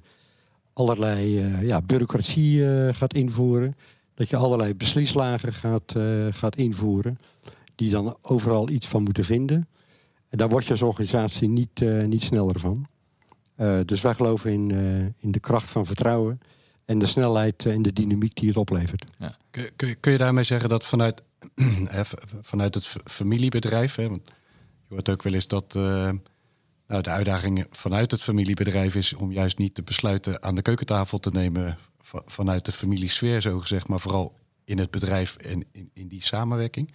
allerlei 0.74 1.44
ja, 1.66 1.82
bureaucratie 1.82 2.64
gaat 2.94 3.14
invoeren. 3.14 3.76
Dat 4.14 4.30
je 4.30 4.38
allerlei 4.38 4.76
beslislagen 4.76 5.54
gaat, 5.54 5.96
gaat 6.32 6.56
invoeren 6.56 7.18
die 7.76 7.90
dan 7.90 8.18
overal 8.22 8.70
iets 8.70 8.88
van 8.88 9.04
moeten 9.04 9.24
vinden. 9.24 9.68
En 10.30 10.38
daar 10.38 10.50
word 10.50 10.66
je 10.66 10.72
als 10.72 10.82
organisatie 10.82 11.50
niet, 11.50 11.82
uh, 11.82 12.04
niet 12.04 12.24
sneller 12.24 12.60
van. 12.60 12.88
Uh, 13.58 13.80
dus 13.86 14.02
wij 14.02 14.14
geloven 14.14 14.52
in, 14.52 14.70
uh, 14.70 14.98
in 15.00 15.32
de 15.32 15.40
kracht 15.40 15.70
van 15.70 15.86
vertrouwen 15.86 16.40
en 16.86 17.00
de 17.00 17.06
snelheid 17.06 17.66
en 17.66 17.82
de 17.82 17.94
dynamiek 17.94 18.36
die 18.36 18.48
het 18.48 18.58
oplevert. 18.58 19.06
Ja. 19.20 19.38
Kun, 19.52 19.70
kun, 19.76 19.88
je, 19.88 19.96
kun 19.96 20.12
je 20.12 20.18
daarmee 20.18 20.44
zeggen 20.44 20.70
dat 20.70 20.84
vanuit, 20.84 21.24
vanuit 22.42 22.76
het 22.76 22.96
familiebedrijf, 23.06 23.96
hè, 23.96 24.10
want 24.10 24.22
je 24.88 24.94
hoort 24.94 25.10
ook 25.10 25.24
wel 25.24 25.34
eens 25.34 25.48
dat 25.48 25.74
nou, 26.88 27.02
de 27.02 27.10
uitdaging 27.10 27.66
vanuit 27.70 28.12
het 28.12 28.22
familiebedrijf 28.22 28.96
is 28.96 29.14
om 29.14 29.32
juist 29.32 29.58
niet 29.58 29.76
de 29.76 29.84
besluiten 29.84 30.44
aan 30.44 30.56
de 30.56 30.62
keukentafel 30.62 31.20
te 31.20 31.30
nemen 31.30 31.78
vanuit 32.26 32.66
de 32.66 32.72
familiesfeer, 32.72 33.42
zo 33.42 33.60
gezegd, 33.60 33.88
maar 33.88 34.00
vooral 34.00 34.36
in 34.64 34.78
het 34.78 34.92
bedrijf 34.92 35.36
en 35.36 35.66
in, 35.72 35.90
in 35.94 36.08
die 36.08 36.24
samenwerking. 36.24 36.94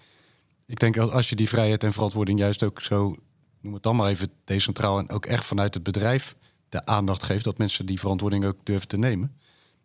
Ik 0.70 0.80
denk 0.80 0.94
dat 0.94 1.12
als 1.12 1.28
je 1.28 1.36
die 1.36 1.48
vrijheid 1.48 1.84
en 1.84 1.92
verantwoording 1.92 2.38
juist 2.38 2.62
ook 2.62 2.80
zo, 2.80 3.16
noem 3.60 3.74
het 3.74 3.82
dan 3.82 3.96
maar 3.96 4.08
even 4.08 4.28
decentraal 4.44 4.98
en 4.98 5.10
ook 5.10 5.26
echt 5.26 5.44
vanuit 5.44 5.74
het 5.74 5.82
bedrijf 5.82 6.36
de 6.68 6.86
aandacht 6.86 7.22
geeft, 7.22 7.44
dat 7.44 7.58
mensen 7.58 7.86
die 7.86 7.98
verantwoording 7.98 8.44
ook 8.44 8.56
durven 8.62 8.88
te 8.88 8.96
nemen. 8.96 9.36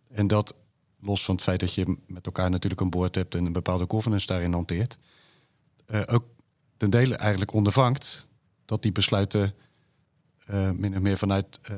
En 0.10 0.28
dat 0.28 0.56
los 1.00 1.26
van 1.26 1.36
het 1.36 1.44
feit 1.44 1.60
dat 1.60 1.74
je 1.74 1.98
met 2.08 2.26
elkaar 2.26 2.50
natuurlijk 2.50 2.82
een 2.82 2.90
boord 2.90 3.16
hebt 3.16 3.36
en 3.36 3.46
een 3.46 3.52
bepaalde 3.52 3.86
governance 3.88 4.28
daarin 4.28 4.54
hanteert, 4.54 4.98
uh, 5.88 6.02
ook 6.06 6.26
ten 6.78 6.90
dele 6.90 7.16
eigenlijk 7.16 7.54
ondervangt 7.54 8.28
dat 8.66 8.82
die 8.82 8.92
besluiten 8.92 9.54
uh, 10.50 10.72
min 10.72 10.96
of 10.96 11.02
meer 11.02 11.18
vanuit 11.18 11.60
uh, 11.72 11.78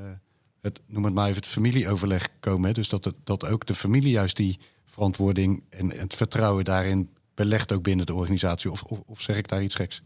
het, 0.62 0.82
noem 0.86 1.04
het 1.04 1.14
maar 1.14 1.28
even, 1.28 1.42
het 1.42 1.52
familieoverleg 1.52 2.30
komen. 2.40 2.74
Dus 2.74 2.90
dat, 2.90 3.14
dat 3.24 3.46
ook 3.46 3.66
de 3.66 3.76
familie 3.76 4.12
juist 4.12 4.38
die 4.38 4.60
verantwoording 4.86 5.64
en 5.70 5.92
het 5.92 6.16
vertrouwen 6.16 6.64
daarin 6.64 7.10
belegt 7.38 7.72
ook 7.72 7.84
binnen 7.84 8.06
de 8.06 8.14
organisatie? 8.14 8.72
Of, 8.72 8.84
of, 8.84 9.22
zeg 9.22 9.38
ik 9.38 9.48
daar 9.48 9.64
iets 9.64 9.76
geks? 9.76 10.02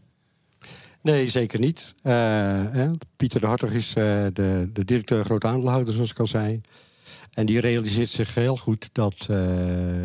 Nee, 1.00 1.28
zeker 1.28 1.58
niet. 1.58 1.94
Uh, 2.02 2.90
Pieter 3.16 3.40
de 3.40 3.46
Hartog 3.46 3.70
is 3.70 3.88
uh, 3.88 3.94
de, 4.32 4.70
de 4.72 4.84
directeur 4.84 5.24
groot 5.24 5.44
aandeelhouder, 5.44 5.94
zoals 5.94 6.10
ik 6.10 6.18
al 6.18 6.26
zei. 6.26 6.60
En 7.30 7.46
die 7.46 7.60
realiseert 7.60 8.08
zich 8.08 8.34
heel 8.34 8.56
goed 8.56 8.88
dat, 8.92 9.26
uh, 9.30 9.38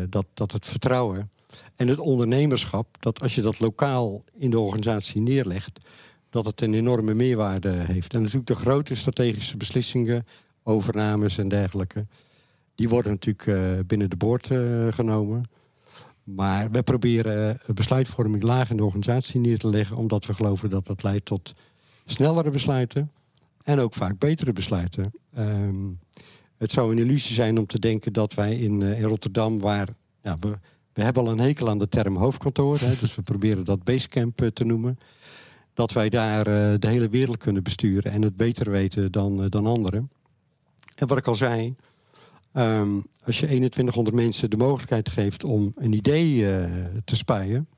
dat, 0.08 0.26
dat 0.34 0.52
het 0.52 0.66
vertrouwen 0.66 1.30
en 1.76 1.88
het 1.88 1.98
ondernemerschap, 1.98 2.96
dat 3.00 3.20
als 3.20 3.34
je 3.34 3.42
dat 3.42 3.60
lokaal 3.60 4.24
in 4.38 4.50
de 4.50 4.60
organisatie 4.60 5.20
neerlegt, 5.20 5.78
dat 6.30 6.44
het 6.44 6.60
een 6.60 6.74
enorme 6.74 7.14
meerwaarde 7.14 7.70
heeft. 7.70 8.14
En 8.14 8.20
natuurlijk 8.20 8.46
de 8.46 8.54
grote 8.54 8.94
strategische 8.94 9.56
beslissingen, 9.56 10.26
overnames 10.62 11.38
en 11.38 11.48
dergelijke, 11.48 12.06
die 12.74 12.88
worden 12.88 13.12
natuurlijk 13.12 13.86
binnen 13.86 14.10
de 14.10 14.16
boord 14.16 14.50
genomen. 14.90 15.44
Maar 16.34 16.70
we 16.70 16.82
proberen 16.82 17.60
eh, 17.60 17.74
besluitvorming 17.74 18.42
laag 18.42 18.70
in 18.70 18.76
de 18.76 18.84
organisatie 18.84 19.40
neer 19.40 19.58
te 19.58 19.68
leggen, 19.68 19.96
omdat 19.96 20.26
we 20.26 20.34
geloven 20.34 20.70
dat 20.70 20.86
dat 20.86 21.02
leidt 21.02 21.24
tot 21.24 21.54
snellere 22.04 22.50
besluiten 22.50 23.10
en 23.62 23.78
ook 23.78 23.94
vaak 23.94 24.18
betere 24.18 24.52
besluiten. 24.52 25.12
Um, 25.38 25.98
het 26.56 26.70
zou 26.70 26.92
een 26.92 26.98
illusie 26.98 27.34
zijn 27.34 27.58
om 27.58 27.66
te 27.66 27.78
denken 27.78 28.12
dat 28.12 28.34
wij 28.34 28.56
in, 28.56 28.80
uh, 28.80 28.98
in 29.00 29.04
Rotterdam, 29.04 29.60
waar 29.60 29.88
ja, 30.22 30.36
we, 30.40 30.58
we 30.92 31.02
hebben 31.02 31.22
al 31.22 31.30
een 31.30 31.38
hekel 31.38 31.68
aan 31.68 31.78
de 31.78 31.88
term 31.88 32.16
hoofdkantoor, 32.16 32.78
hè, 32.78 32.96
dus 33.00 33.14
we 33.14 33.22
proberen 33.22 33.64
dat 33.64 33.84
basecamp 33.84 34.42
uh, 34.42 34.48
te 34.48 34.64
noemen, 34.64 34.98
dat 35.74 35.92
wij 35.92 36.08
daar 36.08 36.48
uh, 36.48 36.78
de 36.78 36.88
hele 36.88 37.08
wereld 37.08 37.36
kunnen 37.36 37.62
besturen 37.62 38.12
en 38.12 38.22
het 38.22 38.36
beter 38.36 38.70
weten 38.70 39.12
dan, 39.12 39.48
dan 39.48 39.66
anderen. 39.66 40.10
En 40.94 41.06
wat 41.06 41.18
ik 41.18 41.26
al 41.26 41.34
zei, 41.34 41.74
Um, 42.58 43.04
als 43.24 43.40
je 43.40 43.46
2100 43.46 44.16
mensen 44.16 44.50
de 44.50 44.56
mogelijkheid 44.56 45.08
geeft 45.08 45.44
om 45.44 45.72
een 45.74 45.92
idee 45.92 46.34
uh, 46.34 46.64
te 47.04 47.16
spuien, 47.16 47.68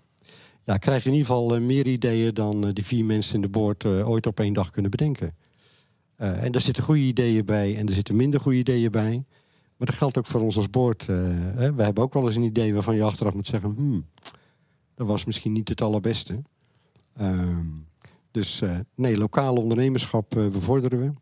ja, 0.65 0.77
krijg 0.77 1.03
je 1.03 1.09
in 1.09 1.15
ieder 1.15 1.29
geval 1.29 1.57
uh, 1.57 1.63
meer 1.63 1.87
ideeën 1.87 2.35
dan 2.35 2.67
uh, 2.67 2.73
die 2.73 2.85
vier 2.85 3.05
mensen 3.05 3.35
in 3.35 3.41
de 3.41 3.49
boord 3.49 3.85
ooit 3.85 4.27
op 4.27 4.41
één 4.41 4.53
dag 4.53 4.71
kunnen 4.71 4.91
bedenken. 4.91 5.35
en 6.17 6.53
daar 6.53 6.61
zitten 6.61 6.85
goede 6.85 7.01
ideeën 7.01 7.45
bij 7.45 7.77
en 7.77 7.87
er 7.87 7.93
zitten 7.93 8.17
minder 8.17 8.41
goede 8.41 8.59
ideeën 8.59 8.91
bij. 8.91 9.25
Maar 9.77 9.87
dat 9.87 9.97
geldt 9.97 10.19
ook 10.19 10.27
voor 10.27 10.41
ons 10.41 10.57
als 10.57 10.71
boord. 10.71 11.07
Hè. 11.07 11.75
We 11.75 11.83
hebben 11.83 12.05
ook 12.05 12.15
wel 12.15 12.27
eens 12.27 12.37
een 12.37 12.43
idee 12.43 12.75
waarvan 12.75 12.95
je 12.95 13.03
achteraf 13.03 13.35
moet 13.35 13.47
zeggen... 13.47 13.71
Hmm, 13.75 14.07
dat 14.95 15.07
was 15.07 15.25
misschien 15.25 15.53
niet 15.53 15.69
het 15.69 15.81
allerbeste. 15.81 16.43
Ehm, 17.17 17.67
dus 18.31 18.63
nee, 18.95 19.19
lokaal 19.19 19.55
ondernemerschap 19.55 20.31
bevorderen 20.31 21.01
we. 21.01 21.13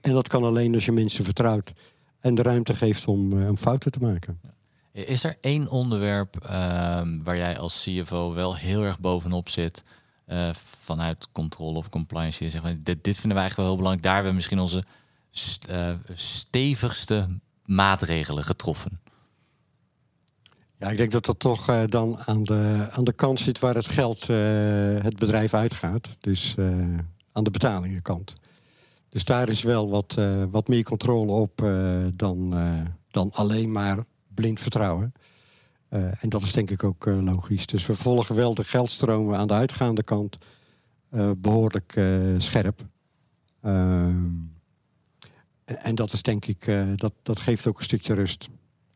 En 0.00 0.12
dat 0.12 0.28
kan 0.28 0.44
alleen 0.44 0.74
als 0.74 0.84
je 0.84 0.92
mensen 0.92 1.24
vertrouwt 1.24 1.72
en 2.20 2.34
de 2.34 2.42
ruimte 2.42 2.74
geeft 2.74 3.06
om, 3.06 3.48
om 3.48 3.56
fouten 3.56 3.92
te 3.92 3.98
maken. 4.00 4.40
Is 4.92 5.24
er 5.24 5.36
één 5.40 5.68
onderwerp 5.68 6.36
ehm, 6.36 7.22
waar 7.22 7.36
jij 7.36 7.58
als 7.58 7.82
CFO 7.82 8.34
wel 8.34 8.56
heel 8.56 8.84
erg 8.84 8.98
bovenop 8.98 9.48
zit... 9.48 9.84
vanuit 10.52 11.28
controle 11.32 11.78
of 11.78 11.88
compliance? 11.88 12.50
Zeg 12.50 12.62
maar, 12.62 12.76
dit, 12.82 13.04
dit 13.04 13.18
vinden 13.18 13.38
wij 13.38 13.40
eigenlijk 13.40 13.56
wel 13.56 13.66
heel 13.66 13.76
belangrijk. 13.76 14.02
Daar 14.02 14.14
hebben 14.14 14.30
we 14.30 14.36
misschien 14.36 14.58
onze 14.58 14.84
stevigste 16.14 17.28
maatregelen 17.64 18.44
getroffen? 18.44 19.00
Ja, 20.76 20.88
ik 20.88 20.96
denk 20.96 21.12
dat 21.12 21.24
dat 21.24 21.38
toch 21.38 21.70
uh, 21.70 21.82
dan 21.86 22.18
aan 22.26 22.42
de, 22.42 22.88
aan 22.90 23.04
de 23.04 23.12
kant 23.12 23.40
zit 23.40 23.58
waar 23.58 23.74
het 23.74 23.88
geld 23.88 24.26
het 25.02 25.18
bedrijf 25.18 25.54
uitgaat. 25.54 26.16
Dus 26.20 26.54
aan 27.32 27.44
de 27.44 27.50
betalingenkant. 27.50 28.34
Dus 29.10 29.24
daar 29.24 29.48
is 29.48 29.62
wel 29.62 29.88
wat, 29.88 30.18
wat 30.50 30.68
meer 30.68 30.84
controle 30.84 31.32
op 31.32 31.62
dan, 32.14 32.54
dan 33.10 33.30
alleen 33.32 33.72
maar 33.72 34.04
blind 34.34 34.60
vertrouwen. 34.60 35.12
en 35.88 36.28
dat 36.28 36.42
is 36.42 36.52
denk 36.52 36.70
ik 36.70 36.84
ook 36.84 37.04
logisch. 37.04 37.66
Dus 37.66 37.86
we 37.86 37.94
volgen 37.94 38.34
wel 38.34 38.54
de 38.54 38.64
geldstromen 38.64 39.38
aan 39.38 39.46
de 39.46 39.54
uitgaande 39.54 40.02
kant 40.02 40.38
behoorlijk 41.36 42.02
scherp. 42.38 42.86
Ehm, 43.62 44.26
en 45.64 45.94
dat 45.94 46.12
is 46.12 46.22
denk 46.22 46.46
ik, 46.46 46.72
dat, 46.94 47.12
dat 47.22 47.40
geeft 47.40 47.66
ook 47.66 47.78
een 47.78 47.84
stukje 47.84 48.14
rust. 48.14 48.48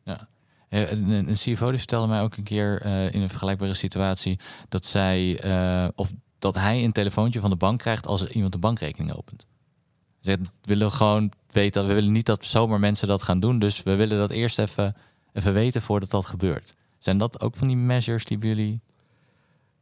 Ja. 0.05 0.29
Een, 0.69 1.33
CFO 1.33 1.69
die 1.69 1.79
vertelde 1.79 2.09
mij 2.09 2.23
ook 2.23 2.37
een 2.37 2.45
keer 2.45 2.85
in 3.15 3.23
een 3.23 3.31
vergelijkbare 3.31 3.75
situatie 3.75 4.39
dat 4.69 4.85
zij 4.85 5.41
of 5.95 6.13
dat 6.39 6.55
hij 6.55 6.85
een 6.85 6.93
telefoontje 6.93 7.41
van 7.41 7.51
de 7.51 7.57
bank 7.57 7.79
krijgt 7.79 8.07
als 8.07 8.27
iemand 8.29 8.55
een 8.55 8.61
bankrekening 8.61 9.13
opent. 9.13 9.47
Ze 10.25 10.39
willen 10.63 10.93
gewoon 10.93 11.33
weten 11.51 11.81
dat 11.81 11.87
we 11.91 11.95
willen 11.95 12.13
niet 12.13 12.27
dat 12.27 12.45
zomaar 12.45 12.81
mensen 12.81 13.09
dat 13.09 13.23
gaan 13.23 13.41
doen, 13.41 13.59
dus 13.59 13.83
we 13.83 13.95
willen 13.95 14.19
dat 14.19 14.31
eerst 14.31 14.59
even, 14.59 14.97
even 15.33 15.53
weten 15.53 15.83
voordat 15.83 16.11
dat 16.11 16.27
gebeurt. 16.27 16.75
Zijn 16.99 17.19
dat 17.19 17.41
ook 17.41 17.57
van 17.57 17.67
die 17.67 17.77
measures 17.77 18.25
die 18.25 18.39
bij 18.39 18.49
jullie 18.49 18.81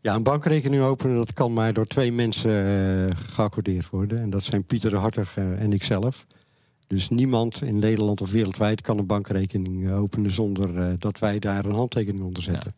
ja, 0.00 0.14
een 0.14 0.22
bankrekening 0.22 0.82
openen, 0.82 1.16
dat 1.16 1.32
kan 1.32 1.52
maar 1.52 1.72
door 1.72 1.86
twee 1.86 2.12
mensen 2.12 2.50
uh, 2.50 3.10
geaccordeerd 3.14 3.90
worden. 3.90 4.20
En 4.20 4.30
dat 4.30 4.44
zijn 4.44 4.64
Pieter 4.64 4.90
de 4.90 4.96
Hartig 4.96 5.36
uh, 5.36 5.60
en 5.60 5.72
ikzelf. 5.72 6.26
Dus 6.86 7.08
niemand 7.08 7.62
in 7.62 7.78
Nederland 7.78 8.20
of 8.20 8.30
wereldwijd 8.30 8.80
kan 8.80 8.98
een 8.98 9.06
bankrekening 9.06 9.88
eh, 9.88 10.00
openen 10.00 10.30
zonder 10.30 10.74
uh, 10.74 10.94
dat 10.98 11.18
wij 11.18 11.38
daar 11.38 11.64
een 11.64 11.74
handtekening 11.74 12.24
onder 12.24 12.42
zetten. 12.42 12.72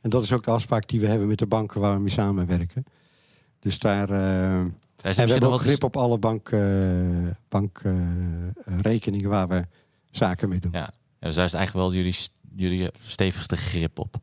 En 0.00 0.10
dat 0.10 0.22
is 0.22 0.32
ook 0.32 0.44
de 0.44 0.50
afspraak 0.50 0.88
die 0.88 1.00
we 1.00 1.06
hebben 1.06 1.28
met 1.28 1.38
de 1.38 1.46
banken 1.46 1.80
waar 1.80 1.94
we 1.94 2.00
mee 2.00 2.12
samenwerken. 2.12 2.84
Dus 3.60 3.78
daar. 3.78 4.08
Uh, 5.04 5.18
en 5.18 5.24
we 5.26 5.32
hebben 5.32 5.50
ook 5.50 5.60
grip 5.60 5.84
op 5.84 5.96
alle 5.96 6.18
bankrekeningen 7.48 9.30
bank, 9.30 9.48
waar 9.48 9.48
we 9.48 9.66
zaken 10.10 10.48
mee 10.48 10.58
doen. 10.58 10.72
Ja, 10.72 10.92
dus 11.18 11.34
daar 11.34 11.44
is 11.44 11.52
eigenlijk 11.52 11.86
wel 11.86 11.94
jullie, 11.94 12.16
jullie 12.54 12.90
stevigste 13.02 13.56
grip 13.56 13.98
op. 13.98 14.16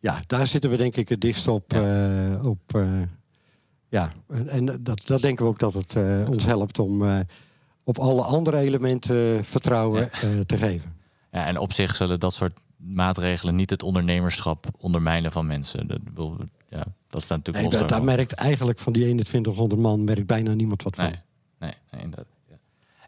Ja, 0.00 0.22
daar 0.26 0.46
zitten 0.46 0.70
we 0.70 0.76
denk 0.76 0.96
ik 0.96 1.08
het 1.08 1.20
dichtst 1.20 1.48
op. 1.48 1.72
Ja, 1.72 2.40
op, 2.42 2.86
ja. 3.88 4.12
en 4.46 4.64
dat, 4.80 5.00
dat 5.04 5.22
denken 5.22 5.44
we 5.44 5.50
ook 5.50 5.58
dat 5.58 5.74
het 5.74 5.96
ons 6.28 6.44
helpt 6.44 6.78
om 6.78 7.24
op 7.86 7.98
alle 7.98 8.22
andere 8.22 8.58
elementen 8.58 9.44
vertrouwen 9.44 10.12
eh, 10.12 10.40
te 10.46 10.56
geven. 10.56 10.94
Ja, 11.30 11.46
en 11.46 11.58
op 11.58 11.72
zich 11.72 11.96
zullen 11.96 12.20
dat 12.20 12.34
soort 12.34 12.58
maatregelen 12.76 13.54
niet 13.54 13.70
het 13.70 13.82
ondernemerschap 13.82 14.66
ondermijnen 14.78 15.32
van 15.32 15.46
mensen. 15.46 15.86
Dat, 15.86 16.00
ja, 16.68 16.84
dat 17.08 17.22
staat 17.22 17.38
natuurlijk 17.38 17.74
nee, 17.74 17.84
Daar 17.84 18.04
merkt 18.04 18.32
eigenlijk 18.32 18.78
van 18.78 18.92
die 18.92 19.02
2100 19.02 19.80
man 19.80 20.04
merkt 20.04 20.26
bijna 20.26 20.52
niemand 20.52 20.82
wat 20.82 20.96
van. 20.96 21.04
Nee, 21.04 21.20
nee, 21.58 21.74
nee 21.90 22.08
dat, 22.10 22.26
ja. 22.48 22.56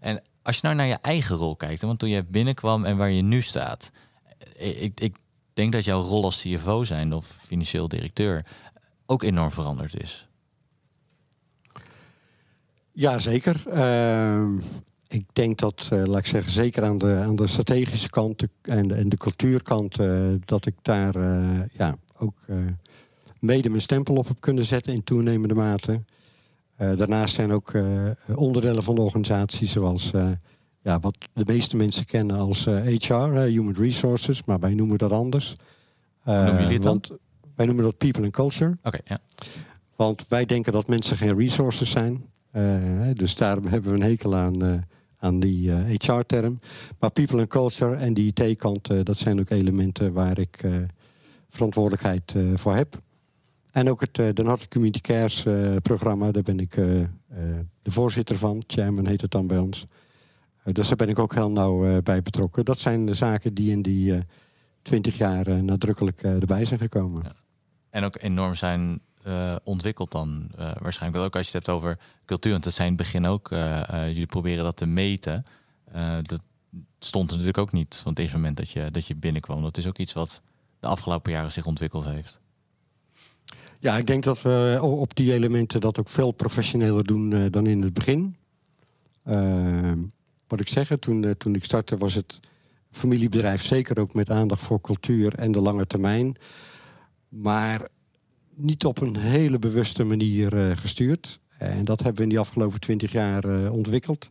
En 0.01 0.23
als 0.43 0.57
je 0.57 0.63
nou 0.63 0.75
naar 0.75 0.87
je 0.87 0.99
eigen 1.03 1.37
rol 1.37 1.57
kijkt, 1.57 1.83
want 1.83 1.99
toen 1.99 2.09
je 2.09 2.25
binnenkwam 2.25 2.85
en 2.85 2.97
waar 2.97 3.11
je 3.11 3.23
nu 3.23 3.43
staat, 3.43 3.91
eh, 4.57 4.83
ik, 4.83 5.01
ik 5.01 5.17
denk 5.53 5.73
dat 5.73 5.85
jouw 5.85 6.01
rol 6.01 6.25
als 6.25 6.43
CFO 6.43 6.85
zijn 6.85 7.13
of 7.13 7.27
financieel 7.27 7.89
directeur 7.89 8.47
ook 9.07 9.23
enorm 9.23 9.51
veranderd 9.51 10.03
is. 10.03 10.29
Ja, 12.93 13.19
zeker. 13.19 13.63
Uh, 13.67 14.53
ik 15.09 15.25
denk 15.33 15.59
dat, 15.59 15.89
uh, 15.93 16.05
laat 16.05 16.19
ik 16.19 16.27
zeggen, 16.27 16.53
zeker 16.53 16.85
aan 16.85 16.99
de, 16.99 17.15
aan 17.15 17.37
de 17.37 17.47
strategische 17.47 18.11
kant 18.11 18.43
en, 18.63 18.89
de, 18.89 18.95
en 18.95 19.09
de 19.09 19.17
cultuurkant, 19.17 20.01
uh, 20.01 20.35
dat 20.45 20.67
ik 20.67 20.75
daar 20.83 21.17
uh, 21.17 21.61
ja, 21.73 21.97
ook 22.17 22.35
mede 23.39 23.69
mijn 23.69 23.83
stempel 23.83 24.15
op 24.15 24.29
heb 24.29 24.41
kunnen 24.41 24.65
zetten 24.65 24.93
in 24.93 25.05
toenemende 25.05 25.55
mate. 25.55 26.03
daarnaast 26.77 27.35
zijn 27.35 27.53
ook 27.53 27.73
onderdelen 28.35 28.83
van 28.83 28.95
de 28.95 29.01
organisatie, 29.01 29.67
zoals 29.67 30.11
ja, 30.83 31.01
wat 31.01 31.17
de 31.33 31.45
meeste 31.47 31.77
mensen 31.77 32.05
kennen 32.05 32.37
als 32.37 32.65
HR, 32.65 33.15
Human 33.15 33.75
Resources, 33.75 34.45
maar 34.45 34.59
wij 34.59 34.75
noemen 34.75 34.99
dat 34.99 35.13
anders. 35.13 35.57
Dan? 36.25 36.81
Want 36.81 37.11
wij 37.55 37.67
noemen 37.67 37.85
dat 37.85 37.99
People 37.99 38.23
and 38.23 38.33
Culture. 38.33 38.79
Oké, 38.83 38.99
ja. 39.05 39.19
Want 39.97 40.25
wij 40.29 40.45
denken 40.45 40.73
dat 40.73 40.89
mensen 40.89 41.17
geen 41.17 41.37
resources 41.37 41.91
zijn. 41.91 42.25
Dus 43.13 43.37
daarom 43.37 43.67
hebben 43.73 43.91
we 43.91 43.97
een 43.97 44.11
hekel 44.11 44.37
aan, 44.37 44.87
aan 45.19 45.41
die 45.41 45.71
HR-term. 45.73 46.59
Eh, 46.61 46.69
maar 46.99 47.11
people 47.11 47.39
and 47.39 47.49
culture 47.49 47.97
en 47.97 48.15
die 48.15 48.33
IT-kant, 48.35 49.07
dat 49.07 49.19
zijn 49.19 49.41
ook 49.41 49.51
elementen 49.51 50.13
waar 50.13 50.39
ik 50.39 50.65
verantwoordelijkheid 51.49 52.35
voor 52.55 52.75
heb. 52.75 53.01
En 53.73 53.91
ook 53.91 54.01
het 54.01 54.15
Den 54.15 54.47
Hartelijk 54.47 54.71
Community 54.71 55.01
Cares 55.01 55.47
programma, 55.83 56.31
daar 56.31 56.43
ben 56.43 56.61
ik 56.61 56.75
de 57.83 57.91
voorzitter 57.91 58.39
van. 58.39 58.63
Chairman 58.67 59.07
heet 59.07 59.21
het 59.21 59.31
dan 59.31 59.47
bij 59.47 59.59
ons. 59.59 59.87
dus 60.65 60.89
daar 60.89 60.97
ben 60.97 61.09
ik 61.09 61.19
ook 61.19 61.35
heel 61.35 61.51
nauw 61.51 62.03
bij 62.03 62.23
betrokken. 62.23 62.65
Dat 62.65 62.79
zijn 62.79 63.07
de 63.07 63.15
zaken 63.15 63.55
die 63.55 63.71
in 63.71 63.83
die 63.83 64.15
twintig 64.83 65.19
jaar 65.19 65.65
nadrukkelijk 65.65 66.23
erbij 66.23 66.65
zijn 66.65 66.81
gekomen. 66.81 67.23
En 67.91 68.05
ook 68.05 68.23
enorm 68.23 68.55
zijn 68.55 69.01
uh, 69.29 69.57
ontwikkeld 69.65 70.13
dan 70.13 70.49
uh, 70.59 70.71
waarschijnlijk 70.79 71.13
wel 71.17 71.25
ook 71.25 71.37
als 71.37 71.51
je 71.51 71.57
het 71.57 71.67
hebt 71.67 71.79
over 71.79 71.99
cultuur. 72.27 72.53
Want 72.53 72.65
dat 72.65 72.73
zijn 72.73 72.89
in 72.89 72.95
het 72.95 73.03
begin 73.03 73.27
ook, 73.27 73.51
uh, 73.51 73.83
jullie 74.07 74.27
proberen 74.27 74.65
dat 74.65 74.77
te 74.77 74.87
meten. 74.87 75.45
dat 76.23 76.41
stond 76.99 77.31
er 77.31 77.37
natuurlijk 77.37 77.59
ook 77.59 77.73
niet 77.73 78.01
van 78.03 78.13
het 78.15 78.33
moment 78.33 78.57
dat 78.57 78.71
je, 78.71 78.91
dat 78.91 79.07
je 79.07 79.15
binnenkwam. 79.15 79.63
Dat 79.63 79.77
is 79.77 79.87
ook 79.87 79.99
iets 79.99 80.13
wat 80.13 80.43
de 80.81 80.87
afgelopen 80.87 81.33
jaren 81.33 81.53
zich 81.53 81.67
ontwikkeld 81.67 82.05
heeft. 82.05 82.41
Ja, 83.79 83.97
ik 83.97 84.07
denk 84.07 84.25
dat 84.25 84.43
we 84.43 84.79
op 84.83 85.15
die 85.15 85.33
elementen 85.33 85.81
dat 85.81 85.99
ook 86.01 86.09
veel 86.09 86.31
professioneler 86.31 87.05
doen 87.05 87.51
dan 87.51 87.67
in 87.67 87.83
het 87.83 87.93
begin. 87.93 88.37
wat 90.47 90.61
ik 90.61 90.69
zeg, 90.69 90.91
toen, 91.01 91.35
toen 91.37 91.55
ik 91.55 91.65
startte 91.65 91.97
was 91.97 92.15
het 92.15 92.41
familiebedrijf 92.91 93.65
zeker 93.65 93.99
ook 93.99 94.15
met 94.15 94.31
aandacht 94.31 94.63
voor 94.63 94.81
cultuur 94.81 95.35
en 95.35 95.53
de 95.53 95.61
lange 95.61 95.87
termijn. 95.87 96.37
Maar 97.29 97.89
niet 98.59 98.85
op 98.85 99.01
een 99.01 99.17
hele 99.17 99.59
bewuste 99.59 100.05
manier 100.05 100.69
uh, 100.69 100.77
gestuurd. 100.77 101.41
En 101.59 101.85
dat 101.85 101.99
hebben 101.99 102.17
we 102.17 102.23
in 102.23 102.29
die 102.29 102.39
afgelopen 102.39 102.81
twintig 102.81 103.13
jaar 103.13 103.45
uh, 103.45 103.73
ontwikkeld. 103.73 104.29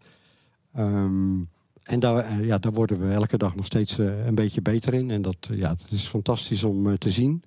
Um, 0.78 1.50
en 1.84 2.00
daar, 2.00 2.32
uh, 2.32 2.46
ja, 2.46 2.58
daar 2.58 2.72
worden 2.72 3.08
we 3.08 3.14
elke 3.14 3.38
dag 3.38 3.56
nog 3.56 3.66
steeds 3.66 3.98
een 3.98 4.36
beetje 4.36 4.62
beter 4.62 4.94
in. 4.94 5.12
En 5.12 5.22
dat, 5.22 5.50
ja, 5.52 5.70
dat 5.70 5.88
is 5.90 6.08
fantastisch 6.08 6.64
om 6.64 6.98
te 6.98 7.12
zien. 7.12 7.44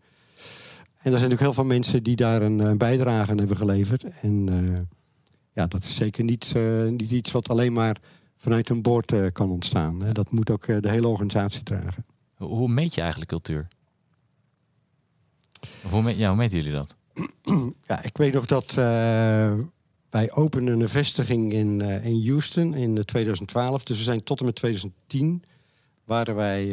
En 1.03 1.12
er 1.12 1.18
zijn 1.18 1.33
ook 1.33 1.39
heel 1.39 1.53
veel 1.53 1.64
mensen 1.64 2.03
die 2.03 2.16
daar 2.16 2.43
een, 2.43 2.59
een 2.59 2.78
bijdrage 2.78 3.31
aan 3.31 3.39
hebben 3.39 3.57
geleverd. 3.57 4.05
En 4.20 4.49
ja, 5.53 5.66
dat 5.66 5.83
is 5.83 5.95
zeker 5.95 6.24
niet, 6.24 6.55
niet 6.91 7.11
iets 7.11 7.31
wat 7.31 7.49
alleen 7.49 7.72
maar 7.72 7.97
vanuit 8.37 8.68
een 8.68 8.83
boord 8.83 9.33
kan 9.33 9.51
ontstaan. 9.51 10.01
Hè. 10.03 10.12
Dat 10.12 10.31
moet 10.31 10.51
ook 10.51 10.66
de 10.66 10.91
hele 10.91 11.09
organisatie 11.09 11.62
dragen. 11.62 12.05
Hoe 12.37 12.68
meet 12.68 12.95
je 12.95 13.01
eigenlijk 13.01 13.31
cultuur? 13.31 13.68
Hoe, 15.90 16.16
ja, 16.16 16.34
meten 16.34 16.56
jullie 16.56 16.72
dat? 16.72 16.96
Ja, 17.82 18.02
ik 18.02 18.16
weet 18.16 18.32
nog 18.32 18.46
dat 18.46 18.70
uh, 18.70 19.54
wij 20.11 20.32
openden 20.32 20.80
een 20.80 20.88
vestiging 20.88 21.52
in, 21.52 21.80
uh, 21.80 22.04
in 22.04 22.28
Houston 22.28 22.74
in 22.74 23.04
2012. 23.04 23.82
Dus 23.82 23.96
we 23.96 24.02
zijn 24.02 24.24
tot 24.24 24.38
en 24.38 24.44
met 24.44 24.54
2010 24.54 25.42
waren 26.04 26.34
wij 26.34 26.68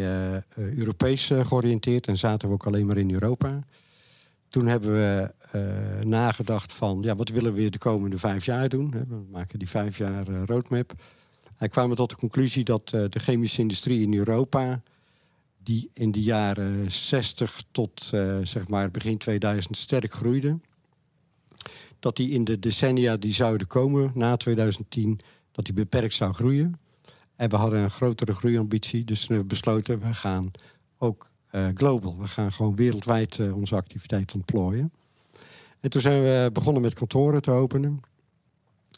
Europees 0.55 1.31
georiënteerd 1.41 2.07
en 2.07 2.17
zaten 2.17 2.47
we 2.47 2.53
ook 2.53 2.65
alleen 2.65 2.85
maar 2.85 2.97
in 2.97 3.11
Europa. 3.11 3.59
Toen 4.49 4.67
hebben 4.67 4.91
we 4.91 5.33
nagedacht 6.05 6.73
van, 6.73 6.99
ja, 7.01 7.15
wat 7.15 7.29
willen 7.29 7.53
we 7.53 7.69
de 7.69 7.77
komende 7.77 8.17
vijf 8.17 8.45
jaar 8.45 8.69
doen? 8.69 8.91
We 8.91 9.25
maken 9.31 9.59
die 9.59 9.69
vijf 9.69 9.97
jaar 9.97 10.27
roadmap. 10.27 10.93
En 11.57 11.69
kwamen 11.69 11.95
tot 11.95 12.09
de 12.09 12.15
conclusie 12.15 12.63
dat 12.63 12.89
de 12.89 13.19
chemische 13.19 13.61
industrie 13.61 14.01
in 14.01 14.13
Europa 14.13 14.81
die 15.67 15.89
in 15.93 16.11
de 16.11 16.21
jaren 16.21 16.91
60 16.91 17.63
tot 17.71 18.11
uh, 18.13 18.37
zeg 18.43 18.67
maar 18.67 18.91
begin 18.91 19.17
2000 19.17 19.77
sterk 19.77 20.13
groeide. 20.13 20.59
Dat 21.99 22.15
die 22.15 22.29
in 22.29 22.43
de 22.43 22.59
decennia 22.59 23.17
die 23.17 23.33
zouden 23.33 23.67
komen 23.67 24.11
na 24.13 24.37
2010, 24.37 25.19
dat 25.51 25.65
die 25.65 25.73
beperkt 25.73 26.13
zou 26.13 26.33
groeien. 26.33 26.79
En 27.35 27.49
we 27.49 27.55
hadden 27.55 27.79
een 27.79 27.91
grotere 27.91 28.33
groeiambitie. 28.33 29.03
Dus 29.03 29.27
we 29.27 29.43
besloten, 29.43 29.99
we 29.99 30.13
gaan 30.13 30.51
ook 30.97 31.29
uh, 31.51 31.67
global. 31.73 32.17
We 32.17 32.27
gaan 32.27 32.51
gewoon 32.51 32.75
wereldwijd 32.75 33.37
uh, 33.37 33.55
onze 33.55 33.75
activiteit 33.75 34.33
ontplooien. 34.33 34.91
En 35.79 35.89
toen 35.89 36.01
zijn 36.01 36.21
we 36.21 36.49
begonnen 36.53 36.81
met 36.81 36.93
kantoren 36.93 37.41
te 37.41 37.51
openen. 37.51 38.01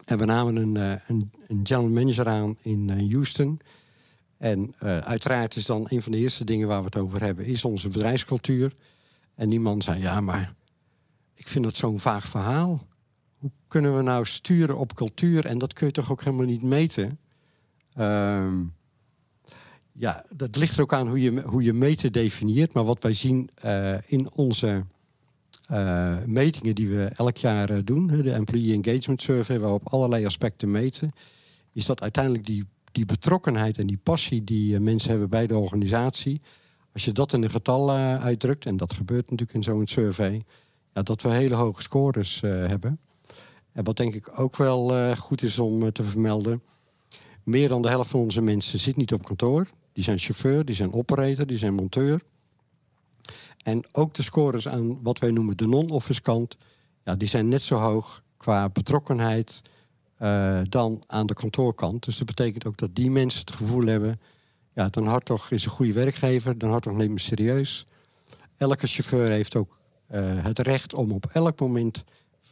En 0.05 0.17
we 0.17 0.25
namen 0.25 0.55
een, 0.55 0.75
een, 1.07 1.31
een 1.47 1.59
general 1.63 1.89
manager 1.89 2.27
aan 2.27 2.57
in 2.61 3.09
Houston. 3.11 3.59
En 4.39 4.73
uiteraard 5.03 5.55
is 5.55 5.65
dan 5.65 5.85
een 5.89 6.01
van 6.01 6.11
de 6.11 6.17
eerste 6.17 6.43
dingen 6.43 6.67
waar 6.67 6.79
we 6.79 6.85
het 6.85 6.97
over 6.97 7.21
hebben... 7.21 7.45
is 7.45 7.65
onze 7.65 7.89
bedrijfscultuur. 7.89 8.75
En 9.35 9.49
die 9.49 9.59
man 9.59 9.81
zei, 9.81 9.99
ja, 9.99 10.21
maar 10.21 10.53
ik 11.33 11.47
vind 11.47 11.63
dat 11.63 11.75
zo'n 11.75 11.99
vaag 11.99 12.27
verhaal. 12.27 12.87
Hoe 13.37 13.51
kunnen 13.67 13.95
we 13.95 14.01
nou 14.01 14.25
sturen 14.25 14.77
op 14.77 14.95
cultuur? 14.95 15.45
En 15.45 15.57
dat 15.57 15.73
kun 15.73 15.87
je 15.87 15.93
toch 15.93 16.11
ook 16.11 16.23
helemaal 16.23 16.45
niet 16.45 16.63
meten? 16.63 17.19
Ehm, 17.93 18.63
ja, 19.91 20.25
dat 20.35 20.55
ligt 20.55 20.75
er 20.75 20.81
ook 20.81 20.93
aan 20.93 21.07
hoe 21.07 21.21
je, 21.21 21.41
hoe 21.41 21.63
je 21.63 21.73
meten 21.73 22.11
definieert. 22.11 22.73
Maar 22.73 22.83
wat 22.83 23.03
wij 23.03 23.13
zien 23.13 23.49
uh, 23.65 23.95
in 24.05 24.31
onze 24.31 24.85
uh, 25.71 26.17
metingen 26.25 26.75
die 26.75 26.89
we 26.89 27.11
elk 27.15 27.37
jaar 27.37 27.85
doen, 27.85 28.07
de 28.07 28.33
Employee 28.33 28.81
Engagement 28.81 29.21
Survey, 29.21 29.59
waar 29.59 29.69
we 29.69 29.75
op 29.75 29.93
allerlei 29.93 30.25
aspecten 30.25 30.71
meten, 30.71 31.11
is 31.73 31.85
dat 31.85 32.01
uiteindelijk 32.01 32.45
die, 32.45 32.65
die 32.91 33.05
betrokkenheid 33.05 33.77
en 33.77 33.87
die 33.87 33.99
passie 34.03 34.43
die 34.43 34.79
mensen 34.79 35.09
hebben 35.09 35.29
bij 35.29 35.47
de 35.47 35.57
organisatie, 35.57 36.41
als 36.93 37.05
je 37.05 37.11
dat 37.11 37.33
in 37.33 37.43
een 37.43 37.49
getal 37.49 37.91
uitdrukt, 37.91 38.65
en 38.65 38.77
dat 38.77 38.93
gebeurt 38.93 39.29
natuurlijk 39.29 39.57
in 39.57 39.63
zo'n 39.63 39.87
survey, 39.87 40.43
ja, 40.93 41.01
dat 41.01 41.21
we 41.21 41.29
hele 41.29 41.55
hoge 41.55 41.81
scores 41.81 42.39
hebben. 42.41 42.99
En 43.71 43.83
wat 43.83 43.97
denk 43.97 44.13
ik 44.13 44.39
ook 44.39 44.55
wel 44.55 45.15
goed 45.15 45.41
is 45.41 45.59
om 45.59 45.91
te 45.91 46.03
vermelden, 46.03 46.63
meer 47.43 47.69
dan 47.69 47.81
de 47.81 47.89
helft 47.89 48.09
van 48.09 48.19
onze 48.19 48.41
mensen 48.41 48.79
zit 48.79 48.95
niet 48.95 49.13
op 49.13 49.23
kantoor. 49.23 49.67
Die 49.93 50.03
zijn 50.03 50.17
chauffeur, 50.17 50.65
die 50.65 50.75
zijn 50.75 50.93
operator, 50.93 51.47
die 51.47 51.57
zijn 51.57 51.73
monteur. 51.73 52.21
En 53.63 53.83
ook 53.91 54.13
de 54.13 54.23
scores 54.23 54.67
aan 54.67 55.01
wat 55.01 55.19
wij 55.19 55.31
noemen 55.31 55.57
de 55.57 55.67
non-office 55.67 56.21
kant, 56.21 56.57
ja, 57.03 57.15
die 57.15 57.27
zijn 57.27 57.47
net 57.47 57.61
zo 57.61 57.75
hoog 57.75 58.23
qua 58.37 58.69
betrokkenheid 58.69 59.61
uh, 60.19 60.59
dan 60.69 61.03
aan 61.07 61.25
de 61.25 61.33
kantoorkant. 61.33 62.05
Dus 62.05 62.17
dat 62.17 62.27
betekent 62.27 62.65
ook 62.65 62.77
dat 62.77 62.95
die 62.95 63.11
mensen 63.11 63.39
het 63.39 63.51
gevoel 63.51 63.85
hebben, 63.85 64.19
ja, 64.73 64.89
Dan 64.89 65.07
Hartog 65.07 65.51
is 65.51 65.65
een 65.65 65.71
goede 65.71 65.93
werkgever, 65.93 66.57
Dan 66.57 66.69
Hartog 66.69 66.93
neemt 66.93 67.11
me 67.11 67.19
serieus. 67.19 67.85
Elke 68.57 68.87
chauffeur 68.87 69.29
heeft 69.29 69.55
ook 69.55 69.79
uh, 70.11 70.43
het 70.43 70.59
recht 70.59 70.93
om 70.93 71.11
op 71.11 71.25
elk 71.25 71.59
moment 71.59 72.03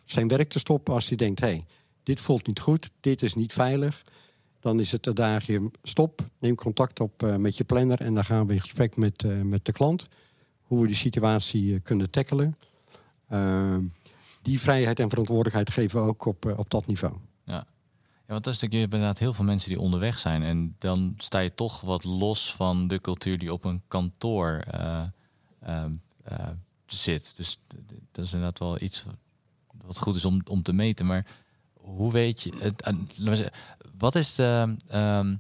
zijn 0.06 0.28
werk 0.28 0.50
te 0.50 0.60
stoppen 0.60 0.94
als 0.94 1.08
hij 1.08 1.18
denkt, 1.18 1.40
hé, 1.40 1.48
hey, 1.48 1.66
dit 2.04 2.20
voelt 2.20 2.48
niet 2.48 2.60
goed, 2.60 2.90
dit 3.00 3.22
is 3.22 3.34
niet 3.34 3.54
veilig. 3.54 4.04
Dan 4.60 4.80
is 4.80 4.92
het 4.92 5.10
dagje 5.14 5.72
stop, 5.84 6.22
neem 6.40 6.56
contact 6.56 7.00
op 7.00 7.24
uh, 7.24 7.36
met 7.36 7.58
je 7.58 7.64
planner 7.64 8.02
en 8.02 8.14
dan 8.14 8.26
gaan 8.26 8.48
we 8.48 8.54
in 8.54 8.62
gesprek 8.62 8.96
met, 8.96 9.44
met 9.44 9.66
de 9.66 9.72
klant. 9.72 10.08
Hoe 10.62 10.82
we 10.82 10.88
die 10.88 10.96
situatie 10.96 11.80
kunnen 11.80 12.10
tackelen. 12.10 12.58
Ehm, 13.30 13.84
die 14.42 14.60
vrijheid 14.60 15.00
en 15.00 15.10
verantwoordelijkheid 15.10 15.70
geven 15.70 16.02
we 16.02 16.08
ook 16.08 16.26
op, 16.26 16.54
op 16.58 16.70
dat 16.70 16.86
niveau. 16.86 17.14
Ja. 18.28 18.34
want 18.34 18.44
dat 18.44 18.54
is 18.54 18.62
natuurlijk, 18.62 18.74
je 18.74 18.80
hebt 18.80 18.94
inderdaad 18.94 19.20
heel 19.20 19.34
veel 19.34 19.46
mensen 19.46 19.70
die 19.70 19.80
onderweg 19.80 20.20
zijn. 20.20 20.44
En 20.44 20.76
dan 20.78 21.14
sta 21.18 21.40
je 21.40 21.54
toch 21.54 21.82
wat 21.82 22.04
los 22.04 22.54
van 22.54 22.88
de 22.88 23.02
cultuur 23.02 23.38
die 23.38 23.54
op 23.54 23.64
een 23.64 23.82
kantoor 23.88 24.64
ehm, 25.60 25.94
zit. 26.86 27.36
Dus 27.36 27.60
dat 28.12 28.26
is 28.26 28.34
inderdaad 28.34 28.60
wel 28.60 28.82
iets 28.82 29.04
wat 29.86 30.00
goed 30.00 30.16
is 30.16 30.26
om, 30.26 30.42
om 30.50 30.64
te 30.64 30.74
meten. 30.74 31.06
Maar 31.06 31.26
hoe 31.74 32.12
weet 32.12 32.42
je 32.42 32.54
het? 32.60 33.52
Wat 33.98 34.16
is 34.16 34.36
de, 34.36 34.76
ehm, 34.88 35.36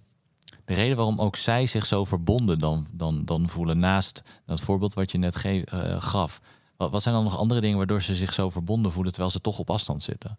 de 0.65 0.73
reden 0.73 0.95
waarom 0.95 1.19
ook 1.19 1.35
zij 1.35 1.67
zich 1.67 1.85
zo 1.85 2.05
verbonden 2.05 2.59
dan, 2.59 2.87
dan, 2.91 3.25
dan 3.25 3.49
voelen 3.49 3.77
naast 3.77 4.21
dat 4.45 4.59
voorbeeld 4.59 4.93
wat 4.93 5.11
je 5.11 5.17
net 5.17 5.35
gaf? 5.97 6.41
Wat 6.77 7.03
zijn 7.03 7.15
dan 7.15 7.23
nog 7.23 7.37
andere 7.37 7.61
dingen 7.61 7.77
waardoor 7.77 8.01
ze 8.01 8.15
zich 8.15 8.33
zo 8.33 8.49
verbonden 8.49 8.91
voelen 8.91 9.11
terwijl 9.11 9.33
ze 9.33 9.41
toch 9.41 9.59
op 9.59 9.69
afstand 9.69 10.03
zitten? 10.03 10.37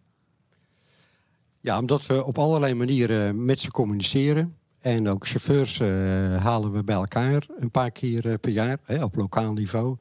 Ja, 1.60 1.78
omdat 1.78 2.06
we 2.06 2.24
op 2.24 2.38
allerlei 2.38 2.74
manieren 2.74 3.44
met 3.44 3.60
ze 3.60 3.70
communiceren. 3.70 4.56
En 4.78 5.08
ook 5.08 5.26
chauffeurs 5.26 5.78
uh, 5.78 5.88
halen 6.36 6.72
we 6.72 6.84
bij 6.84 6.94
elkaar 6.94 7.46
een 7.56 7.70
paar 7.70 7.90
keer 7.90 8.26
uh, 8.26 8.34
per 8.40 8.50
jaar 8.50 8.78
hè, 8.82 9.04
op 9.04 9.16
lokaal 9.16 9.52
niveau. 9.52 9.96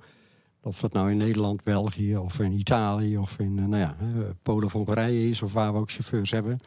Of 0.61 0.79
dat 0.79 0.93
nou 0.93 1.11
in 1.11 1.17
Nederland, 1.17 1.63
België 1.63 2.17
of 2.17 2.39
in 2.39 2.51
Italië 2.51 3.17
of 3.17 3.39
in 3.39 3.55
nou 3.55 3.77
ja, 3.77 3.97
Polen 4.41 4.65
of 4.65 4.73
Hongarije 4.73 5.29
is, 5.29 5.41
of 5.41 5.53
waar 5.53 5.73
we 5.73 5.79
ook 5.79 5.91
chauffeurs 5.91 6.31
hebben. 6.31 6.57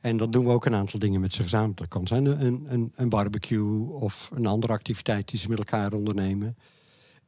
En 0.00 0.16
dat 0.16 0.32
doen 0.32 0.44
we 0.44 0.50
ook 0.50 0.64
een 0.64 0.74
aantal 0.74 0.98
dingen 0.98 1.20
met 1.20 1.32
ze 1.32 1.42
gezamenlijk. 1.42 1.78
Dat 1.78 1.88
kan 1.88 2.06
zijn 2.06 2.24
een, 2.24 2.66
een, 2.68 2.92
een 2.96 3.08
barbecue 3.08 3.90
of 3.92 4.30
een 4.34 4.46
andere 4.46 4.72
activiteit 4.72 5.28
die 5.28 5.38
ze 5.38 5.48
met 5.48 5.58
elkaar 5.58 5.92
ondernemen. 5.92 6.56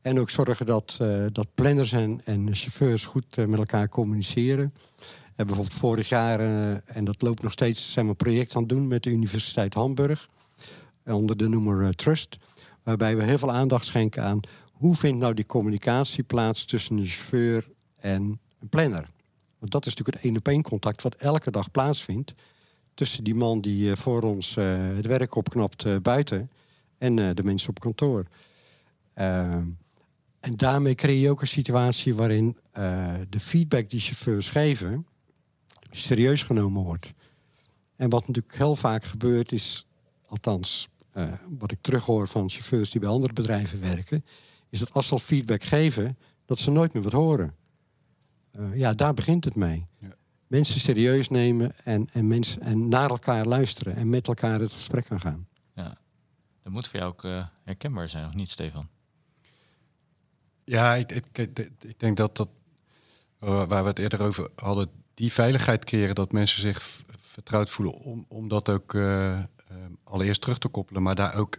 En 0.00 0.20
ook 0.20 0.30
zorgen 0.30 0.66
dat, 0.66 0.96
dat 1.32 1.46
planners 1.54 1.92
en, 1.92 2.20
en 2.24 2.54
chauffeurs 2.54 3.04
goed 3.04 3.36
met 3.36 3.58
elkaar 3.58 3.88
communiceren. 3.88 4.72
En 5.36 5.46
bijvoorbeeld 5.46 5.78
vorig 5.78 6.08
jaar, 6.08 6.40
uh, 6.40 6.96
en 6.96 7.04
dat 7.04 7.22
loopt 7.22 7.42
nog 7.42 7.52
steeds, 7.52 7.92
zijn 7.92 8.04
we 8.04 8.10
een 8.10 8.16
project 8.16 8.54
aan 8.54 8.60
het 8.60 8.68
doen 8.68 8.86
met 8.86 9.02
de 9.02 9.10
Universiteit 9.10 9.74
Hamburg. 9.74 10.28
onder 11.04 11.36
de 11.36 11.48
noemer 11.48 11.94
Trust. 11.94 12.36
Waarbij 12.82 13.16
we 13.16 13.22
heel 13.22 13.38
veel 13.38 13.52
aandacht 13.52 13.84
schenken 13.84 14.22
aan 14.22 14.40
hoe 14.72 14.94
vindt 14.94 15.18
nou 15.18 15.34
die 15.34 15.46
communicatie 15.46 16.22
plaats 16.22 16.64
tussen 16.64 16.96
een 16.96 17.06
chauffeur 17.06 17.68
en 18.00 18.40
een 18.60 18.68
planner. 18.68 19.10
Want 19.58 19.72
dat 19.72 19.86
is 19.86 19.94
natuurlijk 19.94 20.16
het 20.16 20.26
één 20.26 20.36
op 20.36 20.48
één 20.48 20.62
contact 20.62 21.02
wat 21.02 21.14
elke 21.14 21.50
dag 21.50 21.70
plaatsvindt 21.70 22.34
tussen 22.94 23.24
die 23.24 23.34
man 23.34 23.60
die 23.60 23.90
eh, 23.90 23.96
voor 23.96 24.22
ons 24.22 24.56
eh, 24.56 24.64
het 24.94 25.06
werk 25.06 25.34
opknapt 25.34 25.84
eh, 25.84 25.96
buiten 26.02 26.50
en 26.98 27.34
de 27.34 27.42
mensen 27.42 27.68
op 27.68 27.80
kantoor. 27.80 28.26
Ehm, 29.14 29.62
en 30.40 30.56
daarmee 30.56 30.94
creëer 30.94 31.20
je 31.20 31.30
ook 31.30 31.40
een 31.40 31.46
situatie 31.46 32.14
waarin 32.14 32.56
de 33.28 33.40
feedback 33.40 33.90
die 33.90 34.00
chauffeurs 34.00 34.48
geven 34.48 35.06
serieus 35.90 36.42
genomen 36.42 36.82
wordt. 36.82 37.12
En 37.96 38.10
wat 38.10 38.26
natuurlijk 38.26 38.56
heel 38.56 38.76
vaak 38.76 39.04
gebeurt 39.04 39.52
is, 39.52 39.86
althans 40.26 40.88
wat 41.58 41.70
ik 41.70 41.78
terughoor 41.80 42.28
van 42.28 42.50
chauffeurs 42.50 42.90
die 42.90 43.00
bij 43.00 43.10
andere 43.10 43.32
bedrijven 43.32 43.80
werken, 43.80 44.24
is 44.68 44.78
dat 44.78 44.92
als 44.92 45.06
ze 45.06 45.12
al 45.12 45.18
feedback 45.18 45.62
geven, 45.62 46.18
dat 46.44 46.58
ze 46.58 46.70
nooit 46.70 46.92
meer 46.92 47.02
wat 47.02 47.12
horen. 47.12 47.54
ja, 48.74 48.94
daar 48.94 49.14
begint 49.14 49.44
het 49.44 49.54
mee. 49.54 49.86
Ja 49.98 50.16
mensen 50.46 50.80
serieus 50.80 51.28
nemen 51.28 51.72
en, 51.84 52.08
en, 52.12 52.28
mensen, 52.28 52.62
en 52.62 52.88
naar 52.88 53.10
elkaar 53.10 53.46
luisteren 53.46 53.96
en 53.96 54.08
met 54.08 54.26
elkaar 54.26 54.60
het 54.60 54.72
gesprek 54.72 55.06
gaan 55.06 55.20
gaan. 55.20 55.48
Ja, 55.74 55.98
dat 56.62 56.72
moet 56.72 56.88
voor 56.88 56.98
jou 56.98 57.12
ook 57.12 57.24
uh, 57.24 57.46
herkenbaar 57.64 58.08
zijn, 58.08 58.26
of 58.26 58.34
niet, 58.34 58.50
Stefan? 58.50 58.88
Ja, 60.64 60.94
ik, 60.94 61.12
ik, 61.12 61.58
ik 61.80 61.98
denk 61.98 62.16
dat 62.16 62.36
dat, 62.36 62.48
uh, 63.40 63.66
waar 63.66 63.82
we 63.82 63.88
het 63.88 63.98
eerder 63.98 64.20
over 64.20 64.50
hadden, 64.54 64.88
die 65.16 65.32
veiligheid 65.32 65.84
keren, 65.84 66.14
dat 66.14 66.32
mensen 66.32 66.60
zich 66.60 67.00
vertrouwd 67.20 67.70
voelen 67.70 67.94
om, 67.94 68.24
om 68.28 68.48
dat 68.48 68.68
ook 68.68 68.92
uh, 68.92 69.40
allereerst 70.04 70.40
terug 70.40 70.58
te 70.58 70.68
koppelen, 70.68 71.02
maar 71.02 71.14
daar 71.14 71.34
ook 71.34 71.58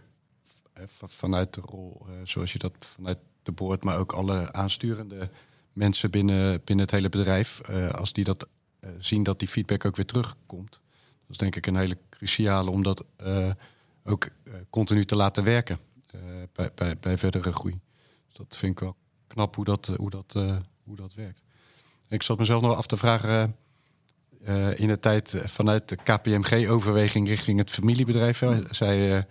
vanuit 1.06 1.54
de 1.54 1.60
rol, 1.60 2.06
zoals 2.24 2.52
je 2.52 2.58
dat 2.58 2.72
vanuit 2.78 3.18
de 3.42 3.52
boord, 3.52 3.84
maar 3.84 3.98
ook 3.98 4.12
alle 4.12 4.52
aansturende 4.52 5.30
mensen 5.72 6.10
binnen, 6.10 6.60
binnen 6.64 6.84
het 6.84 6.94
hele 6.94 7.08
bedrijf, 7.08 7.60
als 7.90 8.12
die 8.12 8.24
dat 8.24 8.46
eh, 8.80 8.90
zien 8.98 9.22
dat 9.22 9.38
die 9.38 9.48
feedback 9.48 9.84
ook 9.84 9.96
weer 9.96 10.06
terugkomt. 10.06 10.70
Dat 10.70 11.30
is 11.30 11.36
denk 11.36 11.56
ik 11.56 11.66
een 11.66 11.76
hele 11.76 11.98
cruciale 12.08 12.70
om 12.70 12.82
dat 12.82 13.04
eh, 13.16 13.50
ook 14.04 14.24
eh, 14.24 14.54
continu 14.70 15.04
te 15.04 15.16
laten 15.16 15.44
werken 15.44 15.78
bij, 16.52 16.70
bij, 16.74 16.98
bij 16.98 17.18
verdere 17.18 17.52
groei. 17.52 17.80
Dus 18.26 18.36
dat 18.36 18.56
vind 18.56 18.72
ik 18.72 18.80
wel 18.80 18.96
knap 19.26 19.54
hoe 19.54 19.64
dat, 19.64 19.86
hoe 19.86 20.10
dat, 20.10 20.32
hoe 20.84 20.96
dat 20.96 21.14
werkt. 21.14 21.42
Ik 22.08 22.22
zat 22.22 22.38
mezelf 22.38 22.62
nog 22.62 22.76
af 22.76 22.86
te 22.86 22.96
vragen. 22.96 23.56
in 24.76 24.88
de 24.88 24.98
tijd 25.00 25.42
vanuit 25.44 25.88
de 25.88 25.96
KPMG-overweging 25.96 27.28
richting 27.28 27.58
het 27.58 27.70
familiebedrijf. 27.70 28.42
zei 28.70 29.24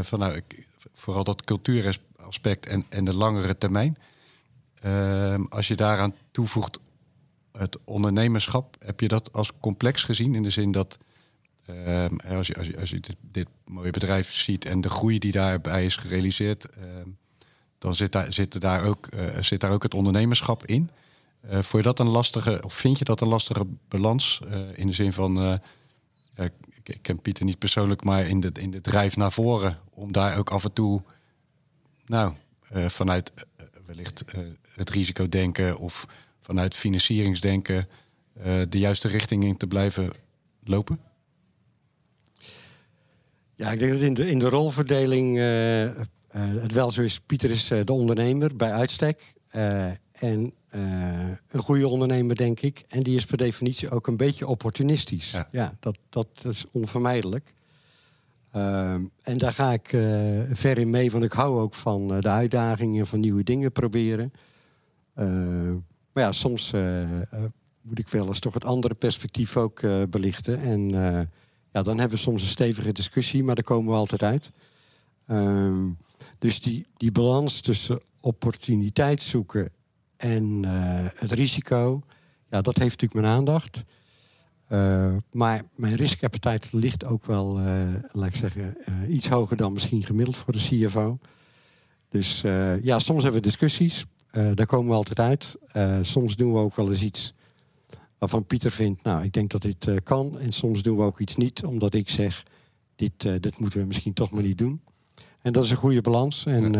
van 0.00 0.18
nou, 0.18 0.34
ik, 0.34 0.66
vooral 0.94 1.24
dat 1.24 1.44
cultuuraspect 1.44 2.66
en, 2.66 2.84
en 2.88 3.04
de 3.04 3.14
langere 3.14 3.58
termijn. 3.58 3.98
als 5.48 5.68
je 5.68 5.74
daaraan 5.74 6.14
toevoegt 6.30 6.78
het 7.58 7.78
ondernemerschap, 7.84 8.76
heb 8.84 9.00
je 9.00 9.08
dat 9.08 9.32
als 9.32 9.52
complex 9.60 10.02
gezien? 10.02 10.34
In 10.34 10.42
de 10.42 10.50
zin 10.50 10.72
dat 10.72 10.98
ehm, 11.66 12.16
als, 12.16 12.46
je, 12.46 12.54
als, 12.56 12.66
je, 12.66 12.78
als 12.78 12.90
je 12.90 13.00
dit, 13.20 13.48
mooie 13.64 13.90
bedrijf 13.90 14.32
ziet 14.32 14.64
en 14.64 14.80
de 14.80 14.90
groei 14.90 15.18
die 15.18 15.32
daarbij 15.32 15.84
is 15.84 15.96
gerealiseerd, 15.96 16.68
ehm, 16.68 17.08
dan 17.78 17.94
zit 17.94 18.12
daar, 18.12 18.32
zit, 18.32 18.60
daar 18.60 18.84
ook, 18.84 19.08
uh, 19.14 19.38
zit 19.40 19.60
daar 19.60 19.72
ook 19.72 19.82
het 19.82 19.94
ondernemerschap 19.94 20.66
in. 20.66 20.90
Uh, 21.44 21.52
vond 21.52 21.72
je 21.72 21.82
dat 21.82 21.98
een 21.98 22.08
lastige, 22.08 22.60
of 22.64 22.72
vind 22.72 22.98
je 22.98 23.04
dat 23.04 23.20
een 23.20 23.28
lastige 23.28 23.66
balans? 23.88 24.40
Uh, 24.50 24.58
in 24.74 24.86
de 24.86 24.92
zin 24.92 25.12
van, 25.12 25.60
ik, 26.36 26.52
ik, 26.82 26.98
ken 27.02 27.20
Pieter 27.20 27.44
niet 27.44 27.58
persoonlijk, 27.58 28.04
maar 28.04 28.26
in 28.26 28.40
de, 28.40 28.50
in 28.52 28.70
de 28.70 28.80
drijf 28.80 29.16
naar 29.16 29.32
voren, 29.32 29.78
om 29.90 30.12
daar 30.12 30.38
ook 30.38 30.50
af 30.50 30.64
en 30.64 30.72
toe, 30.72 31.02
nou, 32.06 32.32
vanuit 32.72 33.32
wellicht 33.86 34.24
het 34.74 34.90
risico 34.90 35.28
denken 35.28 35.78
of 35.78 36.06
vanuit 36.40 36.74
financieringsdenken 36.74 37.88
de 38.68 38.78
juiste 38.78 39.08
richting 39.08 39.44
in 39.44 39.56
te 39.56 39.66
blijven 39.66 40.12
lopen? 40.64 41.00
Ja, 43.58 43.70
ik 43.70 43.78
denk 43.78 43.92
dat 43.92 44.00
in 44.00 44.14
de, 44.14 44.30
in 44.30 44.38
de 44.38 44.48
rolverdeling 44.48 45.38
eh, 45.38 45.84
eh, 45.88 45.94
het 46.32 46.72
wel 46.72 46.90
zo 46.90 47.02
is. 47.02 47.20
Pieter 47.20 47.50
is 47.50 47.70
eh, 47.70 47.80
de 47.84 47.92
ondernemer 47.92 48.56
bij 48.56 48.72
uitstek. 48.72 49.34
Eh, 49.48 49.86
en 50.12 50.52
eh, 50.68 50.80
een 51.48 51.60
goede 51.60 51.88
ondernemer, 51.88 52.36
denk 52.36 52.60
ik. 52.60 52.84
En 52.88 53.02
die 53.02 53.16
is 53.16 53.24
per 53.24 53.36
definitie 53.36 53.90
ook 53.90 54.06
een 54.06 54.16
beetje 54.16 54.46
opportunistisch. 54.46 55.30
Ja. 55.30 55.48
Ja, 55.52 55.76
dat, 55.80 55.98
dat 56.08 56.28
is 56.44 56.64
onvermijdelijk. 56.72 57.52
Ehm, 58.52 59.04
en 59.22 59.38
daar 59.38 59.52
ga 59.52 59.72
ik 59.72 59.92
eh, 59.92 60.00
ver 60.52 60.78
in 60.78 60.90
mee, 60.90 61.10
want 61.10 61.24
ik 61.24 61.32
hou 61.32 61.60
ook 61.60 61.74
van 61.74 62.14
eh, 62.14 62.20
de 62.20 62.28
uitdagingen, 62.28 63.06
van 63.06 63.20
nieuwe 63.20 63.42
dingen 63.42 63.72
proberen. 63.72 64.32
Eh, 65.14 65.26
maar 66.12 66.24
ja, 66.24 66.32
soms 66.32 66.72
moet 67.80 67.98
ik 67.98 68.08
wel 68.08 68.26
eens 68.26 68.38
toch 68.38 68.54
het 68.54 68.64
andere 68.64 68.94
perspectief 68.94 69.56
ook 69.56 69.80
belichten. 70.10 70.60
En 70.60 70.90
ja, 71.72 71.82
dan 71.82 71.98
hebben 71.98 72.16
we 72.16 72.22
soms 72.22 72.42
een 72.42 72.48
stevige 72.48 72.92
discussie, 72.92 73.44
maar 73.44 73.54
daar 73.54 73.64
komen 73.64 73.92
we 73.92 73.98
altijd 73.98 74.22
uit. 74.22 74.52
Ehm, 75.26 75.86
dus 76.38 76.60
die, 76.60 76.86
die 76.96 77.12
balans 77.12 77.60
tussen 77.60 78.00
opportuniteit 78.20 79.22
zoeken 79.22 79.70
en 80.18 80.64
eh, 80.64 81.06
het 81.14 81.32
risico, 81.32 82.02
ja, 82.50 82.60
dat 82.60 82.76
heeft 82.76 83.00
natuurlijk 83.00 83.20
mijn 83.20 83.34
aandacht. 83.36 83.84
Eh, 84.66 85.16
maar 85.32 85.62
mijn 85.74 85.94
riskappetijt 85.94 86.72
ligt 86.72 87.04
ook 87.04 87.26
wel, 87.26 87.58
eh, 87.58 87.88
laat 88.12 88.28
ik 88.28 88.36
zeggen, 88.36 88.76
iets 89.08 89.28
hoger 89.28 89.56
dan 89.56 89.72
misschien 89.72 90.02
gemiddeld 90.02 90.36
voor 90.36 90.52
de 90.52 90.58
CFO. 90.58 91.18
Dus 92.08 92.40
ja, 92.82 92.98
soms 92.98 93.22
hebben 93.22 93.40
we 93.40 93.46
discussies. 93.46 94.04
Daar 94.30 94.66
komen 94.66 94.88
we 94.88 94.94
altijd 94.94 95.20
uit. 95.20 95.56
Soms 96.06 96.36
doen 96.36 96.52
we 96.52 96.58
ook 96.58 96.76
wel 96.76 96.90
eens 96.90 97.02
iets 97.02 97.34
waarvan 98.18 98.46
Pieter 98.46 98.70
vindt, 98.70 99.02
nou, 99.02 99.24
ik 99.24 99.32
denk 99.32 99.50
dat 99.50 99.62
dit 99.62 100.02
kan. 100.02 100.38
En 100.38 100.52
soms 100.52 100.82
doen 100.82 100.96
we 100.96 101.02
ook 101.02 101.20
iets 101.20 101.36
niet, 101.36 101.64
omdat 101.64 101.94
ik 101.94 102.08
zeg, 102.08 102.42
dit, 102.96 103.42
dit 103.42 103.58
moeten 103.58 103.80
we 103.80 103.86
misschien 103.86 104.12
toch 104.12 104.30
maar 104.30 104.42
niet 104.42 104.58
doen. 104.58 104.80
En 105.42 105.52
dat 105.52 105.64
is 105.64 105.70
een 105.70 105.76
goede 105.76 106.00
balans. 106.00 106.46
En 106.46 106.74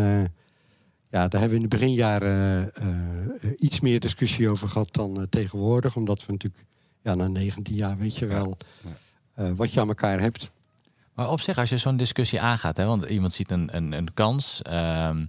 ja, 1.09 1.27
daar 1.27 1.39
hebben 1.41 1.57
we 1.57 1.63
in 1.63 1.69
de 1.69 1.77
beginjaren 1.77 2.71
eh, 2.75 2.87
eh, 3.43 3.51
iets 3.57 3.79
meer 3.79 3.99
discussie 3.99 4.49
over 4.49 4.67
gehad 4.69 4.93
dan 4.93 5.17
eh, 5.21 5.23
tegenwoordig. 5.29 5.95
Omdat 5.95 6.25
we 6.25 6.31
natuurlijk, 6.31 6.65
ja, 7.01 7.15
na 7.15 7.27
19 7.27 7.75
jaar 7.75 7.97
weet 7.97 8.15
je 8.15 8.25
wel 8.25 8.57
eh, 9.33 9.51
wat 9.55 9.73
je 9.73 9.79
aan 9.79 9.87
elkaar 9.87 10.19
hebt. 10.19 10.51
Maar 11.13 11.31
op 11.31 11.41
zich, 11.41 11.57
als 11.57 11.69
je 11.69 11.77
zo'n 11.77 11.97
discussie 11.97 12.41
aangaat, 12.41 12.77
hè, 12.77 12.85
want 12.85 13.05
iemand 13.05 13.33
ziet 13.33 13.51
een, 13.51 13.75
een, 13.75 13.91
een 13.91 14.13
kans. 14.13 14.61
ehm, 14.61 15.25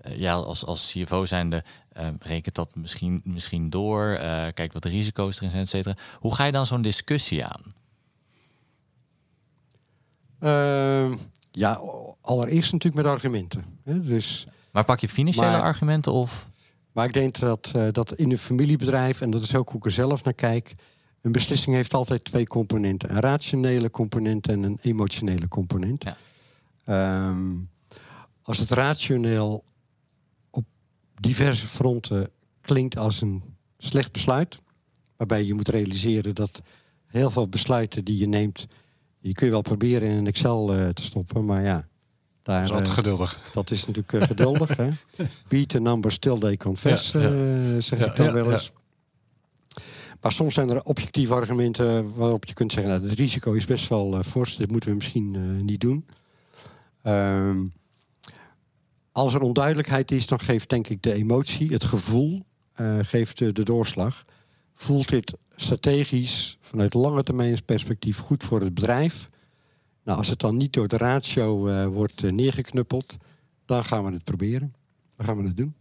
eh, 0.00 0.18
ja, 0.18 0.32
als, 0.34 0.64
als 0.64 0.92
CFO 0.92 1.26
zijnde 1.26 1.64
uh, 1.98 2.08
rekent 2.20 2.54
dat 2.54 2.74
misschien, 2.74 3.20
misschien 3.24 3.70
door. 3.70 4.12
eh 4.12 4.46
kijkt 4.54 4.72
wat 4.72 4.82
de 4.82 4.88
risico's 4.88 5.36
erin 5.36 5.50
zijn, 5.50 5.62
et 5.62 5.68
cetera. 5.68 5.96
Hoe 6.18 6.34
ga 6.34 6.44
je 6.44 6.52
dan 6.52 6.66
zo'n 6.66 6.82
discussie 6.82 7.44
aan? 7.44 7.62
Ehm, 10.38 11.14
ja, 11.50 11.80
allereerst 12.20 12.72
natuurlijk 12.72 13.02
met 13.04 13.12
argumenten. 13.12 13.64
Hè? 13.84 14.02
Dus, 14.02 14.46
Maar 14.74 14.84
pak 14.84 15.00
je 15.00 15.08
financiële 15.08 15.46
Maar- 15.46 15.62
argumenten 15.62 16.12
of... 16.12 16.48
maar 16.92 17.04
ik 17.06 17.12
denk 17.12 17.38
dat, 17.38 17.72
eh, 17.74 17.88
dat 17.90 18.14
in 18.14 18.30
een 18.30 18.38
familiebedrijf, 18.38 19.20
en 19.20 19.30
dat 19.30 19.42
is 19.42 19.56
ook 19.56 19.68
hoe 19.68 19.76
ik 19.78 19.84
er 19.84 19.90
zelf 19.90 20.24
naar 20.24 20.34
kijk, 20.34 20.74
een 21.20 21.32
beslissing 21.32 21.74
heeft 21.74 21.94
altijd 21.94 22.24
twee 22.24 22.46
componenten. 22.46 23.10
Een 23.10 23.20
rationele 23.20 23.90
component 23.90 24.48
en 24.48 24.62
een 24.62 24.78
emotionele 24.82 25.48
component. 25.48 26.04
Ja. 26.04 26.16
Ehm, 26.84 27.52
als 28.42 28.58
het 28.58 28.70
rationeel 28.70 29.64
op 30.50 30.64
diverse 31.14 31.66
fronten 31.66 32.28
klinkt 32.60 32.96
als 32.98 33.20
een 33.20 33.42
slecht 33.78 34.12
besluit, 34.12 34.58
waarbij 35.16 35.44
je 35.44 35.54
moet 35.54 35.68
realiseren 35.68 36.34
dat 36.34 36.62
heel 37.06 37.30
veel 37.30 37.48
besluiten 37.48 38.04
die 38.04 38.18
je 38.18 38.26
neemt, 38.26 38.66
die 39.20 39.32
kun 39.34 39.46
je 39.46 39.52
wel 39.52 39.62
proberen 39.62 40.08
in 40.08 40.16
een 40.16 40.26
Excel 40.26 40.74
eh, 40.74 40.88
te 40.88 41.02
stoppen, 41.02 41.44
maar 41.44 41.62
ja, 41.62 41.88
daar, 42.44 42.60
Dat 42.60 42.64
is 42.64 42.70
altijd 42.70 42.86
eh, 42.86 42.94
geduldig. 42.94 43.50
dat 43.54 43.70
is 43.70 43.80
natuurlijk 43.86 44.12
eh, 44.12 44.22
geduldig. 44.22 44.76
hè? 44.76 44.88
Beat 45.48 45.68
the 45.68 45.80
number 45.80 46.12
still 46.12 46.38
they 46.38 46.56
confess, 46.56 47.12
Ja, 47.12 47.20
ja. 47.20 47.28
eh, 47.28 47.82
zeg 47.82 47.98
ik 48.06 48.16
dan 48.16 48.32
wel 48.32 48.52
eens. 48.52 48.72
Maar 50.20 50.32
soms 50.32 50.54
zijn 50.54 50.70
er 50.70 50.82
objectieve 50.82 51.34
argumenten 51.34 52.14
waarop 52.14 52.44
je 52.44 52.54
kunt 52.54 52.72
zeggen... 52.72 52.90
Nou, 52.92 53.08
het 53.08 53.18
risico 53.18 53.52
is 53.52 53.64
best 53.64 53.88
wel 53.88 54.22
fors, 54.22 54.56
dit 54.56 54.70
moeten 54.70 54.90
we 54.90 54.96
misschien 54.96 55.64
niet 55.64 55.80
doen. 55.80 56.06
Ehm, 57.02 57.66
als 59.12 59.34
er 59.34 59.40
onduidelijkheid 59.40 60.10
is, 60.10 60.26
dan 60.26 60.40
geeft 60.40 60.68
denk 60.68 60.88
ik 60.88 61.02
de 61.02 61.12
emotie, 61.12 61.72
het 61.72 61.84
gevoel, 61.84 62.44
geeft 63.02 63.40
eh, 63.40 63.48
de 63.52 63.62
doorslag. 63.62 64.24
Voelt 64.74 65.08
dit 65.08 65.34
strategisch, 65.56 66.58
vanuit 66.60 66.94
lange 66.94 67.22
termijn 67.22 67.64
perspectief, 67.64 68.18
goed 68.18 68.44
voor 68.44 68.60
het 68.60 68.74
bedrijf? 68.74 69.30
Nou, 70.04 70.18
als 70.18 70.28
het 70.28 70.38
dan 70.38 70.56
niet 70.56 70.72
door 70.72 70.88
de 70.88 70.96
ratio 70.96 71.68
eh, 71.68 71.86
wordt 71.86 72.24
eh, 72.24 72.32
neergeknuppeld, 72.32 73.16
dan 73.64 73.84
gaan 73.84 74.04
we 74.04 74.12
het 74.12 74.24
proberen. 74.24 74.74
Dan 75.16 75.26
gaan 75.26 75.36
we 75.36 75.42
het 75.42 75.56
doen. 75.56 75.74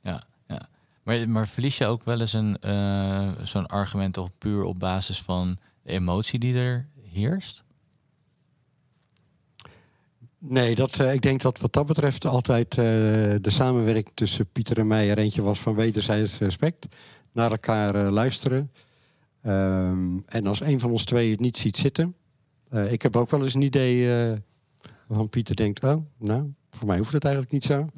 Ja, 0.00 0.24
ja. 0.48 0.68
Maar, 1.02 1.28
maar 1.28 1.48
verlies 1.48 1.78
je 1.78 1.86
ook 1.86 2.04
wel 2.04 2.20
eens 2.20 2.32
een, 2.32 2.58
eh, 2.60 3.30
zo'n 3.42 3.66
argument 3.66 4.14
toch 4.14 4.30
puur 4.38 4.64
op 4.64 4.78
basis 4.78 5.22
van 5.22 5.58
de 5.82 5.90
emotie 5.90 6.38
die 6.38 6.54
er 6.54 6.88
heerst? 7.02 7.62
Nee, 10.38 10.74
dat, 10.74 10.98
ik 10.98 11.22
denk 11.22 11.40
dat 11.42 11.58
wat 11.58 11.72
dat 11.72 11.86
betreft 11.86 12.24
altijd 12.24 12.74
de 12.74 13.40
samenwerking 13.42 14.10
tussen 14.14 14.46
Pieter 14.52 14.78
en 14.78 14.86
mij 14.86 15.10
er 15.10 15.18
eentje 15.18 15.42
was 15.42 15.58
van 15.58 15.74
wederzijds 15.74 16.38
respect. 16.38 16.86
Naar 17.32 17.50
elkaar 17.50 18.10
luisteren. 18.10 18.72
Ehm, 19.42 20.18
en 20.26 20.46
als 20.46 20.60
een 20.60 20.80
van 20.80 20.90
ons 20.90 21.04
twee 21.04 21.30
het 21.30 21.40
niet 21.40 21.56
ziet 21.56 21.76
zitten. 21.76 22.14
Eh, 22.70 22.92
ik 22.92 23.02
heb 23.02 23.16
ook 23.16 23.30
wel 23.30 23.42
eens 23.42 23.54
een 23.54 23.62
idee 23.62 24.28
eh, 24.30 24.36
waarvan 25.06 25.28
Pieter 25.28 25.56
denkt, 25.56 25.84
oh, 25.84 26.04
nou, 26.18 26.52
voor 26.70 26.86
mij 26.86 26.98
hoeft 26.98 27.12
het 27.12 27.24
eigenlijk 27.24 27.52
niet 27.52 27.64
zo. 27.64 27.86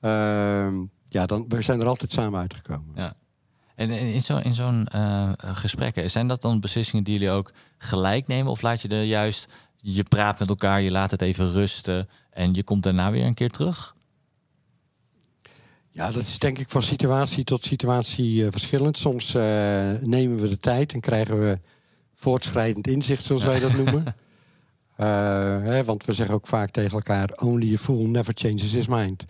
Ehm, 0.00 0.84
ja, 1.08 1.26
dan, 1.26 1.44
we 1.48 1.62
zijn 1.62 1.80
er 1.80 1.86
altijd 1.86 2.12
samen 2.12 2.40
uitgekomen. 2.40 2.92
Ja. 2.94 3.14
En 3.74 3.90
in 3.90 4.22
zo'n 4.22 4.42
in 4.42 4.54
zo'n 4.54 4.86
eh, 4.86 5.32
gesprekken, 5.36 6.10
zijn 6.10 6.28
dat 6.28 6.42
dan 6.42 6.60
beslissingen 6.60 7.04
die 7.04 7.12
jullie 7.12 7.30
ook 7.30 7.52
gelijk 7.78 8.26
nemen? 8.26 8.52
Of 8.52 8.62
laat 8.62 8.82
je 8.82 8.88
er 8.88 9.02
juist, 9.02 9.52
je 9.76 10.02
praat 10.02 10.38
met 10.38 10.48
elkaar, 10.48 10.80
je 10.80 10.90
laat 10.90 11.10
het 11.10 11.22
even 11.22 11.52
rusten 11.52 12.08
en 12.30 12.54
je 12.54 12.62
komt 12.62 12.82
daarna 12.82 13.10
weer 13.10 13.24
een 13.24 13.34
keer 13.34 13.50
terug? 13.50 13.94
Ja, 15.90 16.10
dat 16.10 16.22
is 16.22 16.38
denk 16.38 16.58
ik 16.58 16.70
van 16.70 16.82
situatie 16.82 17.44
tot 17.44 17.64
situatie 17.64 18.50
verschillend. 18.50 18.96
Soms 18.96 19.32
nemen 20.02 20.40
we 20.40 20.48
de 20.48 20.58
tijd 20.58 20.92
en 20.92 21.00
krijgen 21.00 21.40
we 21.40 21.58
voortschrijdend 22.16 22.86
inzicht, 22.86 23.24
zoals 23.24 23.44
wij 23.44 23.60
dat 23.60 23.72
noemen. 23.72 24.04
Eh, 24.96 25.06
hè, 25.62 25.84
want 25.84 26.04
we 26.04 26.12
zeggen 26.12 26.34
ook 26.34 26.46
vaak 26.46 26.70
tegen 26.70 26.92
elkaar: 26.92 27.30
only 27.42 27.74
a 27.74 27.76
fool 27.76 28.06
never 28.06 28.32
changes 28.36 28.72
his 28.72 28.86
mind. 28.86 29.24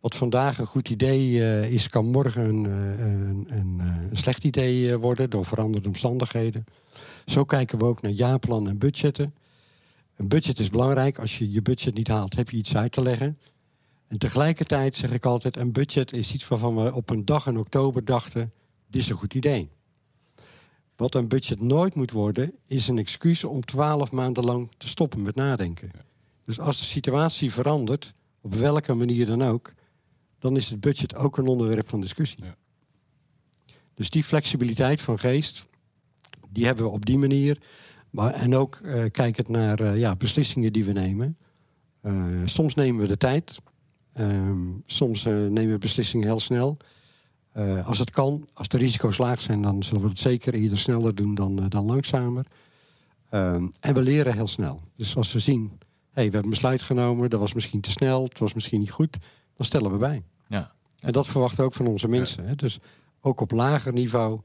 Wat 0.00 0.14
vandaag 0.14 0.58
een 0.58 0.66
goed 0.66 0.88
idee 0.88 1.44
eh, 1.44 1.72
is, 1.72 1.88
kan 1.88 2.06
morgen 2.06 2.48
een, 2.48 2.66
eh, 2.66 3.06
een, 3.06 3.46
een, 3.48 3.80
een 4.10 4.16
slecht 4.16 4.44
idee 4.44 4.96
worden 4.98 5.30
door 5.30 5.44
veranderde 5.44 5.88
omstandigheden. 5.88 6.64
Zo 7.26 7.44
kijken 7.44 7.78
we 7.78 7.84
ook 7.84 8.02
naar 8.02 8.12
jaarplannen 8.12 8.70
en 8.70 8.78
budgetten. 8.78 9.34
Een 10.16 10.28
budget 10.28 10.58
is 10.58 10.70
belangrijk. 10.70 11.18
Als 11.18 11.38
je 11.38 11.52
je 11.52 11.62
budget 11.62 11.94
niet 11.94 12.08
haalt, 12.08 12.36
heb 12.36 12.50
je 12.50 12.56
iets 12.56 12.76
uit 12.76 12.92
te 12.92 13.02
leggen. 13.02 13.38
En 14.08 14.18
tegelijkertijd 14.18 14.96
zeg 14.96 15.12
ik 15.12 15.24
altijd, 15.24 15.56
een 15.56 15.72
budget 15.72 16.12
is 16.12 16.34
iets 16.34 16.48
waarvan 16.48 16.76
we 16.76 16.94
op 16.94 17.10
een 17.10 17.24
dag 17.24 17.46
in 17.46 17.58
oktober 17.58 18.04
dachten, 18.04 18.52
dit 18.90 19.02
is 19.02 19.08
een 19.08 19.16
goed 19.16 19.34
idee. 19.34 19.68
Wat 20.96 21.14
een 21.14 21.28
budget 21.28 21.60
nooit 21.60 21.94
moet 21.94 22.10
worden, 22.10 22.52
is 22.66 22.88
een 22.88 22.98
excuus 22.98 23.44
om 23.44 23.64
twaalf 23.64 24.12
maanden 24.12 24.44
lang 24.44 24.70
te 24.76 24.88
stoppen 24.88 25.22
met 25.22 25.34
nadenken. 25.34 25.90
Dus 26.42 26.60
als 26.60 26.78
de 26.78 26.84
situatie 26.84 27.52
verandert, 27.52 28.14
op 28.40 28.54
welke 28.54 28.94
manier 28.94 29.26
dan 29.26 29.42
ook, 29.42 29.72
dan 30.38 30.56
is 30.56 30.70
het 30.70 30.80
budget 30.80 31.16
ook 31.16 31.36
een 31.36 31.46
onderwerp 31.46 31.88
van 31.88 32.00
discussie. 32.00 32.44
Ja. 32.44 32.56
Dus 33.94 34.10
die 34.10 34.24
flexibiliteit 34.24 35.02
van 35.02 35.18
geest, 35.18 35.66
die 36.50 36.66
hebben 36.66 36.84
we 36.84 36.90
op 36.90 37.06
die 37.06 37.18
manier. 37.18 37.58
Maar, 38.10 38.32
en 38.32 38.54
ook 38.54 38.76
eh 38.76 39.04
kijkend 39.10 39.48
naar 39.48 39.80
eh, 39.80 39.98
ja, 39.98 40.16
beslissingen 40.16 40.72
die 40.72 40.84
we 40.84 40.92
nemen. 40.92 41.36
Eh, 42.00 42.14
soms 42.44 42.74
nemen 42.74 43.00
we 43.00 43.06
de 43.06 43.16
tijd. 43.16 43.58
Ehm, 44.12 44.68
soms 44.86 45.24
nemen 45.24 45.70
we 45.70 45.78
beslissingen 45.78 46.26
heel 46.26 46.40
snel. 46.40 46.76
Eh, 47.56 47.86
als 47.86 47.98
het 47.98 48.10
kan, 48.10 48.48
als 48.52 48.68
de 48.68 48.78
risico's 48.78 49.18
laag 49.18 49.40
zijn, 49.42 49.62
dan 49.62 49.82
zullen 49.82 50.02
we 50.02 50.08
het 50.08 50.18
zeker 50.18 50.54
eerder 50.54 50.78
sneller 50.78 51.14
doen 51.14 51.34
dan, 51.34 51.58
eh, 51.58 51.64
dan 51.68 51.84
langzamer. 51.84 52.46
Ehm, 53.30 53.68
en 53.80 53.94
we 53.94 54.02
leren 54.02 54.34
heel 54.34 54.46
snel. 54.46 54.80
Dus 54.96 55.16
als 55.16 55.32
we 55.32 55.38
zien, 55.38 55.70
hey, 56.10 56.14
we 56.14 56.20
hebben 56.20 56.42
een 56.42 56.50
besluit 56.50 56.82
genomen, 56.82 57.30
dat 57.30 57.40
was 57.40 57.52
misschien 57.52 57.80
te 57.80 57.90
snel, 57.90 58.24
het 58.24 58.38
was 58.38 58.54
misschien 58.54 58.80
niet 58.80 58.90
goed, 58.90 59.16
dan 59.54 59.66
stellen 59.66 59.92
we 59.92 59.96
bij. 59.96 60.22
Ja. 60.48 60.72
En 61.00 61.12
dat 61.12 61.26
verwachten 61.26 61.58
we 61.58 61.64
ook 61.64 61.74
van 61.74 61.86
onze 61.86 62.08
mensen. 62.08 62.46
Hè? 62.46 62.54
Dus 62.54 62.78
ook 63.20 63.40
op 63.40 63.50
lager 63.50 63.92
niveau 63.92 64.40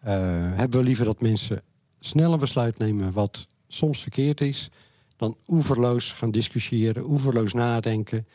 eh, 0.00 0.12
hebben 0.54 0.78
we 0.80 0.86
liever 0.86 1.04
dat 1.04 1.20
mensen 1.20 1.62
snel 2.00 2.32
een 2.32 2.38
besluit 2.38 2.78
nemen 2.78 3.12
wat 3.12 3.48
soms 3.68 4.02
verkeerd 4.02 4.40
is, 4.40 4.70
dan 5.16 5.36
oeverloos 5.48 6.12
gaan 6.12 6.30
discussiëren, 6.30 7.10
oeverloos 7.10 7.52
nadenken. 7.52 8.26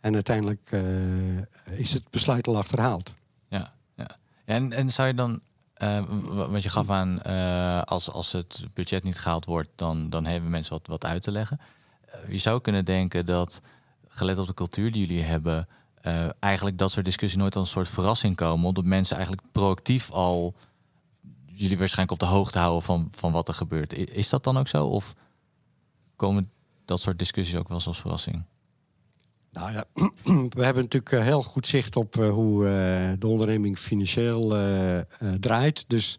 En 0.00 0.14
uiteindelijk 0.14 0.70
is 1.76 1.92
het 1.92 2.10
besluit 2.10 2.46
al 2.46 2.56
achterhaald. 2.56 3.16
En, 4.48 4.72
en 4.72 4.90
zou 4.90 5.08
je 5.08 5.14
dan, 5.14 5.40
eh, 5.74 6.02
w- 6.04 6.34
want 6.34 6.62
je 6.62 6.68
gaf 6.68 6.90
aan, 6.90 7.22
eh, 7.22 7.82
als, 7.82 8.10
als 8.10 8.32
het 8.32 8.64
budget 8.74 9.02
niet 9.02 9.18
gehaald 9.18 9.44
wordt, 9.44 9.68
dan, 9.74 10.10
dan 10.10 10.24
hebben 10.24 10.50
mensen 10.50 10.72
wat, 10.72 10.86
wat 10.86 11.04
uit 11.04 11.22
te 11.22 11.30
leggen. 11.30 11.60
je 12.28 12.38
zou 12.38 12.60
kunnen 12.60 12.84
denken 12.84 13.26
dat, 13.26 13.60
gelet 14.08 14.38
op 14.38 14.46
de 14.46 14.54
cultuur 14.54 14.92
die 14.92 15.06
jullie 15.06 15.22
hebben, 15.24 15.68
uh, 16.02 16.28
eigenlijk 16.38 16.78
dat 16.78 16.90
soort 16.90 17.04
discussies 17.04 17.38
nooit 17.38 17.56
als 17.56 17.66
een 17.66 17.72
soort 17.72 17.88
verrassing 17.88 18.34
komen. 18.34 18.66
Omdat 18.66 18.84
mensen 18.84 19.16
eigenlijk 19.16 19.46
proactief 19.52 20.10
al 20.10 20.54
jullie 21.46 21.78
waarschijnlijk 21.78 22.22
op 22.22 22.28
de 22.28 22.34
hoogte 22.34 22.58
houden 22.58 22.82
van, 22.82 23.08
van 23.14 23.32
wat 23.32 23.48
er 23.48 23.54
gebeurt. 23.54 23.92
Is 23.92 24.28
dat 24.28 24.44
dan 24.44 24.58
ook 24.58 24.68
zo? 24.68 24.86
Of 24.86 25.14
komen 26.16 26.50
dat 26.84 27.00
soort 27.00 27.18
discussies 27.18 27.56
ook 27.56 27.68
wel 27.68 27.76
eens 27.76 27.86
als 27.86 28.00
verrassing? 28.00 28.44
Nou 29.52 29.72
ja, 29.72 29.84
we 30.56 30.64
hebben 30.64 30.82
natuurlijk 30.82 31.12
eh, 31.12 31.22
heel 31.22 31.42
goed 31.42 31.66
zicht 31.66 31.96
op 31.96 32.18
eh, 32.18 32.30
hoe 32.30 32.64
de 33.18 33.26
onderneming 33.26 33.78
financieel 33.78 34.56
draait. 35.40 35.84
Dus 35.88 36.18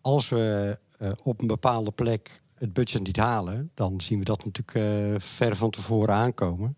als 0.00 0.28
we 0.28 0.78
op 1.22 1.40
een 1.40 1.46
bepaalde 1.46 1.90
plek 1.90 2.42
het 2.54 2.72
budget 2.72 3.02
niet 3.02 3.16
halen, 3.16 3.70
dan 3.74 4.00
zien 4.00 4.18
we 4.18 4.24
dat 4.24 4.44
natuurlijk 4.44 5.22
ver 5.22 5.56
van 5.56 5.70
tevoren 5.70 6.14
aankomen. 6.14 6.76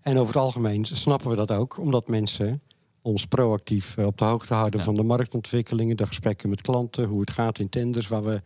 En 0.00 0.16
over 0.18 0.34
het 0.34 0.42
algemeen 0.42 0.84
snappen 0.84 1.30
we 1.30 1.36
dat 1.36 1.50
ook, 1.50 1.78
omdat 1.78 2.08
mensen 2.08 2.62
ons 3.02 3.26
proactief 3.26 3.96
eh, 3.96 4.06
op 4.06 4.18
de 4.18 4.24
hoogte 4.24 4.54
houden 4.54 4.80
van 4.80 4.94
de 4.94 5.02
marktontwikkelingen, 5.02 5.96
de 5.96 6.06
gesprekken 6.06 6.48
met 6.48 6.60
klanten, 6.60 7.04
hoe 7.04 7.20
het 7.20 7.30
gaat 7.30 7.58
in 7.58 7.68
tenders, 7.68 8.08
waar 8.08 8.24
we 8.24 8.42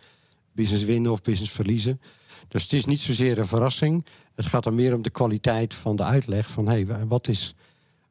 business 0.53 0.85
winnen 0.85 1.13
of 1.13 1.21
business 1.21 1.53
verliezen. 1.53 2.01
Dus 2.49 2.63
het 2.63 2.73
is 2.73 2.85
niet 2.85 3.01
zozeer 3.01 3.39
een 3.39 3.47
verrassing. 3.47 4.07
Het 4.35 4.47
gaat 4.47 4.63
dan 4.63 4.75
meer 4.75 4.95
om 4.95 5.03
de 5.03 5.11
kwaliteit 5.11 5.75
van 5.75 5.97
de 5.97 6.03
uitleg 6.03 6.51
van 6.51 6.69
hey, 6.69 6.87
wat, 7.07 7.29
is, 7.29 7.55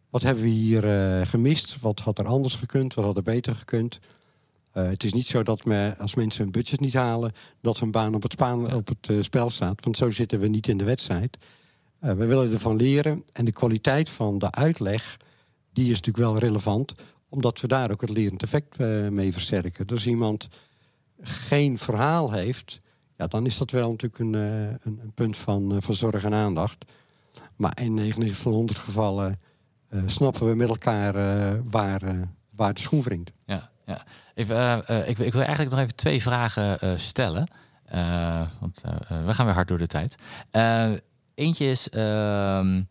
wat 0.09 0.21
hebben 0.21 0.43
we 0.43 0.49
hier 0.49 0.85
uh, 1.19 1.25
gemist? 1.27 1.79
Wat 1.79 1.99
had 1.99 2.19
er 2.19 2.27
anders 2.27 2.55
gekund? 2.55 2.93
Wat 2.93 3.05
had 3.05 3.17
er 3.17 3.23
beter 3.23 3.55
gekund? 3.55 3.99
Uh, 4.73 4.87
het 4.87 5.03
is 5.03 5.13
niet 5.13 5.27
zo 5.27 5.43
dat 5.43 5.65
me, 5.65 5.95
als 5.97 6.15
mensen 6.15 6.45
een 6.45 6.51
budget 6.51 6.79
niet 6.79 6.93
halen, 6.93 7.31
dat 7.61 7.79
hun 7.79 7.91
baan 7.91 8.15
op 8.15 8.23
het, 8.23 8.31
spaan, 8.31 8.73
op 8.73 8.87
het 8.87 9.07
uh, 9.09 9.23
spel 9.23 9.49
staat. 9.49 9.83
Want 9.83 9.97
zo 9.97 10.11
zitten 10.11 10.39
we 10.39 10.47
niet 10.47 10.67
in 10.67 10.77
de 10.77 10.83
wedstrijd. 10.83 11.37
We 11.99 12.25
willen 12.25 12.51
ervan 12.51 12.75
leren 12.75 13.23
en 13.33 13.45
de 13.45 13.51
kwaliteit 13.51 14.09
van 14.09 14.37
de 14.37 14.51
uitleg, 14.51 15.17
die 15.73 15.91
is 15.91 16.01
natuurlijk 16.01 16.17
wel 16.17 16.37
relevant, 16.37 16.93
omdat 17.29 17.61
we 17.61 17.67
daar 17.67 17.91
ook 17.91 18.01
het 18.01 18.09
lerend 18.09 18.43
effect 18.43 18.77
mee 19.09 19.33
versterken. 19.33 19.87
Dus 19.87 20.05
iemand 20.05 20.47
geen 21.21 21.77
verhaal 21.77 22.31
heeft, 22.31 22.81
ja, 23.23 23.29
dan 23.29 23.45
is 23.45 23.57
dat 23.57 23.71
wel 23.71 23.89
natuurlijk 23.89 24.19
een, 24.19 24.33
uh, 24.33 24.69
een, 24.69 24.99
een, 25.01 25.11
punt 25.13 25.37
van, 25.37 25.81
van 25.81 25.93
zorg 25.93 26.23
en 26.23 26.33
aandacht. 26.33 26.85
Maar 27.55 27.77
in 27.81 27.93
99 27.93 28.41
van 28.41 28.51
100 28.51 28.79
gevallen 28.79 29.39
snappen 30.05 30.47
we 30.47 30.55
met 30.55 30.69
elkaar 30.69 31.13
waar, 31.63 32.01
waar 32.55 32.73
de 32.73 32.79
schoen 32.79 33.01
wringt. 33.01 33.31
Ja, 33.45 33.69
ja. 33.85 34.05
Ik, 34.33 35.19
ik, 35.19 35.33
wil 35.33 35.41
eigenlijk 35.41 35.69
nog 35.69 35.79
even 35.79 35.95
twee 35.95 36.21
vragen 36.21 36.99
stellen. 36.99 37.47
want 38.59 38.81
we 39.07 39.33
gaan 39.33 39.45
weer 39.45 39.55
hard 39.55 39.67
door 39.67 39.77
de 39.77 39.87
tijd. 39.87 40.15
Eentje 41.35 41.65
is, 41.65 41.87
uh, 41.91 42.81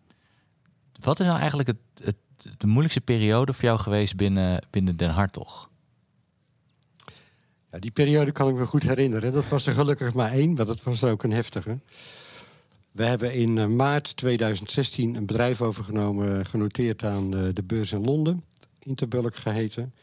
wat 1.00 1.20
is 1.20 1.26
nou 1.26 1.38
eigenlijk 1.38 1.68
het, 1.68 1.78
het, 2.04 2.16
de 2.58 2.66
moeilijkste 2.66 3.00
periode 3.00 3.52
voor 3.52 3.64
jou 3.64 3.78
geweest 3.78 4.16
binnen, 4.16 4.66
binnen 4.70 4.96
Den 4.96 5.10
Hartog? 5.10 5.70
Ja, 7.72 7.78
die 7.78 7.90
periode 7.90 8.32
kan 8.32 8.48
ik 8.48 8.54
me 8.54 8.66
goed 8.66 8.82
herinneren. 8.82 9.32
Dat 9.32 9.48
was 9.48 9.66
er 9.66 9.72
gelukkig 9.72 10.14
maar 10.14 10.32
één, 10.32 10.52
maar 10.54 10.66
dat 10.66 10.82
was 10.82 11.02
er 11.02 11.10
ook 11.10 11.22
een 11.22 11.32
heftige. 11.32 11.78
We 12.90 13.04
hebben 13.04 13.34
in 13.34 13.58
eh, 13.58 13.66
maart 13.66 14.16
2016 14.16 15.14
een 15.14 15.26
bedrijf 15.26 15.62
overgenomen, 15.62 16.46
genoteerd 16.46 17.04
aan 17.04 17.30
de 17.30 17.62
beurs 17.66 17.92
in 17.92 18.04
Londen, 18.04 18.44
Interbulk 18.78 19.36
geheten. 19.36 19.94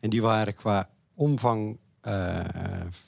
En 0.00 0.10
die 0.10 0.22
waren 0.22 0.54
qua 0.54 0.88
omvang 1.14 1.78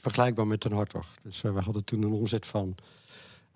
vergelijkbaar 0.01 0.47
met 0.47 0.63
Den 0.63 0.73
Hartog. 0.73 1.07
Dus 1.23 1.41
we 1.41 1.61
hadden 1.61 1.85
toen 1.85 2.03
een 2.03 2.13
omzet 2.13 2.47
van 2.47 2.75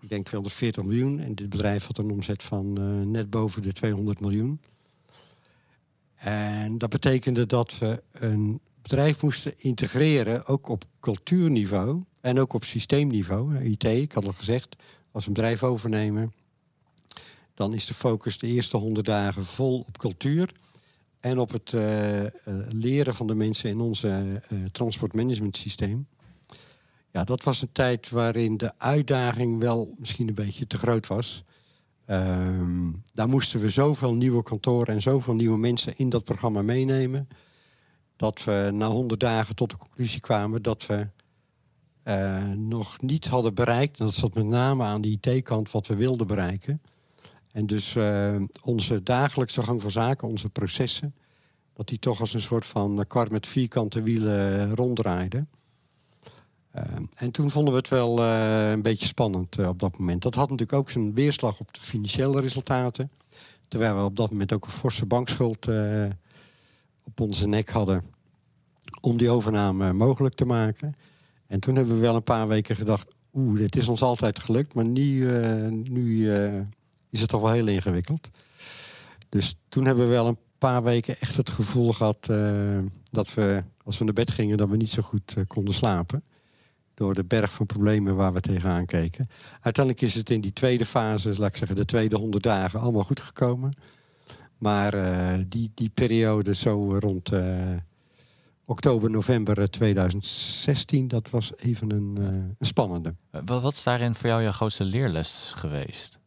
ik 0.00 0.08
denk 0.08 0.26
240 0.26 0.84
miljoen. 0.84 1.20
En 1.20 1.34
dit 1.34 1.48
bedrijf 1.48 1.86
had 1.86 1.98
een 1.98 2.10
omzet 2.10 2.42
van 2.42 2.72
net 3.10 3.30
boven 3.30 3.62
de 3.62 3.72
200 3.72 4.20
miljoen. 4.20 4.60
En 6.14 6.78
dat 6.78 6.90
betekende 6.90 7.46
dat 7.46 7.78
we 7.78 8.02
een 8.12 8.60
bedrijf 8.82 9.22
moesten 9.22 9.52
integreren, 9.56 10.46
ook 10.46 10.68
op 10.68 10.84
cultuurniveau 11.00 12.02
en 12.20 12.38
ook 12.38 12.52
op 12.52 12.64
systeemniveau. 12.64 13.56
IT, 13.58 13.84
ik 13.84 14.12
had 14.12 14.26
al 14.26 14.32
gezegd, 14.32 14.76
als 15.10 15.26
een 15.26 15.32
bedrijf 15.32 15.62
overnemen, 15.62 16.32
dan 17.54 17.74
is 17.74 17.86
de 17.86 17.94
focus 17.94 18.38
de 18.38 18.46
eerste 18.46 18.76
100 18.76 19.06
dagen 19.06 19.44
vol 19.44 19.84
op 19.88 19.98
cultuur 19.98 20.52
en 21.20 21.38
op 21.38 21.52
het 21.52 21.72
uh, 21.72 22.22
uh, 22.22 22.28
leren 22.68 23.14
van 23.14 23.26
de 23.26 23.34
mensen 23.34 23.70
in 23.70 23.80
onze 23.80 24.42
transportmanagement 24.72 25.56
systeem. 25.56 26.06
Ja, 27.10 27.24
dat 27.24 27.42
was 27.42 27.62
een 27.62 27.72
tijd 27.72 28.10
waarin 28.10 28.56
de 28.56 28.72
uitdaging 28.78 29.58
wel 29.58 29.94
misschien 29.96 30.28
een 30.28 30.34
beetje 30.34 30.66
te 30.66 30.78
groot 30.78 31.06
was. 31.06 31.44
Um, 32.06 33.02
daar 33.12 33.28
moesten 33.28 33.60
we 33.60 33.68
zoveel 33.68 34.14
nieuwe 34.14 34.42
kantoren 34.42 34.94
en 34.94 35.02
zoveel 35.02 35.34
nieuwe 35.34 35.58
mensen 35.58 35.96
in 35.96 36.08
dat 36.08 36.24
programma 36.24 36.62
meenemen. 36.62 37.28
Dat 38.18 38.44
we 38.44 38.70
na 38.72 38.88
honderd 38.88 39.20
dagen 39.20 39.54
tot 39.54 39.70
de 39.70 39.76
conclusie 39.76 40.20
kwamen 40.20 40.62
dat 40.62 40.86
we 40.86 41.06
uh, 42.04 42.52
nog 42.56 43.00
niet 43.00 43.26
hadden 43.28 43.54
bereikt. 43.54 43.98
En 43.98 44.04
dat 44.04 44.14
zat 44.14 44.34
met 44.34 44.44
name 44.44 44.84
aan 44.84 45.00
de 45.00 45.18
IT-kant 45.20 45.70
wat 45.70 45.86
we 45.86 45.96
wilden 45.96 46.26
bereiken. 46.26 46.82
En 47.52 47.66
dus 47.66 47.94
uh, 47.94 48.36
onze 48.62 49.02
dagelijkse 49.02 49.62
gang 49.62 49.82
van 49.82 49.90
zaken, 49.90 50.28
onze 50.28 50.48
processen, 50.48 51.14
dat 51.72 51.88
die 51.88 51.98
toch 51.98 52.20
als 52.20 52.34
een 52.34 52.40
soort 52.40 52.66
van 52.66 53.04
kar 53.06 53.26
met 53.30 53.46
vierkante 53.46 54.02
wielen 54.02 54.74
ronddraaiden. 54.74 55.48
Uh, 56.76 56.82
en 57.14 57.30
toen 57.30 57.50
vonden 57.50 57.72
we 57.72 57.78
het 57.78 57.88
wel 57.88 58.22
een 58.22 58.82
beetje 58.82 59.06
spannend 59.06 59.58
op 59.58 59.78
dat 59.78 59.98
moment. 59.98 60.22
Dat 60.22 60.34
had 60.34 60.50
natuurlijk 60.50 60.78
ook 60.78 60.90
zijn 60.90 61.14
weerslag 61.14 61.60
op 61.60 61.74
de 61.74 61.80
financiële 61.80 62.40
resultaten. 62.40 63.10
Terwijl 63.68 63.96
we 63.96 64.02
op 64.02 64.16
dat 64.16 64.30
moment 64.30 64.52
ook 64.52 64.64
een 64.64 64.70
forse 64.70 65.06
bankschuld 65.06 65.66
op 67.08 67.20
onze 67.20 67.46
nek 67.46 67.68
hadden 67.68 68.02
om 69.00 69.16
die 69.16 69.30
overname 69.30 69.92
mogelijk 69.92 70.34
te 70.34 70.44
maken. 70.44 70.94
En 71.46 71.60
toen 71.60 71.76
hebben 71.76 71.94
we 71.94 72.00
wel 72.00 72.14
een 72.14 72.22
paar 72.22 72.48
weken 72.48 72.76
gedacht, 72.76 73.14
oeh, 73.34 73.58
dit 73.58 73.76
is 73.76 73.88
ons 73.88 74.02
altijd 74.02 74.38
gelukt, 74.38 74.74
maar 74.74 74.84
nu, 74.84 75.30
nu 75.70 76.32
is 77.10 77.20
het 77.20 77.28
toch 77.28 77.40
wel 77.40 77.52
heel 77.52 77.66
ingewikkeld. 77.66 78.28
Dus 79.28 79.54
toen 79.68 79.84
hebben 79.84 80.04
we 80.04 80.10
wel 80.10 80.26
een 80.26 80.38
paar 80.58 80.82
weken 80.82 81.20
echt 81.20 81.36
het 81.36 81.50
gevoel 81.50 81.92
gehad 81.92 82.30
dat 83.10 83.34
we, 83.34 83.64
als 83.84 83.98
we 83.98 84.04
naar 84.04 84.12
bed 84.14 84.30
gingen, 84.30 84.56
dat 84.56 84.68
we 84.68 84.76
niet 84.76 84.90
zo 84.90 85.02
goed 85.02 85.34
konden 85.46 85.74
slapen 85.74 86.22
door 86.94 87.14
de 87.14 87.24
berg 87.24 87.52
van 87.52 87.66
problemen 87.66 88.16
waar 88.16 88.32
we 88.32 88.40
tegenaan 88.40 88.86
keken. 88.86 89.28
Uiteindelijk 89.60 90.04
is 90.04 90.14
het 90.14 90.30
in 90.30 90.40
die 90.40 90.52
tweede 90.52 90.86
fase, 90.86 91.38
laat 91.38 91.50
ik 91.50 91.56
zeggen, 91.56 91.76
de 91.76 91.84
tweede 91.84 92.16
honderd 92.16 92.42
dagen, 92.42 92.80
allemaal 92.80 93.04
goed 93.04 93.20
gekomen. 93.20 93.72
Maar 94.58 94.94
uh, 94.94 95.44
die, 95.48 95.70
die 95.74 95.90
periode 95.94 96.54
zo 96.54 96.98
rond 96.98 97.32
uh, 97.32 97.56
oktober, 98.64 99.10
november 99.10 99.70
2016, 99.70 101.08
dat 101.08 101.30
was 101.30 101.52
even 101.56 101.92
een, 101.92 102.16
een 102.58 102.66
spannende. 102.66 103.14
Wat, 103.44 103.72
is 103.72 103.82
daarin 103.82 104.14
voor 104.14 104.28
jou 104.28 104.42
je 104.42 104.52
grootste 104.52 104.84
leerles 104.84 105.52
geweest? 105.56 106.18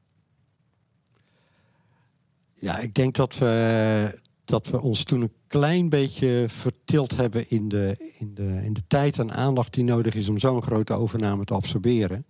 Ja, 2.54 2.78
ik 2.78 2.94
denk 2.94 3.16
dat 3.16 3.38
we 3.38 4.20
dat 4.52 4.68
we 4.68 4.82
ons 4.82 5.04
toen 5.04 5.22
een 5.22 5.34
klein 5.48 5.90
beetje 5.90 6.46
vertild 6.48 7.16
hebben 7.16 7.50
in 7.50 7.70
de, 7.70 8.14
in 8.18 8.34
de, 8.34 8.62
in 8.64 8.74
de 8.74 8.82
tijd 8.88 9.20
en 9.20 9.34
aandacht 9.34 9.74
die 9.74 9.84
nodig 9.84 10.14
is 10.14 10.30
om 10.30 10.40
zo'n 10.40 10.62
grote 10.62 10.94
overname 10.94 11.44
te 11.44 11.54
absorberen. 11.54 12.26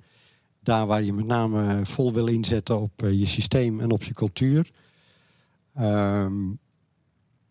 Daar 0.60 0.86
waar 0.86 1.04
je 1.04 1.14
met 1.14 1.26
name 1.26 1.80
vol 1.84 2.14
wil 2.14 2.28
inzetten 2.28 2.80
op 2.82 2.92
je 2.98 3.26
systeem 3.26 3.80
en 3.80 3.92
op 3.92 4.04
je 4.04 4.14
cultuur. 4.14 4.72
Um, 5.80 6.60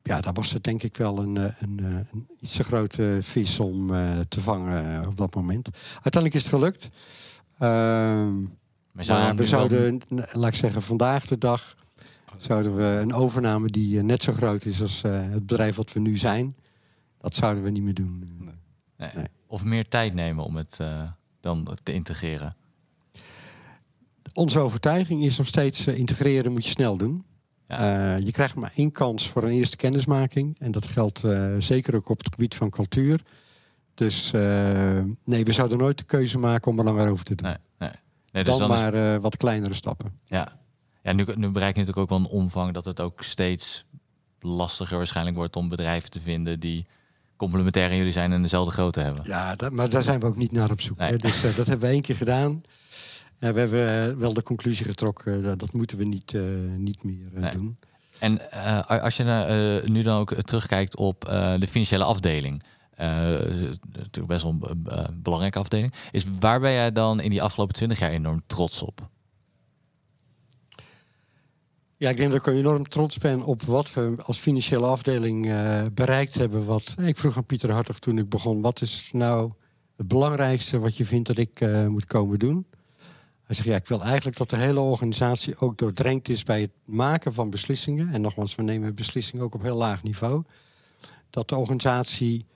ja, 0.03 0.21
daar 0.21 0.33
was 0.33 0.53
het 0.53 0.65
denk 0.65 0.83
ik 0.83 0.97
wel 0.97 1.19
een, 1.19 1.37
een, 1.37 1.55
een, 1.61 2.07
een 2.13 2.29
iets 2.41 2.57
te 2.57 2.65
grote 2.65 3.19
vis 3.21 3.61
om 3.61 3.93
uh, 3.93 4.19
te 4.29 4.41
vangen 4.41 5.07
op 5.07 5.17
dat 5.17 5.35
moment. 5.35 5.69
Uiteindelijk 5.93 6.35
is 6.35 6.43
het 6.43 6.53
gelukt. 6.53 6.89
Um, 7.63 8.59
maar 8.93 9.37
we 9.37 9.47
zouden, 9.47 10.01
laat 10.33 10.53
ik 10.53 10.55
zeggen, 10.55 10.83
vandaag 10.83 11.27
de 11.27 11.39
dag 11.39 11.77
zouden 12.37 12.77
we 12.77 12.83
een 12.83 13.13
overname 13.13 13.69
die 13.69 13.99
eh, 13.99 14.05
net 14.05 14.23
zo 14.23 14.33
groot 14.33 14.65
is 14.65 14.81
als 14.81 15.03
uh, 15.03 15.13
het 15.13 15.47
bedrijf 15.47 15.77
wat 15.77 15.93
we 15.93 16.01
nu 16.01 16.17
zijn, 16.17 16.57
dat 17.19 17.35
zouden 17.35 17.63
we 17.63 17.71
niet 17.71 17.83
meer 17.83 17.95
doen. 17.95 18.41
Nee. 18.97 19.11
Nee. 19.15 19.25
Of 19.47 19.65
meer 19.65 19.89
tijd 19.89 20.15
nemen 20.15 20.45
om 20.45 20.57
het 20.57 20.79
uh, 20.81 21.03
dan 21.41 21.77
te 21.83 21.93
integreren. 21.93 22.57
Onze 24.33 24.59
overtuiging 24.59 25.25
is 25.25 25.39
nog 25.39 25.47
steeds 25.47 25.87
uh, 25.87 25.99
integreren 25.99 26.53
moet 26.53 26.65
je 26.65 26.71
snel 26.71 26.97
doen. 26.97 27.25
Ja. 27.79 28.17
je 28.17 28.31
krijgt 28.31 28.55
maar 28.55 28.73
één 28.75 28.93
kans 28.93 29.29
voor 29.29 29.45
een 29.45 29.51
eerste 29.51 29.77
kennismaking. 29.77 30.57
En 30.59 30.71
dat 30.71 30.87
geldt 30.87 31.23
zeker 31.59 31.95
ook 31.95 32.09
op 32.09 32.19
het 32.19 32.29
gebied 32.31 32.55
van 32.55 32.71
cultuur. 32.71 33.21
Dus 33.95 34.31
nee, 35.25 35.45
we 35.45 35.53
zouden 35.53 35.79
nooit 35.79 35.99
de 35.99 36.05
keuze 36.05 36.39
maken 36.39 36.71
om 36.71 36.79
er 36.79 36.85
langer 36.85 37.11
over 37.11 37.25
te 37.25 37.35
doen. 37.35 37.47
Nee, 37.47 37.57
nee. 37.79 37.91
nee 38.33 38.45
dus 38.45 38.57
dan, 38.57 38.69
dan 38.69 38.79
maar 38.79 39.15
is... 39.15 39.21
wat 39.21 39.37
kleinere 39.37 39.75
stappen. 39.75 40.13
Ja, 40.25 40.61
ja, 41.03 41.13
nu, 41.13 41.25
nu 41.35 41.49
bereik 41.49 41.75
je 41.75 41.81
natuurlijk 41.81 41.99
ook 41.99 42.19
wel 42.19 42.19
een 42.19 42.41
omvang 42.41 42.73
dat 42.73 42.85
het 42.85 43.01
ook 43.01 43.23
steeds 43.23 43.85
lastiger 44.41 44.97
waarschijnlijk 44.97 45.37
wordt 45.37 45.57
om 45.57 45.69
bedrijven 45.69 46.11
te 46.11 46.21
vinden 46.21 46.61
die 46.61 46.87
complementair 47.37 47.91
aan 47.91 47.97
jullie 47.97 48.13
zijn 48.13 48.33
en 48.33 48.43
dezelfde 48.43 48.73
grootte 48.73 49.01
hebben. 49.01 49.23
Ja, 49.25 49.57
dat, 49.57 49.73
maar 49.73 49.91
daar 49.91 50.03
zijn 50.03 50.21
we 50.21 50.27
ook 50.27 50.37
niet 50.37 50.53
naar 50.53 50.71
op 50.71 50.81
zoek. 50.81 50.99
Nee. 50.99 51.17
Dus 51.17 51.45
uh, 51.45 51.57
dat 51.57 51.67
hebben 51.67 51.89
we 51.89 51.95
één 51.95 52.03
keer 52.03 52.17
gedaan. 52.17 52.63
Ja, 53.41 53.53
we 53.53 53.61
hebben 53.61 54.19
wel 54.19 54.33
de 54.33 54.43
conclusie 54.43 54.87
getrokken, 54.87 55.43
dat, 55.43 55.59
dat 55.59 55.73
moeten 55.73 55.99
we 55.99 56.05
niet, 56.05 56.35
niet 56.77 57.03
meer 57.05 57.53
doen. 57.53 57.79
En 58.19 58.51
als 58.87 59.17
je 59.17 59.83
nu 59.87 60.03
dan 60.03 60.19
ook 60.19 60.35
terugkijkt 60.35 60.97
op 60.97 61.21
de 61.59 61.67
financiële 61.69 62.05
afdeling. 62.05 62.63
natuurlijk 62.97 64.27
best 64.27 64.43
wel 64.43 64.57
een 64.61 65.21
belangrijke 65.23 65.59
afdeling. 65.59 65.95
Is 66.11 66.25
waar 66.41 66.61
ben 66.61 66.73
jij 66.73 66.93
dan 66.93 67.21
in 67.21 67.31
die 67.31 67.43
afgelopen 67.43 67.75
twintig 67.75 67.99
jaar 67.99 68.11
enorm 68.11 68.43
trots 68.47 68.83
op? 68.83 69.09
Ja, 72.01 72.09
ik 72.09 72.17
denk 72.17 72.33
dat 72.33 72.47
ik 72.47 72.55
enorm 72.55 72.89
trots 72.89 73.19
ben 73.19 73.43
op 73.43 73.63
wat 73.63 73.93
we 73.93 74.15
als 74.25 74.39
financiële 74.39 74.87
afdeling 74.87 75.47
uh, 75.47 75.83
bereikt 75.95 76.35
hebben. 76.35 76.65
Wat, 76.65 76.95
ik 76.99 77.17
vroeg 77.17 77.37
aan 77.37 77.45
Pieter 77.45 77.73
Hartog 77.73 77.99
toen 77.99 78.19
ik 78.19 78.29
begon, 78.29 78.61
wat 78.61 78.81
is 78.81 79.11
nou 79.13 79.53
het 79.97 80.09
belangrijkste 80.09 80.79
wat 80.79 80.97
je 80.97 81.05
vindt 81.05 81.27
dat 81.27 81.37
ik 81.37 81.61
uh, 81.61 81.87
moet 81.87 82.05
komen 82.05 82.39
doen? 82.39 82.67
Hij 83.51 83.63
zegt, 83.63 83.81
ik 83.81 83.89
wil 83.89 84.03
eigenlijk 84.03 84.37
dat 84.37 84.51
de 84.51 84.57
hele 84.57 84.81
organisatie 84.81 85.59
ook 85.59 85.79
doordrenkt 85.79 86.29
is 86.29 86.43
bij 86.43 86.61
het 86.61 86.71
maken 86.85 87.35
van 87.35 87.51
beslissingen. 87.51 88.13
En 88.13 88.21
nogmaals, 88.21 88.55
we 88.55 88.63
nemen 88.63 88.95
beslissingen 88.95 89.45
ook 89.45 89.55
op 89.55 89.63
heel 89.63 89.77
laag 89.77 90.03
niveau. 90.03 90.43
Dat 91.31 91.49
de 91.49 91.57
organisatie 91.57 92.47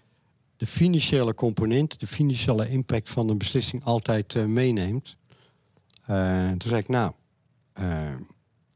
de 0.56 0.66
financiële 0.66 1.34
component, 1.34 2.00
de 2.00 2.06
financiële 2.06 2.68
impact 2.68 3.08
van 3.08 3.28
een 3.28 3.38
beslissing 3.38 3.84
altijd 3.84 4.34
uh, 4.34 4.44
meeneemt. 4.44 5.16
toen 6.58 6.68
zei 6.68 6.76
ik, 6.76 6.88
nou, 6.88 7.12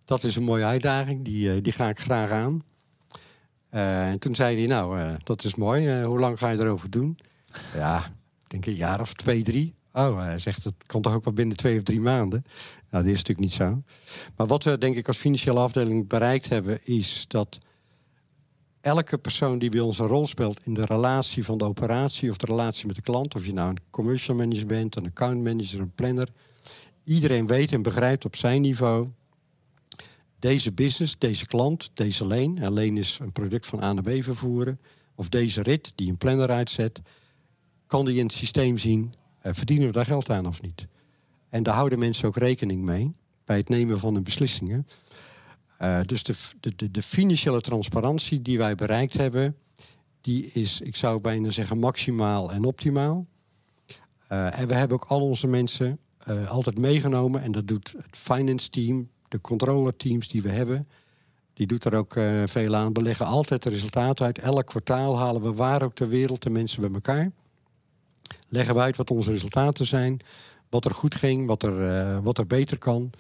dat 0.05 0.25
is 0.25 0.37
een 0.37 0.45
mooie 0.45 0.65
uitdaging, 0.65 1.25
die, 1.25 1.53
eh, 1.53 1.63
die 1.63 1.73
ga 1.73 1.89
ik 1.89 2.01
graag 2.01 2.31
aan. 2.31 2.65
En 3.71 4.19
toen 4.19 4.35
zei 4.35 4.59
hij, 4.59 4.67
nou, 4.67 5.17
dat 5.25 5.45
is 5.45 5.55
mooi. 5.55 6.03
hoe 6.03 6.19
lang 6.19 6.39
ga 6.39 6.49
je 6.49 6.59
erover 6.59 6.91
doen? 6.91 7.19
Ja, 7.75 8.05
ik 8.43 8.51
denk 8.51 8.67
een 8.67 8.75
jaar 8.75 9.01
of 9.01 9.15
twee, 9.15 9.43
drie. 9.43 9.77
Oh, 9.99 10.19
hij 10.19 10.39
zegt, 10.39 10.65
dat 10.65 10.75
kan 10.87 11.03
toch 11.03 11.15
ook 11.15 11.25
wel 11.25 11.33
binnen 11.33 11.57
twee 11.57 11.77
of 11.77 11.83
drie 11.83 12.01
maanden. 12.01 12.45
Nou, 12.91 13.05
dat 13.05 13.13
is 13.13 13.19
natuurlijk 13.19 13.39
niet 13.39 13.53
zo. 13.53 13.83
Maar 14.37 14.47
wat 14.47 14.65
we 14.65 14.79
denk 14.79 14.97
ik 14.97 15.07
als 15.07 15.17
financiële 15.17 15.59
afdeling 15.59 16.09
bereikt 16.09 16.49
hebben... 16.49 16.87
is 16.87 17.25
dat 17.29 17.59
elke 18.81 19.19
persoon 19.19 19.59
die 19.59 19.71
bij 19.71 19.81
ons 19.81 19.99
een 19.99 20.07
rol 20.07 20.27
speelt... 20.27 20.61
in 20.65 20.75
de 20.75 20.85
relatie 20.85 21.45
van 21.45 21.59
de 21.59 21.65
operatie 21.65 22.31
of 22.31 22.37
de 22.37 22.47
relatie 22.47 22.87
met 22.87 22.97
de 22.97 23.03
klant... 23.03 23.35
of 23.35 23.47
je 23.47 23.53
nou 23.53 23.71
een 23.71 23.81
commercial 23.91 24.37
manager 24.37 24.67
bent, 24.67 24.97
een 24.97 25.07
account 25.07 25.43
manager, 25.43 25.81
een 25.81 25.95
planner... 25.95 26.29
iedereen 27.05 27.47
weet 27.47 27.73
en 27.73 27.83
begrijpt 27.83 28.25
op 28.25 28.37
zijn 28.37 28.61
niveau 28.61 29.09
deze 30.39 30.73
business, 30.73 31.19
deze 31.19 31.47
klant, 31.47 31.91
deze 31.95 32.27
leen. 32.27 32.63
Een 32.63 32.73
leen 32.73 32.97
is 32.97 33.19
een 33.21 33.33
product 33.33 33.67
van 33.67 33.83
A 33.83 33.93
naar 33.93 34.03
B 34.03 34.23
vervoeren. 34.23 34.81
Of 35.15 35.29
deze 35.29 35.63
rit 35.63 35.93
die 35.95 36.11
een 36.11 36.17
planner 36.17 36.51
uitzet. 36.51 37.01
Kan 37.87 38.05
die 38.05 38.19
in 38.19 38.27
het 38.27 38.35
systeem 38.35 38.79
zien, 38.79 39.15
verdienen 39.55 39.87
we 39.87 39.93
daar 39.93 40.07
geld 40.07 40.31
aan 40.31 40.47
of 40.47 40.63
niet? 40.63 40.87
En 41.49 41.63
daar 41.63 41.75
houden 41.75 41.99
mensen 41.99 42.29
ook 42.29 42.37
rekening 42.37 42.85
mee 42.85 43.13
bij 43.45 43.57
het 43.57 43.69
nemen 43.69 43.99
van 43.99 44.15
hun 44.15 44.23
beslissingen. 44.23 44.87
Uh, 45.83 46.01
dus 46.03 46.23
de, 46.23 46.35
de, 46.77 46.91
de, 46.91 47.03
financiële 47.03 47.61
transparantie 47.61 48.43
die 48.43 48.59
wij 48.59 48.75
bereikt 48.75 49.17
hebben, 49.17 49.57
die 50.21 50.51
is, 50.53 50.81
ik 50.81 50.97
zou 50.97 51.21
bijna 51.21 51.51
zeggen, 51.51 51.79
maximaal 51.79 52.53
en 52.53 52.65
optimaal. 52.65 53.27
Uh, 54.33 54.59
en 54.59 54.69
we 54.69 54.75
hebben 54.75 54.97
ook 54.97 55.09
al 55.09 55.21
onze 55.21 55.47
mensen 55.47 55.99
altijd 56.49 56.79
meegenomen. 56.79 57.43
En 57.43 57.53
dat 57.53 57.69
doet 57.69 57.95
het 57.97 58.17
finance 58.17 58.71
team, 58.71 59.09
de 59.29 59.41
controlerteams 59.41 60.29
die 60.29 60.43
we 60.43 60.51
hebben, 60.51 60.89
die 61.55 61.67
doet 61.67 61.85
er 61.85 61.95
ook 61.95 62.13
veel 62.45 62.75
aan. 62.75 62.93
We 62.93 63.03
leggen 63.03 63.27
altijd 63.27 63.63
de 63.63 63.71
resultaten 63.71 64.27
uit. 64.27 64.39
Elk 64.39 64.67
kwartaal 64.67 65.19
halen 65.19 65.43
we 65.43 65.53
waar 65.53 65.83
ook 65.83 65.95
ter 65.95 66.09
wereld 66.09 66.43
de 66.43 66.51
mensen 66.51 66.81
bij 66.81 66.91
elkaar. 66.93 67.31
Leggen 68.49 68.75
we 68.75 68.81
uit 68.81 68.97
wat 68.97 69.11
onze 69.11 69.31
resultaten 69.31 69.87
zijn, 69.87 70.21
wat 70.69 70.85
er 70.85 70.95
goed 70.95 71.15
ging, 71.15 71.47
wat 71.47 71.63
er, 71.63 71.81
uh, 71.81 72.19
wat 72.23 72.39
er 72.39 72.47
beter 72.47 72.79
kan. 72.79 73.11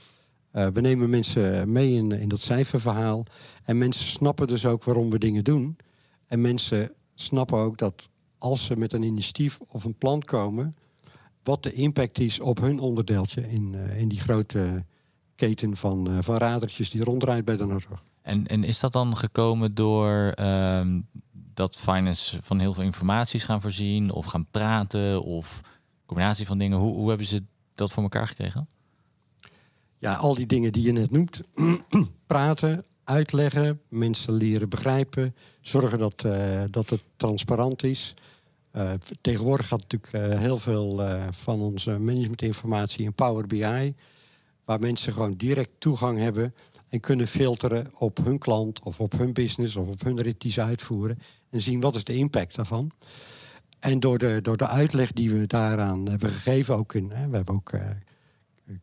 Uh, 0.52 0.66
we 0.66 0.80
nemen 0.80 1.10
mensen 1.10 1.72
mee 1.72 1.94
in, 1.94 2.12
in 2.12 2.28
dat 2.28 2.40
cijferverhaal. 2.40 3.24
En 3.64 3.78
mensen 3.78 4.06
snappen 4.06 4.46
dus 4.46 4.66
ook 4.66 4.84
waarom 4.84 5.10
we 5.10 5.18
dingen 5.18 5.44
doen. 5.44 5.76
En 6.26 6.40
mensen 6.40 6.92
snappen 7.14 7.58
ook 7.58 7.78
dat 7.78 8.08
als 8.38 8.64
ze 8.64 8.76
met 8.76 8.92
een 8.92 9.02
initiatief 9.02 9.60
of 9.68 9.84
een 9.84 9.98
plan 9.98 10.22
komen, 10.22 10.74
wat 11.42 11.62
de 11.62 11.72
impact 11.72 12.18
is 12.18 12.40
op 12.40 12.60
hun 12.60 12.78
onderdeeltje 12.80 13.50
in, 13.50 13.74
in 13.96 14.08
die 14.08 14.20
grote 14.20 14.84
keten 15.34 15.76
van, 15.76 16.22
van 16.22 16.36
radertjes 16.36 16.90
die 16.90 17.04
ronddraait 17.04 17.44
bij 17.44 17.56
de 17.56 17.66
Noordrug. 17.66 18.04
En, 18.22 18.46
en 18.46 18.64
is 18.64 18.80
dat 18.80 18.92
dan 18.92 19.16
gekomen 19.16 19.74
door 19.74 20.34
um, 20.40 21.06
dat 21.58 21.76
finance 21.76 22.38
van 22.42 22.58
heel 22.58 22.74
veel 22.74 22.82
informaties 22.82 23.44
gaan 23.44 23.60
voorzien 23.60 24.12
of 24.12 24.26
gaan 24.26 24.46
praten 24.50 25.22
of 25.22 25.60
combinatie 26.06 26.46
van 26.46 26.58
dingen? 26.58 26.78
Hoe, 26.78 26.94
hoe 26.94 27.08
hebben 27.08 27.26
ze 27.26 27.42
dat 27.74 27.92
voor 27.92 28.02
elkaar 28.02 28.26
gekregen? 28.26 28.68
Ja, 29.98 30.14
al 30.14 30.34
die 30.34 30.46
dingen 30.46 30.72
die 30.72 30.82
je 30.82 30.92
net 30.92 31.10
noemt. 31.10 31.40
praten, 32.26 32.84
uitleggen, 33.04 33.80
mensen 33.88 34.32
leren 34.32 34.68
begrijpen, 34.68 35.34
zorgen 35.60 35.98
dat, 35.98 36.24
uh, 36.26 36.62
dat 36.70 36.88
het 36.90 37.02
transparant 37.16 37.82
is. 37.82 38.14
Uh, 38.72 38.90
tegenwoordig 39.20 39.68
gaat 39.68 39.80
natuurlijk 39.80 40.32
uh, 40.32 40.38
heel 40.38 40.58
veel 40.58 41.02
van 41.30 41.60
onze 41.60 41.98
managementinformatie 41.98 43.04
in 43.04 43.14
Power 43.14 43.46
BI 43.46 43.94
waar 44.64 44.80
mensen 44.80 45.12
gewoon 45.12 45.34
direct 45.34 45.70
toegang 45.78 46.18
hebben 46.18 46.54
en 46.88 47.00
kunnen 47.00 47.26
filteren 47.26 47.90
op 47.94 48.18
hun 48.24 48.38
klant 48.38 48.80
of 48.82 49.00
op 49.00 49.12
hun 49.18 49.32
business 49.32 49.76
of 49.76 49.88
op 49.88 50.04
hun 50.04 50.20
rit 50.20 50.40
die 50.40 50.52
ze 50.52 50.62
uitvoeren 50.62 51.18
en 51.50 51.60
zien 51.60 51.80
wat 51.80 51.94
is 51.94 52.04
de 52.04 52.16
impact 52.16 52.56
daarvan. 52.56 52.90
En 53.78 54.00
door 54.00 54.18
de, 54.18 54.38
door 54.42 54.56
de 54.56 54.66
uitleg 54.66 55.12
die 55.12 55.30
we 55.30 55.46
daaraan 55.46 56.08
hebben 56.08 56.30
gegeven, 56.30 56.76
ook 56.76 56.94
in, 56.94 57.10
hè, 57.14 57.28
we 57.28 57.36
hebben 57.36 57.54
ook 57.54 57.72
uh, 57.72 57.80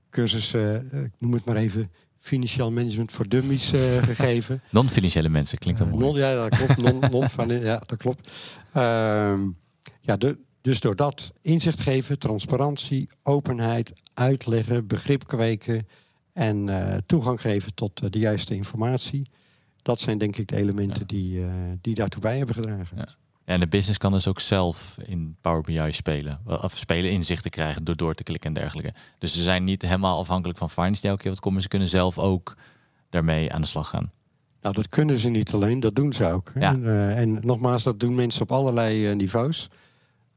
cursussen, 0.10 0.90
uh, 0.94 1.04
ik 1.04 1.12
noem 1.18 1.34
het 1.34 1.46
maar 1.46 1.56
even, 1.56 1.92
financieel 2.18 2.72
management 2.72 3.12
voor 3.12 3.28
dummies 3.28 3.74
uh, 3.74 4.04
gegeven. 4.04 4.62
Non-financiële 4.70 5.30
mensen, 5.30 5.58
klinkt 5.58 5.80
dat 5.80 5.90
mooi. 5.90 6.04
Non, 6.04 6.16
ja, 6.16 6.48
dat 6.48 6.58
klopt. 6.58 6.78
Non, 6.78 7.00
non 7.12 7.30
van, 7.30 7.60
ja, 7.60 7.82
dat 7.86 7.98
klopt. 7.98 8.30
Ehm, 8.74 9.42
ja, 10.02 10.18
de, 10.18 10.38
dus 10.62 10.80
door 10.80 10.96
dat 10.96 11.34
inzicht 11.42 11.80
geven, 11.80 12.20
transparantie, 12.20 13.08
openheid, 13.24 13.94
uitleggen, 14.14 14.88
begrip 14.88 15.28
kweken 15.28 15.88
en 16.36 16.68
uh, 16.68 16.96
toegang 17.06 17.42
geven 17.42 17.74
tot 17.74 18.04
uh, 18.04 18.10
de 18.10 18.20
juiste 18.20 18.56
informatie. 18.56 19.30
Dat 19.82 20.00
zijn 20.00 20.18
denk 20.18 20.38
ik 20.38 20.48
de 20.48 20.56
elementen 20.56 21.00
ja. 21.00 21.06
die, 21.06 21.40
uh, 21.40 21.48
die 21.82 21.96
daartoe 21.96 22.22
bij 22.22 22.38
hebben 22.38 22.56
gedragen. 22.56 22.98
Ja. 22.98 23.08
En 23.46 23.60
de 23.60 23.68
business 23.68 23.98
kan 23.98 24.12
dus 24.12 24.28
ook 24.28 24.40
zelf 24.40 24.98
in 25.06 25.36
Power 25.42 25.62
BI 25.62 25.92
spelen. 25.92 26.40
Of 26.46 26.78
spelen 26.78 27.12
inzichten 27.12 27.52
krijgen 27.52 27.84
door 27.84 27.96
door 27.96 28.14
te 28.14 28.24
klikken 28.24 28.56
en 28.56 28.62
dergelijke. 28.62 28.94
Dus 29.20 29.34
ze 29.34 29.44
zijn 29.44 29.64
niet 29.64 29.82
helemaal 29.82 30.20
afhankelijk 30.20 30.58
van 30.58 30.70
finance 30.70 31.02
die 31.02 31.10
elke 31.10 31.22
keer 31.22 31.32
wat 31.32 31.40
komen. 31.40 31.62
Ze 31.62 31.68
kunnen 31.68 31.88
zelf 31.88 32.20
ook 32.20 32.58
daarmee 33.10 33.54
aan 33.54 33.62
de 33.62 33.68
slag 33.68 33.90
gaan. 33.90 34.12
Nou, 34.62 34.76
dat 34.76 34.88
kunnen 34.88 35.18
ze 35.18 35.30
niet 35.30 35.54
alleen, 35.54 35.80
dat 35.80 35.96
doen 35.96 36.14
ze 36.14 36.26
ook. 36.26 36.52
Ja. 36.56 36.74
En, 36.74 37.16
en 37.16 37.40
nogmaals, 37.42 37.84
dat 37.84 38.00
doen 38.00 38.16
mensen 38.16 38.42
op 38.42 38.52
allerlei 38.52 39.16
niveaus. 39.16 39.70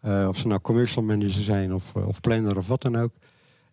Uh, 0.02 0.28
of 0.28 0.38
ze 0.38 0.46
nou 0.46 0.60
commercial 0.60 1.04
manager 1.04 1.42
zijn 1.42 1.74
of, 1.74 1.94
of 1.94 2.20
planner 2.20 2.56
of 2.56 2.66
wat 2.66 2.82
dan 2.82 2.96
ook. 2.96 3.12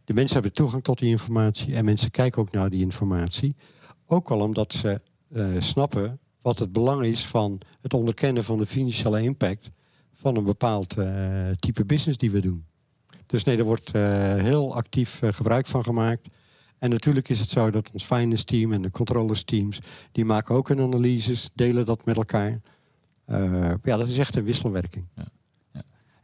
De 0.05 0.13
mensen 0.13 0.33
hebben 0.33 0.53
toegang 0.53 0.83
tot 0.83 0.99
die 0.99 1.09
informatie 1.09 1.75
en 1.75 1.85
mensen 1.85 2.11
kijken 2.11 2.41
ook 2.41 2.51
naar 2.51 2.69
die 2.69 2.81
informatie. 2.81 3.55
Ook 4.05 4.31
al 4.31 4.39
omdat 4.39 4.73
ze 4.73 5.01
uh, 5.29 5.47
snappen 5.59 6.19
wat 6.41 6.59
het 6.59 6.71
belang 6.71 7.05
is 7.05 7.25
van 7.25 7.59
het 7.81 7.93
onderkennen 7.93 8.43
van 8.43 8.57
de 8.57 8.65
financiële 8.65 9.21
impact 9.21 9.71
van 10.13 10.35
een 10.35 10.43
bepaald 10.43 10.97
uh, 10.97 11.49
type 11.59 11.85
business 11.85 12.17
die 12.17 12.31
we 12.31 12.41
doen. 12.41 12.65
Dus 13.25 13.43
nee, 13.43 13.57
er 13.57 13.63
wordt 13.63 13.91
heel 13.91 14.75
actief 14.75 15.21
gebruik 15.23 15.67
van 15.67 15.83
gemaakt. 15.83 16.29
En 16.77 16.89
natuurlijk 16.89 17.29
is 17.29 17.39
het 17.39 17.49
zo 17.49 17.69
dat 17.69 17.89
ons 17.93 18.03
finance 18.03 18.43
team 18.43 18.73
en 18.73 18.81
de 18.81 18.91
controllers 18.91 19.43
teams, 19.43 19.79
die 20.11 20.25
maken 20.25 20.55
ook 20.55 20.67
hun 20.67 20.79
analyses, 20.79 21.49
delen 21.53 21.85
dat 21.85 22.05
met 22.05 22.17
elkaar. 22.17 22.61
ja, 23.83 23.97
dat 23.97 24.07
is 24.07 24.17
echt 24.17 24.35
een 24.35 24.43
wisselwerking. 24.43 25.05
Ja. 25.15 25.25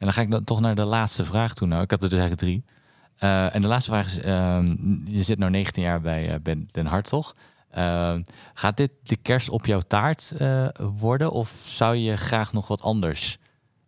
En 0.01 0.07
dan 0.07 0.13
ga 0.13 0.21
ik 0.21 0.32
dan 0.32 0.43
toch 0.43 0.59
naar 0.59 0.75
de 0.75 0.84
laatste 0.84 1.25
vraag 1.25 1.53
toe. 1.53 1.67
Nou, 1.67 1.84
ik 1.84 1.91
had 1.91 2.03
er 2.03 2.09
dus 2.09 2.19
eigenlijk 2.19 2.41
drie. 2.41 2.63
Uh, 3.24 3.55
en 3.55 3.61
de 3.61 3.67
laatste 3.67 3.91
vraag 3.91 4.05
is: 4.05 4.17
uh, 4.17 4.59
je 5.05 5.24
zit 5.24 5.39
nu 5.39 5.49
19 5.49 5.84
jaar 5.84 6.01
bij 6.01 6.30
uh, 6.30 6.36
Ben 6.41 6.69
Den 6.72 6.86
Hartog. 6.86 7.36
Ehm, 7.69 8.22
gaat 8.53 8.78
dit 8.78 8.91
de 9.03 9.15
kerst 9.15 9.49
op 9.49 9.65
jouw 9.65 9.80
taart 9.80 10.34
eh, 10.38 10.67
worden? 10.78 11.32
Of 11.32 11.53
zou 11.63 11.95
je 11.95 12.17
graag 12.17 12.53
nog 12.53 12.67
wat 12.67 12.82
anders 12.82 13.38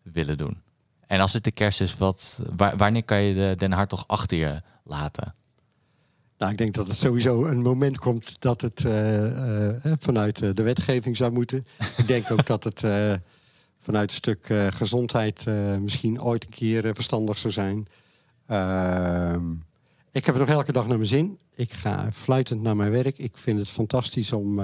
willen 0.01 0.37
doen? 0.37 0.61
En 1.07 1.19
als 1.19 1.33
het 1.33 1.43
de 1.43 1.51
kerst 1.51 1.81
is, 1.81 1.97
wat, 1.97 2.39
waar, 2.55 2.77
wanneer 2.77 3.03
kan 3.03 3.21
je 3.21 3.33
de 3.33 3.55
Den 3.57 3.71
Hartog 3.71 4.03
achter 4.07 4.37
je 4.37 4.61
laten? 4.83 5.35
Nou, 6.37 6.51
ik 6.51 6.57
denk 6.57 6.73
dat 6.73 6.87
het 6.87 6.97
sowieso 6.97 7.45
een 7.45 7.61
moment 7.61 7.97
komt 7.97 8.41
dat 8.41 8.61
het 8.61 8.81
vanuit 9.99 10.55
de 10.55 10.63
wetgeving 10.63 11.17
zou 11.17 11.31
moeten. 11.31 11.65
ik 11.97 12.07
denk 12.07 12.31
ook 12.31 12.45
dat 12.45 12.63
het 12.63 12.79
vanuit 13.79 14.09
een 14.09 14.15
stuk 14.15 14.53
gezondheid 14.69 15.45
misschien 15.79 16.21
ooit 16.21 16.43
een 16.43 16.49
keer 16.49 16.95
verstandig 16.95 17.37
zou 17.37 17.53
zijn. 17.53 17.87
Ehm, 18.53 19.51
ik 20.11 20.25
heb 20.25 20.35
het 20.35 20.47
nog 20.47 20.55
elke 20.55 20.71
dag 20.71 20.87
naar 20.87 20.97
mijn 20.97 21.09
zin. 21.09 21.37
Ik 21.55 21.73
ga 21.73 22.11
fluitend 22.11 22.61
naar 22.61 22.75
mijn 22.75 22.91
werk. 22.91 23.17
Ik 23.17 23.37
vind 23.37 23.59
het 23.59 23.69
fantastisch 23.69 24.33
om 24.33 24.59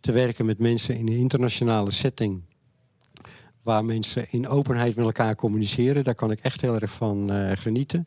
te 0.00 0.12
werken 0.12 0.46
met 0.46 0.58
mensen 0.58 0.96
in 0.96 1.08
een 1.08 1.16
internationale 1.16 1.90
setting. 1.90 2.42
Waar 3.62 3.84
mensen 3.84 4.26
in 4.30 4.48
openheid 4.48 4.96
met 4.96 5.04
elkaar 5.04 5.34
communiceren. 5.34 6.04
Daar 6.04 6.14
kan 6.14 6.30
ik 6.30 6.40
echt 6.40 6.60
heel 6.60 6.74
erg 6.74 6.92
van 6.92 7.30
genieten. 7.54 8.06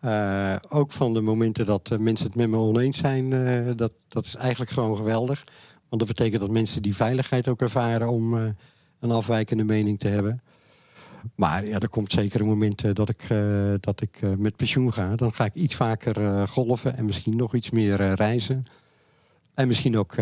Eh, 0.00 0.56
ook 0.68 0.92
van 0.92 1.14
de 1.14 1.20
momenten 1.20 1.66
dat 1.66 1.90
eh, 1.90 1.98
mensen 1.98 2.26
het 2.26 2.36
met 2.36 2.48
me 2.48 2.56
oneens 2.56 2.98
zijn, 2.98 3.32
eh, 3.32 3.70
dat, 3.76 3.92
dat 4.08 4.24
is 4.24 4.34
eigenlijk 4.34 4.70
gewoon 4.70 4.96
geweldig. 4.96 5.44
Want 5.88 6.06
dat 6.06 6.16
betekent 6.16 6.40
dat 6.40 6.50
mensen 6.50 6.82
die 6.82 6.96
veiligheid 6.96 7.48
ook 7.48 7.60
ervaren 7.60 8.08
om 8.08 8.38
eh, 8.38 8.44
een 9.00 9.10
afwijkende 9.10 9.64
mening 9.64 9.98
te 9.98 10.08
hebben. 10.08 10.42
Maar 11.34 11.66
ja, 11.66 11.78
er 11.78 11.88
komt 11.88 12.12
zeker 12.12 12.40
een 12.40 12.46
moment 12.46 12.84
eh, 12.84 12.94
dat 12.94 13.08
ik, 13.08 13.22
eh, 13.28 13.74
dat 13.80 14.00
ik 14.00 14.18
eh, 14.22 14.30
met 14.36 14.56
pensioen 14.56 14.92
ga. 14.92 15.16
Dan 15.16 15.34
ga 15.34 15.44
ik 15.44 15.54
iets 15.54 15.74
vaker 15.74 16.48
golven 16.48 16.96
en 16.96 17.04
misschien 17.04 17.36
nog 17.36 17.54
iets 17.54 17.70
meer 17.70 18.14
reizen. 18.14 18.64
En 19.54 19.68
misschien 19.68 19.98
ook 19.98 20.14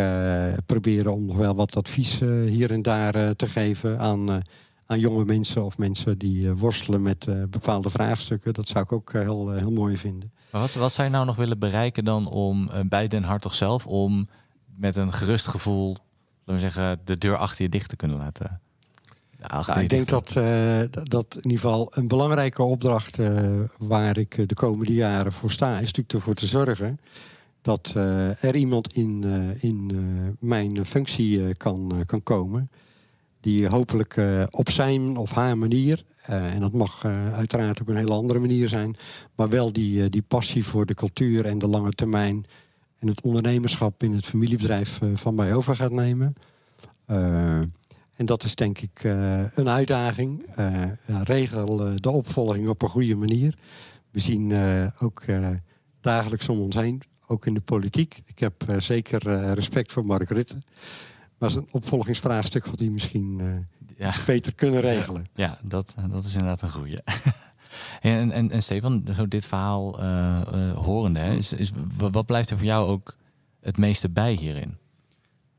proberen 0.66 1.12
om 1.12 1.24
nog 1.24 1.36
wel 1.36 1.54
wat 1.54 1.76
advies 1.76 2.18
hier 2.46 2.70
en 2.70 2.82
daar 2.82 3.36
te 3.36 3.46
geven 3.46 3.98
aan, 3.98 4.42
aan 4.86 4.98
jonge 4.98 5.24
mensen 5.24 5.64
of 5.64 5.78
mensen 5.78 6.18
die 6.18 6.52
worstelen 6.52 7.02
met 7.02 7.26
bepaalde 7.50 7.90
vraagstukken. 7.90 8.54
Dat 8.54 8.68
zou 8.68 8.84
ik 8.84 8.92
ook 8.92 9.12
heel, 9.12 9.50
heel 9.50 9.72
mooi 9.72 9.96
vinden. 9.96 10.32
Wat, 10.50 10.74
wat 10.74 10.92
zou 10.92 11.06
je 11.06 11.12
nou 11.12 11.26
nog 11.26 11.36
willen 11.36 11.58
bereiken 11.58 12.04
dan 12.04 12.28
om 12.28 12.70
bij 12.88 13.08
Den 13.08 13.22
Hartog 13.22 13.54
zelf 13.54 13.86
om 13.86 14.28
met 14.76 14.96
een 14.96 15.12
gerust 15.12 15.46
gevoel, 15.46 15.88
laten 15.88 16.54
we 16.54 16.58
zeggen, 16.58 17.00
de 17.04 17.18
deur 17.18 17.36
achter 17.36 17.62
je 17.64 17.70
dicht 17.70 17.88
te 17.88 17.96
kunnen 17.96 18.16
laten? 18.16 18.60
Nou, 19.66 19.80
ik 19.80 19.88
denk 19.90 20.08
dat, 20.08 20.36
eh, 20.36 20.78
dat- 20.90 21.10
dat 21.10 21.26
in 21.36 21.42
ieder 21.50 21.58
geval 21.60 21.88
een 21.90 22.08
belangrijke 22.08 22.62
opdracht 22.62 23.18
eh, 23.18 23.30
waar 23.78 24.16
ik 24.18 24.38
eh, 24.38 24.46
de 24.46 24.54
komende 24.54 24.92
jaren 24.94 25.32
voor 25.32 25.50
sta, 25.50 25.74
is 25.74 25.80
natuurlijk 25.80 26.12
ervoor 26.12 26.34
te 26.34 26.46
zorgen 26.46 26.98
dat 27.62 27.94
er 28.40 28.56
iemand 28.56 28.92
in, 28.92 29.24
in 29.60 29.92
mijn 30.40 30.86
functie 30.86 31.54
kan, 31.54 32.02
kan 32.06 32.22
komen. 32.22 32.70
Die 33.40 33.68
hopelijk 33.68 34.16
op 34.50 34.70
zijn 34.70 35.16
of 35.16 35.30
haar 35.32 35.58
manier, 35.58 36.04
en 36.22 36.60
dat 36.60 36.72
mag 36.72 37.04
uiteraard 37.34 37.82
ook 37.82 37.88
een 37.88 37.96
hele 37.96 38.12
andere 38.12 38.38
manier 38.38 38.68
zijn, 38.68 38.96
maar 39.34 39.48
wel 39.48 39.72
die, 39.72 40.08
die 40.08 40.22
passie 40.22 40.64
voor 40.64 40.86
de 40.86 40.94
cultuur 40.94 41.44
en 41.46 41.58
de 41.58 41.68
lange 41.68 41.90
termijn 41.90 42.44
en 42.98 43.08
het 43.08 43.20
ondernemerschap 43.20 44.02
in 44.02 44.12
het 44.14 44.26
familiebedrijf 44.26 45.00
van 45.14 45.34
mij 45.34 45.54
over 45.54 45.76
gaat 45.76 45.92
nemen. 45.92 46.34
En 48.16 48.26
dat 48.26 48.42
is 48.42 48.54
denk 48.54 48.78
ik 48.80 49.04
eh, 49.04 49.40
een 49.54 49.68
uitdaging. 49.68 50.42
Eh, 50.54 50.82
ja, 51.06 51.22
regel 51.22 51.86
eh, 51.86 51.92
de 51.96 52.10
opvolging 52.10 52.68
op 52.68 52.82
een 52.82 52.88
goede 52.88 53.14
manier. 53.16 53.58
We 54.10 54.20
zien 54.20 54.52
eh, 54.52 54.86
ook 54.98 55.20
eh, 55.20 55.48
dagelijks 56.00 56.48
om 56.48 56.60
ons 56.60 56.74
heen, 56.74 57.02
ook 57.26 57.46
in 57.46 57.54
de 57.54 57.60
politiek. 57.60 58.22
Ik 58.26 58.38
heb 58.38 58.68
eh, 58.68 58.80
zeker 58.80 59.26
eh, 59.28 59.52
respect 59.52 59.92
voor 59.92 60.06
Mark 60.06 60.30
Rutte. 60.30 60.56
Maar 61.38 61.50
zijn 61.50 61.66
opvolgingsvraagstuk 61.70 62.64
had 62.66 62.78
hij 62.78 62.88
misschien 62.88 63.40
eh, 63.40 63.46
Ja. 63.98 64.12
beter 64.26 64.54
kunnen 64.54 64.80
regelen. 64.80 65.26
Ja, 65.34 65.58
dat, 65.62 65.94
dat 66.10 66.24
is 66.24 66.32
inderdaad 66.32 66.62
een 66.62 66.70
goeie. 66.70 66.96
en, 68.00 68.30
en, 68.30 68.50
en 68.50 68.62
Stefan, 68.62 69.04
zo 69.14 69.28
dit 69.28 69.46
verhaal 69.46 69.98
eh, 70.00 70.40
eh, 70.40 70.76
horende, 70.76 71.18
hè, 71.20 71.32
is, 71.32 71.52
is, 71.52 71.72
wa- 71.96 72.10
wat 72.10 72.26
blijft 72.26 72.50
er 72.50 72.56
voor 72.56 72.66
jou 72.66 72.88
ook 72.88 73.16
het 73.60 73.76
meeste 73.78 74.08
bij 74.10 74.32
hierin? 74.32 74.76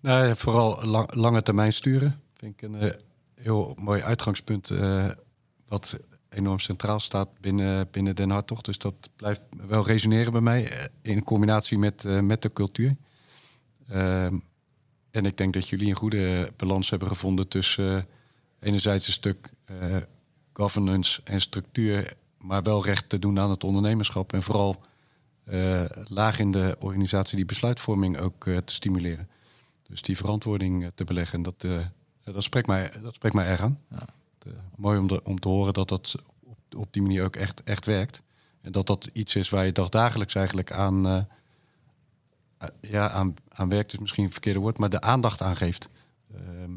Nou, 0.01 0.35
vooral 0.35 0.85
lang- 0.85 1.13
lange 1.13 1.41
termijn 1.41 1.73
sturen. 1.73 2.19
Vind 2.37 2.53
ik 2.53 2.61
een 2.61 2.75
eh, 2.75 2.93
heel 3.35 3.75
mooi 3.79 4.01
uitgangspunt. 4.01 4.69
eh, 4.69 5.09
wat 5.67 5.97
enorm 6.29 6.59
centraal 6.59 6.99
staat 6.99 7.39
binnen, 7.39 7.87
binnen 7.91 8.15
Den 8.15 8.29
Hartog. 8.29 8.61
Dus 8.61 8.77
dat 8.77 9.09
blijft 9.15 9.41
wel 9.67 9.85
resoneren 9.85 10.31
bij 10.31 10.41
mij. 10.41 10.71
eh, 10.71 10.85
in 11.01 11.23
combinatie 11.23 11.77
met, 11.77 12.03
met 12.03 12.41
de 12.41 12.53
cultuur. 12.53 12.95
Ehm, 13.89 14.37
en 15.11 15.25
ik 15.25 15.37
denk 15.37 15.53
dat 15.53 15.69
jullie 15.69 15.89
een 15.89 15.95
goede 15.95 16.51
balans 16.57 16.89
hebben 16.89 17.07
gevonden 17.07 17.47
tussen 17.47 18.07
enerzijds 18.59 19.07
een 19.07 19.13
stuk 19.13 19.49
governance 20.53 21.21
en 21.23 21.41
structuur. 21.41 22.13
Maar 22.37 22.61
wel 22.61 22.83
recht 22.83 23.09
te 23.09 23.19
doen 23.19 23.39
aan 23.39 23.49
het 23.49 23.63
ondernemerschap. 23.63 24.33
En 24.33 24.43
vooral 24.43 24.81
laag 26.03 26.39
in 26.39 26.51
de 26.51 26.75
organisatie 26.79 27.35
die 27.35 27.45
besluitvorming 27.45 28.17
ook 28.17 28.43
te 28.43 28.73
stimuleren. 28.73 29.29
Dus 29.87 30.01
die 30.01 30.17
verantwoording 30.17 30.91
te 30.95 31.03
beleggen, 31.03 31.41
dat, 31.41 31.63
eh, 31.63 31.85
dat, 32.33 32.43
spreekt, 32.43 32.67
mij, 32.67 32.91
dat 33.01 33.15
spreekt 33.15 33.35
mij 33.35 33.47
erg 33.47 33.61
aan. 33.61 33.79
Ja. 33.89 34.07
Eh, 34.45 34.53
mooi 34.75 34.99
om, 34.99 35.07
de, 35.07 35.23
om 35.23 35.39
te 35.39 35.47
horen 35.47 35.73
dat 35.73 35.89
dat 35.89 36.15
op, 36.43 36.57
op 36.77 36.93
die 36.93 37.01
manier 37.01 37.23
ook 37.23 37.35
echt, 37.35 37.63
echt 37.63 37.85
werkt. 37.85 38.21
En 38.61 38.71
dat 38.71 38.87
dat 38.87 39.09
iets 39.13 39.35
is 39.35 39.49
waar 39.49 39.65
je 39.65 39.71
dagdagelijks 39.71 40.35
eigenlijk 40.35 40.71
aan, 40.71 41.07
eh, 41.07 41.23
eh, 42.57 42.67
ja, 42.81 43.09
aan, 43.09 43.33
aan 43.49 43.69
werkt, 43.69 43.93
is 43.93 43.99
misschien 43.99 44.23
een 44.23 44.31
verkeerde 44.31 44.59
woord, 44.59 44.77
maar 44.77 44.89
de 44.89 45.01
aandacht 45.01 45.41
aan 45.41 45.55
geeft. 45.55 45.89
Ehm, 46.33 46.71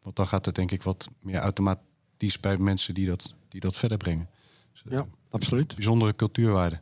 want 0.00 0.16
dan 0.16 0.26
gaat 0.26 0.46
het 0.46 0.54
denk 0.54 0.70
ik 0.70 0.82
wat 0.82 1.08
meer 1.20 1.38
automatisch 1.38 2.40
bij 2.40 2.56
mensen 2.56 2.94
die 2.94 3.06
dat, 3.06 3.34
die 3.48 3.60
dat 3.60 3.76
verder 3.76 3.98
brengen. 3.98 4.28
Dus, 4.72 4.82
Ja, 4.88 5.06
absoluut. 5.30 5.74
Bijzondere 5.74 6.16
cultuurwaarde. 6.16 6.80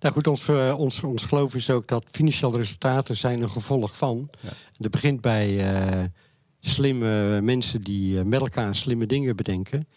Nou 0.00 0.14
goed, 0.14 0.26
ons, 0.26 0.48
eh, 0.48 0.74
ons, 0.78 1.02
ons 1.02 1.24
geloof 1.24 1.54
is 1.54 1.70
ook 1.70 1.88
dat 1.88 2.04
financiële 2.10 2.56
resultaten 2.56 3.16
zijn 3.16 3.42
een 3.42 3.50
gevolg 3.50 3.96
van. 3.96 4.30
Ja. 4.40 4.48
Dat 4.78 4.90
begint 4.90 5.20
bij 5.20 5.74
eh, 5.74 6.04
slimme 6.60 7.40
mensen 7.40 7.80
die 7.82 8.18
eh, 8.18 8.24
met 8.24 8.40
elkaar 8.40 8.74
slimme 8.74 9.06
dingen 9.06 9.36
bedenken. 9.36 9.88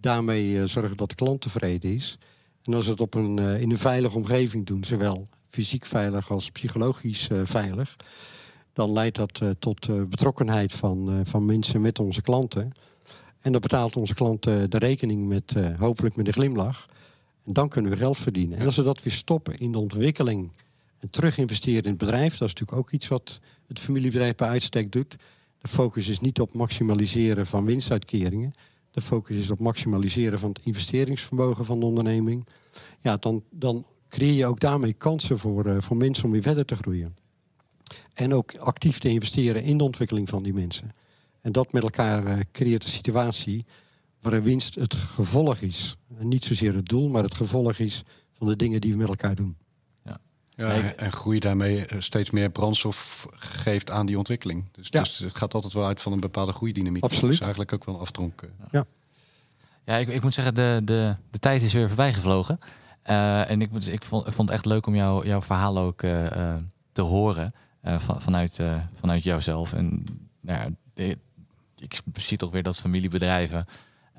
Daarmee 0.00 0.66
zorgen 0.66 0.96
dat 0.96 1.08
de 1.08 1.14
klant 1.14 1.40
tevreden 1.40 1.94
is. 1.94 2.18
En 2.62 2.74
als 2.74 2.84
ze 2.84 2.90
het 2.90 3.00
op 3.00 3.14
een, 3.14 3.38
in 3.38 3.70
een 3.70 3.78
veilige 3.78 4.16
omgeving 4.16 4.66
doen, 4.66 4.84
zowel 4.84 5.28
fysiek 5.48 5.86
veilig 5.86 6.30
als 6.30 6.50
psychologisch 6.50 7.28
veilig, 7.44 7.96
dan 8.72 8.92
leidt 8.92 9.16
dat 9.16 9.40
tot 9.58 10.08
betrokkenheid 10.08 10.72
van, 10.72 11.20
van 11.24 11.46
mensen 11.46 11.80
met 11.80 11.98
onze 11.98 12.22
klanten. 12.22 12.72
En 13.40 13.52
dan 13.52 13.60
betaalt 13.60 13.96
onze 13.96 14.14
klant 14.14 14.42
de 14.42 14.78
rekening 14.78 15.28
met 15.28 15.54
hopelijk 15.76 16.16
met 16.16 16.26
een 16.26 16.32
glimlach. 16.32 16.86
En 17.44 17.52
dan 17.52 17.68
kunnen 17.68 17.90
we 17.90 17.96
geld 17.96 18.18
verdienen. 18.18 18.58
En 18.58 18.66
als 18.66 18.76
we 18.76 18.82
dat 18.82 19.02
weer 19.02 19.12
stoppen 19.12 19.58
in 19.58 19.72
de 19.72 19.78
ontwikkeling 19.78 20.52
en 20.98 21.10
terug 21.10 21.38
investeren 21.38 21.82
in 21.82 21.88
het 21.88 21.98
bedrijf, 21.98 22.36
dat 22.36 22.48
is 22.48 22.54
natuurlijk 22.54 22.78
ook 22.78 22.90
iets 22.90 23.08
wat 23.08 23.40
het 23.66 23.78
familiebedrijf 23.78 24.34
bij 24.34 24.48
uitstek 24.48 24.92
doet. 24.92 25.16
De 25.58 25.68
focus 25.68 26.08
is 26.08 26.20
niet 26.20 26.40
op 26.40 26.52
maximaliseren 26.54 27.46
van 27.46 27.64
winstuitkeringen. 27.64 28.52
De 28.90 29.00
focus 29.00 29.36
is 29.36 29.50
op 29.50 29.58
maximaliseren 29.58 30.38
van 30.38 30.48
het 30.48 30.64
investeringsvermogen 30.64 31.64
van 31.64 31.80
de 31.80 31.86
onderneming. 31.86 32.46
Ja, 33.00 33.16
dan, 33.16 33.42
dan 33.50 33.86
creëer 34.08 34.32
je 34.32 34.46
ook 34.46 34.60
daarmee 34.60 34.92
kansen 34.92 35.38
voor, 35.38 35.66
eh, 35.66 35.76
voor 35.78 35.96
mensen 35.96 36.24
om 36.24 36.30
weer 36.30 36.42
verder 36.42 36.64
te 36.64 36.76
groeien. 36.76 37.16
En 38.14 38.34
ook 38.34 38.56
actief 38.56 38.98
te 38.98 39.08
investeren 39.08 39.62
in 39.62 39.78
de 39.78 39.84
ontwikkeling 39.84 40.28
van 40.28 40.42
die 40.42 40.54
mensen. 40.54 40.90
En 41.40 41.52
dat 41.52 41.72
met 41.72 41.82
elkaar 41.82 42.26
eh, 42.26 42.38
creëert 42.52 42.84
een 42.84 42.90
situatie 42.90 43.64
waarin 44.22 44.42
winst 44.42 44.74
het 44.74 44.94
gevolg 44.94 45.56
is. 45.58 45.96
En 46.18 46.28
niet 46.28 46.44
zozeer 46.44 46.74
het 46.74 46.88
doel, 46.88 47.08
maar 47.08 47.22
het 47.22 47.34
gevolg 47.34 47.78
is 47.78 48.02
van 48.38 48.46
de 48.46 48.56
dingen 48.56 48.80
die 48.80 48.92
we 48.92 48.98
met 48.98 49.08
elkaar 49.08 49.34
doen. 49.34 49.56
Ja, 50.04 50.66
Nee, 50.72 50.80
en- 50.94 51.12
groei 51.12 51.38
daarmee 51.38 51.86
eh, 51.86 52.00
steeds 52.00 52.30
meer 52.30 52.50
brandstof 52.50 53.26
geeft 53.34 53.90
aan 53.90 54.06
die 54.06 54.18
ontwikkeling. 54.18 54.68
Dus, 54.72 54.86
Ja. 54.90 55.00
dus 55.00 55.18
het 55.18 55.36
gaat 55.36 55.54
altijd 55.54 55.72
wel 55.72 55.84
uit 55.86 56.02
van 56.02 56.12
een 56.12 56.20
bepaalde 56.20 56.52
groeidynamiek. 56.52 57.02
Absoluut. 57.02 57.22
Dat 57.24 57.32
is 57.32 57.40
eigenlijk 57.40 57.72
ook 57.72 57.84
wel 57.84 57.94
een 57.94 58.00
aftronk. 58.00 58.42
eh. 58.70 58.80
Ja, 59.84 59.96
ik, 59.96 60.08
ik 60.08 60.22
moet 60.22 60.34
zeggen, 60.34 60.54
de, 60.54 60.80
de, 60.84 61.16
de 61.30 61.38
tijd 61.38 61.62
is 61.62 61.72
weer 61.72 61.86
voorbij 61.88 62.12
gevlogen. 62.12 62.58
Eh, 63.02 63.50
en 63.50 63.60
ik, 63.60 63.70
moet, 63.70 63.88
ik, 63.88 64.02
vond, 64.04 64.26
ik 64.26 64.32
vond 64.32 64.48
het 64.48 64.56
echt 64.56 64.66
leuk 64.66 64.86
om 64.86 64.94
jou, 64.94 65.26
jouw 65.26 65.42
verhaal 65.42 65.78
ook 65.78 66.02
eh, 66.02 66.26
eh, 66.54 66.60
te 66.92 67.02
horen 67.02 67.52
eh, 67.80 67.98
van, 67.98 68.22
vanuit, 68.22 68.58
eh, 68.58 68.80
vanuit 68.94 69.22
jouzelf. 69.22 69.72
En 69.72 70.04
nou 70.40 70.58
ja, 70.94 71.04
ik 71.78 72.00
zie 72.14 72.36
toch 72.38 72.50
weer 72.50 72.62
dat 72.62 72.76
familiebedrijven 72.76 73.66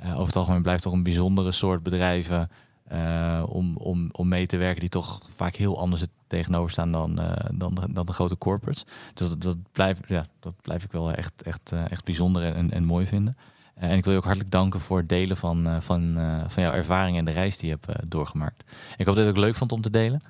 over 0.05 0.25
het 0.25 0.35
algemeen 0.35 0.61
blijft 0.61 0.83
toch 0.83 0.93
een 0.93 1.03
bijzondere 1.03 1.51
soort 1.51 1.83
bedrijven 1.83 2.49
eh, 2.87 3.43
om, 3.47 3.77
om, 3.77 4.09
om 4.11 4.27
mee 4.27 4.45
te 4.45 4.57
werken 4.57 4.79
die 4.79 4.89
toch 4.89 5.21
vaak 5.29 5.55
heel 5.55 5.79
anders 5.79 6.05
tegenover 6.27 6.71
staan 6.71 6.91
dan, 6.91 7.19
eh, 7.19 7.49
dan, 7.53 7.75
de, 7.75 7.93
dan 7.93 8.05
de 8.05 8.13
grote 8.13 8.37
corporates. 8.37 8.85
Dus 9.13 9.29
dat, 9.29 9.41
dat, 9.41 9.57
blijf, 9.71 9.99
ja, 10.07 10.25
dat 10.39 10.53
blijf 10.61 10.83
ik 10.83 10.91
wel 10.91 11.11
echt, 11.11 11.41
echt, 11.41 11.71
eh, 11.71 11.91
echt 11.91 12.05
bijzonder 12.05 12.55
en, 12.55 12.71
en 12.71 12.85
mooi 12.85 13.07
vinden. 13.07 13.37
Eh, 13.73 13.89
en 13.89 13.97
ik 13.97 14.03
wil 14.03 14.13
je 14.13 14.19
ook 14.19 14.25
hartelijk 14.25 14.51
danken 14.51 14.79
voor 14.79 14.97
het 14.97 15.09
delen 15.09 15.37
van, 15.37 15.67
eh, 15.67 15.75
van, 15.79 16.17
eh, 16.17 16.43
van 16.47 16.63
jouw 16.63 16.71
ervaring 16.71 17.17
en 17.17 17.25
de 17.25 17.31
reis 17.31 17.57
die 17.57 17.69
je 17.69 17.77
hebt 17.81 17.97
eh, 17.97 18.05
doorgemaakt. 18.07 18.63
Ik 18.97 19.05
hoop 19.05 19.15
dat 19.15 19.23
je 19.23 19.29
het 19.29 19.37
ook 19.37 19.43
leuk 19.43 19.55
vond 19.55 19.71
om 19.71 19.81
te 19.81 19.89
delen. 19.89 20.21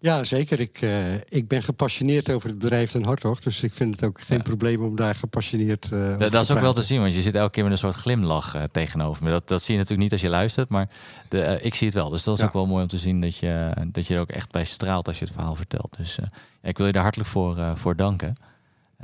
Ja, 0.00 0.24
zeker. 0.24 0.60
Ik, 0.60 0.80
eh, 0.80 1.14
ik 1.14 1.48
ben 1.48 1.62
gepassioneerd 1.62 2.30
over 2.30 2.48
het 2.48 2.58
bedrijf 2.58 2.90
ten 2.90 3.04
Hartog. 3.04 3.40
Dus 3.40 3.62
ik 3.62 3.72
vind 3.74 3.94
het 3.94 4.04
ook 4.04 4.20
geen 4.20 4.36
Ja. 4.36 4.42
probleem 4.42 4.82
om 4.84 4.96
daar 4.96 5.14
gepassioneerd 5.14 5.88
uh, 5.92 5.98
over 5.98 6.18
Dat, 6.18 6.30
dat 6.32 6.40
is 6.40 6.46
te 6.46 6.52
ook 6.54 6.60
wel 6.60 6.72
te 6.72 6.82
zien, 6.82 7.00
want 7.00 7.14
je 7.14 7.22
zit 7.22 7.34
elke 7.34 7.50
keer 7.50 7.62
met 7.62 7.72
een 7.72 7.78
soort 7.78 7.94
glimlach 7.94 8.54
eh, 8.54 8.62
tegenover 8.72 9.24
me. 9.24 9.30
Dat, 9.30 9.48
dat 9.48 9.62
zie 9.62 9.72
je 9.74 9.80
natuurlijk 9.80 10.02
niet 10.02 10.12
als 10.12 10.20
je 10.20 10.28
luistert, 10.28 10.68
maar 10.68 10.88
de, 11.28 11.58
ik 11.62 11.74
zie 11.74 11.86
het 11.86 11.96
wel. 11.96 12.10
Dus 12.10 12.24
dat 12.24 12.34
is 12.34 12.40
Ja. 12.40 12.46
ook 12.46 12.52
wel 12.52 12.66
mooi 12.66 12.82
om 12.82 12.88
te 12.88 12.98
zien 12.98 13.20
dat 13.20 13.36
je, 13.36 13.72
dat 13.92 14.06
je 14.06 14.14
er 14.14 14.20
ook 14.20 14.30
echt 14.30 14.50
bij 14.50 14.64
straalt 14.64 15.08
als 15.08 15.18
je 15.18 15.24
het 15.24 15.34
verhaal 15.34 15.54
vertelt. 15.54 15.94
Dus 15.96 16.18
ik 16.62 16.76
wil 16.76 16.86
je 16.86 16.92
daar 16.92 17.02
hartelijk 17.02 17.30
voor, 17.30 17.72
voor 17.74 17.96
danken. 17.96 18.34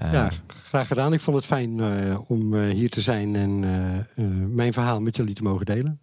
Ja, 0.00 0.30
graag 0.68 0.86
gedaan. 0.86 1.12
Ik 1.12 1.20
vond 1.20 1.36
het 1.36 1.46
fijn 1.46 1.80
om 2.26 2.54
hier 2.56 2.90
te 2.90 3.00
zijn 3.00 3.36
en 3.36 3.58
mijn 4.54 4.72
verhaal 4.72 5.00
met 5.00 5.16
jullie 5.16 5.34
te 5.34 5.42
mogen 5.42 5.66
delen. 5.66 5.98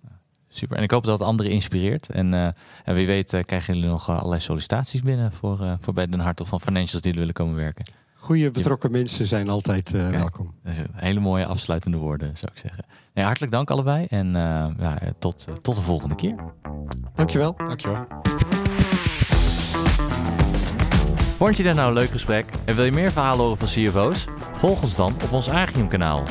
Super. 0.53 0.77
En 0.77 0.83
ik 0.83 0.91
hoop 0.91 1.03
dat 1.03 1.19
het 1.19 1.27
anderen 1.27 1.51
inspireert. 1.51 2.09
En, 2.09 2.33
eh, 2.33 2.47
en 2.83 2.95
wie 2.95 3.07
weet 3.07 3.33
eh, 3.33 3.43
krijgen 3.43 3.73
jullie 3.73 3.89
nog 3.89 4.09
eh, 4.09 4.15
allerlei 4.17 4.41
sollicitaties 4.41 5.01
binnen 5.01 5.31
voor, 5.31 5.61
eh, 5.61 5.73
voor 5.79 5.93
bij 5.93 6.07
Den 6.07 6.19
Hartog 6.19 6.47
van 6.47 6.61
financials 6.61 7.01
die 7.01 7.11
er 7.11 7.17
willen 7.17 7.33
komen 7.33 7.55
werken. 7.55 7.85
Goede 8.13 8.51
betrokken 8.51 8.91
mensen 8.91 9.25
zijn 9.25 9.49
altijd 9.49 9.93
uh, 9.93 10.09
welkom. 10.09 10.53
hele 10.93 11.19
mooie 11.19 11.45
afsluitende 11.45 11.97
woorden, 11.97 12.37
zou 12.37 12.51
ik 12.51 12.59
zeggen. 12.59 12.85
Nee, 13.13 13.25
hartelijk 13.25 13.51
dank 13.51 13.69
allebei 13.71 14.05
en 14.09 14.27
uh, 14.27 14.33
ja, 14.79 14.99
tot, 15.19 15.45
uh, 15.49 15.55
tot 15.55 15.75
de 15.75 15.81
volgende 15.81 16.15
keer. 16.15 16.35
Dankjewel. 17.15 17.55
Dankjewel. 17.57 18.07
Vond 21.37 21.57
je 21.57 21.63
dit 21.63 21.75
nou 21.75 21.87
een 21.87 21.93
leuk 21.93 22.11
gesprek 22.11 22.45
en 22.65 22.75
wil 22.75 22.85
je 22.85 22.91
meer 22.91 23.11
verhalen 23.11 23.39
horen 23.39 23.57
van 23.57 23.67
CFO's? 23.67 24.25
Volg 24.51 24.81
ons 24.81 24.95
dan 24.95 25.13
op 25.23 25.31
ons 25.31 25.49
Agium 25.49 25.87
kanaal. 25.87 26.23